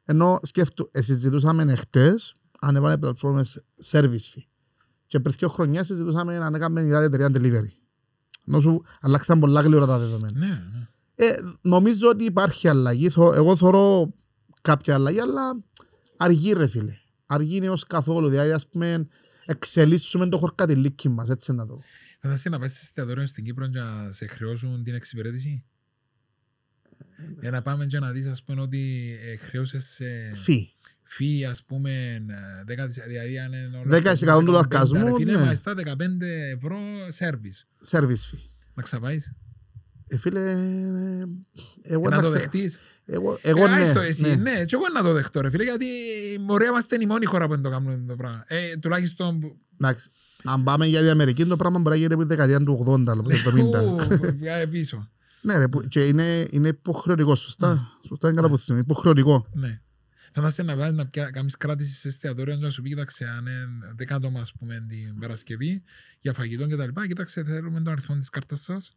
[0.09, 4.05] Ενώ σκέφτου, ε, συζητούσαμε χτες, αν έβαλαν οι πλατφόρμες service
[4.35, 4.43] fee.
[5.07, 7.71] Και πριν δύο χρονιά συζητούσαμε αν έκαμε η εταιρεία delivery.
[8.47, 10.39] Ενώ σου αλλάξαν πολλά γλυόρα τα δεδομένα.
[10.39, 10.87] Ναι, ναι.
[11.15, 13.09] Ε, νομίζω ότι υπάρχει αλλαγή.
[13.09, 14.13] Θω- Εγώ θεωρώ
[14.61, 15.63] κάποια αλλαγή, αλλά
[16.17, 16.93] αργή ρε φίλε.
[17.25, 18.29] Αργή είναι ως καθόλου.
[18.29, 19.07] Δηλαδή, ας πούμε,
[19.45, 21.79] εξελίσσουμε το χορκατηλίκι μας, έτσι να το.
[22.21, 25.63] Φανταστείτε να πάει σε εστιατόριο στην Κύπρο και να σε χρεώσουν την εξυπηρέτηση;
[27.41, 30.05] Για να πάμε και να δεις ας πούμε ότι ε, χρέωσες σε
[30.35, 30.69] Φύ.
[31.03, 31.91] φύ ας πούμε
[32.67, 35.43] ε, 10 δισ- δηλαδή αν είναι ο 10% του λογαριασμός 15, λογαριασμού, ρε φίλε, ναι.
[35.43, 36.21] μάλιστα 15
[36.55, 36.77] ευρώ
[37.19, 37.89] service.
[37.97, 38.39] Service fee.
[38.73, 39.31] Να ξαπάεις.
[40.07, 41.25] Ε, φίλε, ε,
[41.81, 42.79] εγώ Και να να το ξε- δεχτείς.
[43.05, 44.21] Εγώ, Εγώ εγώ ναι, ναι, εσύ.
[44.21, 44.35] ναι.
[44.35, 44.65] Ναι.
[44.65, 45.85] και εγώ να το δεχτώ ρε φίλε γιατί
[46.39, 48.43] μωρέ είμαστε η μόνη χώρα που δεν το κάνουμε το πράγμα.
[48.47, 50.09] Ε, τουλάχιστον που- Εντάξει.
[50.43, 53.07] Αν πάμε για την Αμερική, το πράγμα μπορεί να γίνει από τη δεκαετία του 80,
[53.07, 53.81] από το 70.
[53.81, 53.95] Ου,
[54.61, 55.09] ε, πίσω.
[55.47, 57.97] Ναι, ρε, που- και είναι, είναι υποχρεωτικό, σωστά.
[58.07, 58.79] Σωστά είναι καλά που θυμεί.
[58.79, 59.47] Υποχρεωτικό.
[59.53, 59.81] Ναι.
[60.33, 63.45] Φαντάστε να βάζεις να πια- κάνεις κράτησης σε εστιατόριο και να σου πει κοίταξε αν
[63.45, 65.83] είναι δέκα άτομα ας πούμε την Παρασκευή
[66.19, 68.95] για φαγητό και τα λοιπά κοίταξε θέλουμε τον αριθμό της κάρτας σας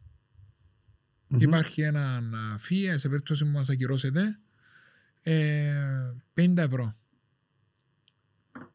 [1.27, 1.39] Μμμ.
[1.41, 2.21] Υπάρχει ένα
[2.59, 4.39] φύ, σε περίπτωση που μας ακυρώσετε,
[5.21, 5.73] ε,
[6.33, 6.95] 50 ευρώ.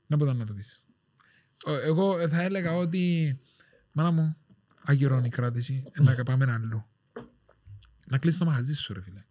[0.06, 0.82] Να μπορώ να το πεις.
[1.66, 3.38] Ο- Εγώ θα έλεγα ότι,
[3.92, 4.36] μάνα μου,
[4.84, 6.84] ακυρώνει η κράτηση, ε, να πάμε αλλού.
[8.06, 9.24] Να κλείσει το μαγαζί σου, ρε φίλε.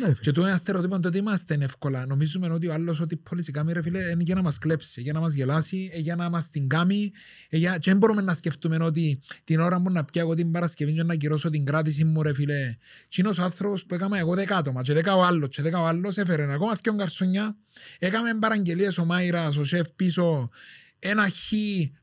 [0.00, 0.20] Ναι, φίλε.
[0.20, 2.06] Και το ένα στερεότυπο το ότι είμαστε εύκολα.
[2.06, 5.00] Νομίζουμε ότι ο άλλος ότι η πόλη κάνει ρε φίλε είναι για να μας κλέψει,
[5.00, 7.12] για να μας γελάσει, ε, για να μας την κάνει.
[7.48, 7.78] ε, για...
[7.78, 11.02] Και δεν μπορούμε να σκεφτούμε ότι την ώρα μου να πιω εγώ την Παρασκευή και
[11.02, 12.76] να κυρώσω την κράτηση μου, ρε φίλε.
[13.08, 15.80] Τι είναι ο άνθρωπος που έκαμε εγώ δέκα άτομα, και δέκα ο άλλος, και δέκα
[15.80, 17.56] ο άλλος έφερε ακόμα δύο καρσονιά.
[17.98, 20.50] Έκαμε παραγγελίες ο Μάιρας, ο σεφ πίσω,
[20.98, 21.52] ένα χ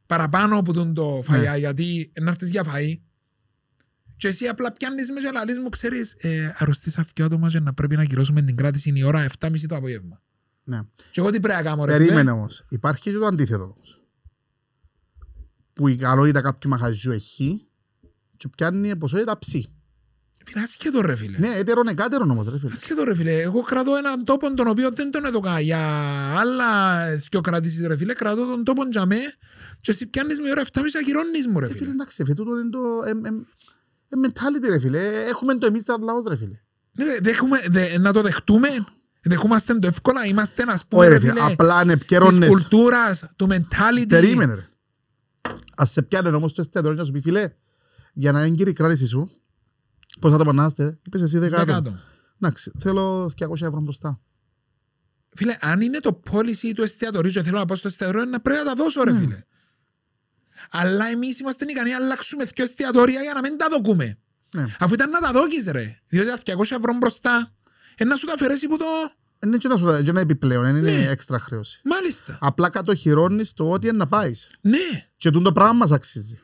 [0.05, 2.97] παραπάνω από τον το φαγιά, γιατί να έρθεις για φαΐ.
[4.18, 7.74] Και εσύ απλά πιάνεις με και λαλείς μου, ξέρεις, ε, αρρωστήσα δύο άτομα και να
[7.74, 10.22] πρέπει να κυρώσουμε την κράτηση η ώρα 7.30 το απόγευμα.
[10.64, 10.80] Ναι.
[11.11, 12.66] Και εγώ τι πρέπει να κάνω, ρε φίλε; Περίμενε όμως.
[12.70, 14.01] Υπάρχει και το αντίθετο όμως.
[15.74, 17.68] Που η καλότητα κάποιου μαχαζιού έχει
[18.38, 19.74] και πιάνει ποσότητα ψή.
[20.45, 21.38] Φίλε, ασχέτω ρε φίλε.
[21.38, 22.72] Ναι, έτερον εκάτερον όμως ρε φίλε.
[22.72, 23.41] Ασχέτω ρε φίλε.
[23.41, 25.80] Εγώ κρατώ έναν τόπο τον οποίο δεν τον έδωκα για
[26.39, 28.14] άλλα σκιο κρατήσεις ρε φίλε.
[28.14, 29.16] Κρατώ τον τόπο για με
[29.82, 31.91] και εσύ πιάνεις με ώρα 7.30 ακυρώνεις μου ρε Ε, φίλε, φίλε.
[31.91, 33.45] εντάξει, φίλε, τούτο είναι το εμ- εμ- ε,
[34.26, 35.24] mentality ρε φίλε.
[35.28, 36.59] Έχουμε το εμείς σαν λαός ρε φίλε.
[36.91, 38.68] Ναι, δε- δέχουμε, δε- να το δεχτούμε.
[39.26, 40.26] Δεχόμαστε το εύκολα.
[40.26, 42.47] Είμαστε ας πούμε Όχι ρε ρε φίλε, φίλε απλά είναι της επικαιρώνες.
[42.49, 44.05] κουλτούρας, του mentality.
[44.07, 44.68] Περίμενε ρε.
[45.76, 47.51] Ας σε πιάνε όμως το εστιατόριο και να σου πει φίλε,
[48.14, 49.30] για να είναι κύριε κράτηση σου,
[50.20, 51.66] πώς θα το πανάστε, είπες εσύ δεκάτο.
[51.66, 51.95] Δεκάτο.
[52.41, 54.20] Εντάξει, θέλω 200 ευρώ μπροστά.
[55.36, 58.59] Φίλε, αν είναι το policy του εστιατορίου και θέλω να πάω στο εστιατόριο, να πρέπει
[58.59, 59.20] να τα δώσω, ρε Ναι.
[59.20, 59.43] φίλε.
[60.72, 64.18] Αλλά εμείς είμαστε ικανοί να αλλάξουμε δύο εστιατόρια για να μην τα δοκούμε.
[64.55, 64.66] Ναι.
[64.80, 65.99] Αφού ήταν να τα δόκεις, ρε.
[66.07, 67.53] Διότι τα 200 ευρώ μπροστά,
[67.95, 68.86] ε, να σου τα αφαιρέσει που το.
[69.45, 71.09] Είναι και να σου και να επιπλέον, δεν είναι Ναι.
[71.09, 71.82] έξτρα χρέωση.
[71.84, 72.38] Μάλιστα.
[72.41, 74.49] Απλά κατοχυρώνεις το ότι είναι να πάεις.
[74.61, 74.78] Ναι.
[75.18, 76.39] Και τούτο το πράγμα μας αξίζει.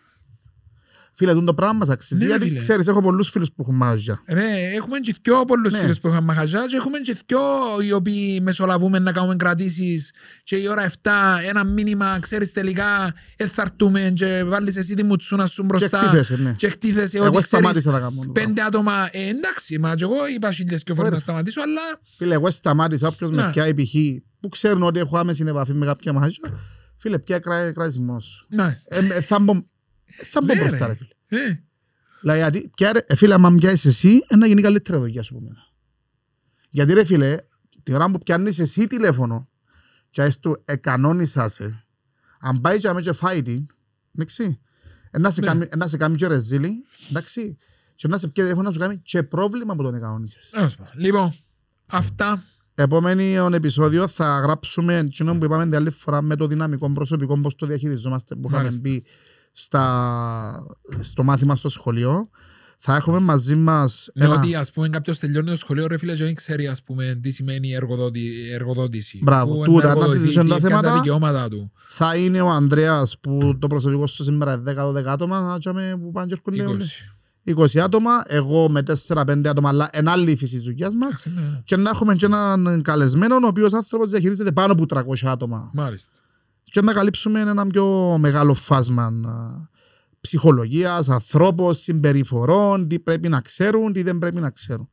[1.19, 2.19] Φίλε, τούτο το πράγμα μας αξίζει.
[2.19, 2.59] Ναι, ρε γιατί φίλε.
[2.59, 4.21] ξέρεις, έχω πολλούς φίλους που έχουν μάζια.
[4.27, 5.79] Ρε, έχουμε και δυο πολλούς Ναι.
[5.79, 7.39] φίλους που είχαν μαγαζιά και έχουμε και δυο
[7.87, 10.13] οι οποίοι μεσολαβούμε να κάνουμε κρατήσεις
[10.43, 11.09] και η ώρα 7
[11.47, 15.99] ένα μήνυμα, ξέρεις τελικά, ε, θα έρθουμε και βάλεις εσύ τη μουτσούνα σου Και μπροστά
[16.03, 16.53] εκτίθεσαι, ναι.
[16.57, 18.09] και χτίθεσαι ότι Εγώ ξέρεις σταμάτησα να κάνω.
[18.09, 18.33] το πράγμα.
[18.33, 19.09] πέντε άτομα.
[19.11, 21.13] Ε, εντάξει, μα και εγώ είπα χίλιες και φορές Ωραία.
[21.13, 21.81] να σταματήσω, αλλά
[22.17, 23.51] Φίλε, εγώ σταμάτησα όποιος με Ναι.
[23.51, 23.93] πιάει π.χ.
[24.39, 26.49] που ξέρουν ότι έχω άμεση επαφή με κάποια μάζια.
[26.97, 28.45] Φίλε, πια κράτηση μόνος σου.
[28.49, 28.77] ναι.
[28.87, 29.59] Ε, ε, θα μπω, ε,
[30.31, 30.93] θα μπω Ναι, μπροστά, ρε.
[30.93, 31.43] ρε φίλε.
[31.43, 31.63] Ε,
[32.21, 35.35] Δηλαδή, γιατί, πια, ρε, ε, φίλε, άμα πιάσεις εσύ, ε, να γίνει καλύτερη δουλειά σου
[35.35, 35.59] από μένα.
[36.69, 37.37] Γιατί ρε φίλε,
[37.83, 39.49] τη ώρα που πιάνεις εσύ τηλέφωνο
[40.09, 41.85] και ας του εκανόνισα σε,
[42.39, 43.65] αν πάει και με και φάει την,
[44.15, 44.59] εντάξει,
[45.11, 45.47] ε, να σε Ναι.
[45.47, 47.57] κάνει- ε, να σε κάνει και ρεζίλι, εντάξει,
[47.95, 50.49] και να σε πιέζει τηλέφωνο να σου κάνει και πρόβλημα που τον εκανόνισες.
[50.49, 50.93] τέλος πάντων.
[50.95, 51.33] Λοιπόν,
[51.85, 52.43] αυτά.
[52.75, 57.55] Επόμενο επεισόδιο θα γράψουμε εκείνο που είπαμε την άλλη φορά με το δυναμικό προσωπικό, πώς
[57.55, 58.81] το διαχειριζόμαστε, που είχαμε Μάλιστα.
[59.49, 60.65] Μπει στα,
[60.99, 62.29] στο μάθημα στο σχολείο.
[62.81, 64.41] Θα έχουμε μαζί μας Λέω ένα...
[64.41, 67.31] ότι ας πούμε κάποιος τελειώνει το σχολείο ρε φίλε και δεν ξέρει ας πούμε τι
[67.31, 69.19] σημαίνει εργοδότη, εργοδότηση.
[69.23, 70.87] Μπράβο, Πού τούτα, να εργοδοτεί, συζητήσουμε τι τα είναι θέματα.
[70.87, 71.71] τα δικαιώματα του.
[71.87, 76.11] Θα είναι ο Ανδρέας που το προσωπικό σου σήμερα είναι 10-12 άτομα, να τσάμε που
[76.11, 76.83] πάνε και έρχονται όλοι.
[76.83, 77.77] 20.
[77.77, 81.25] 20 άτομα, εγώ με 4-5 άτομα, αλλά εν άλλη φύση της δουλειάς μας.
[81.25, 81.61] Εντάξει, ναι.
[81.63, 85.69] Και να έχουμε και έναν καλεσμένο, ο οποίος άνθρωπος διαχειρίζεται πάνω από 300 άτομα.
[85.73, 86.13] Μάλιστα.
[86.71, 89.67] Και να καλύψουμε ένα πιο μεγάλο φάσμα α,
[90.21, 94.89] ψυχολογίας, ανθρώπων, συμπεριφορών, τι πρέπει να ξέρουν, τι δεν πρέπει να ξέρουν.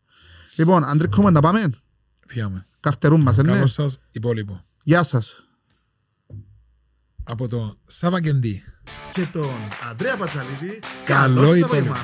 [0.57, 1.71] Λοιπόν, Αντρίκο, να πάμε.
[2.27, 2.67] Φιάμε.
[2.81, 3.53] Καρτερούν μας, ε, ναι.
[3.53, 4.65] Καλώς σας υπόλοιπο.
[4.85, 5.41] Γεια σας.
[7.25, 8.63] Από το Σάβα Κεντή.
[9.13, 9.51] Και τον
[9.91, 10.79] Αντρέα Πατσαλίδη.
[11.05, 11.93] Καλό καλώς υπόλοιπο.
[11.93, 11.97] απόγευμα.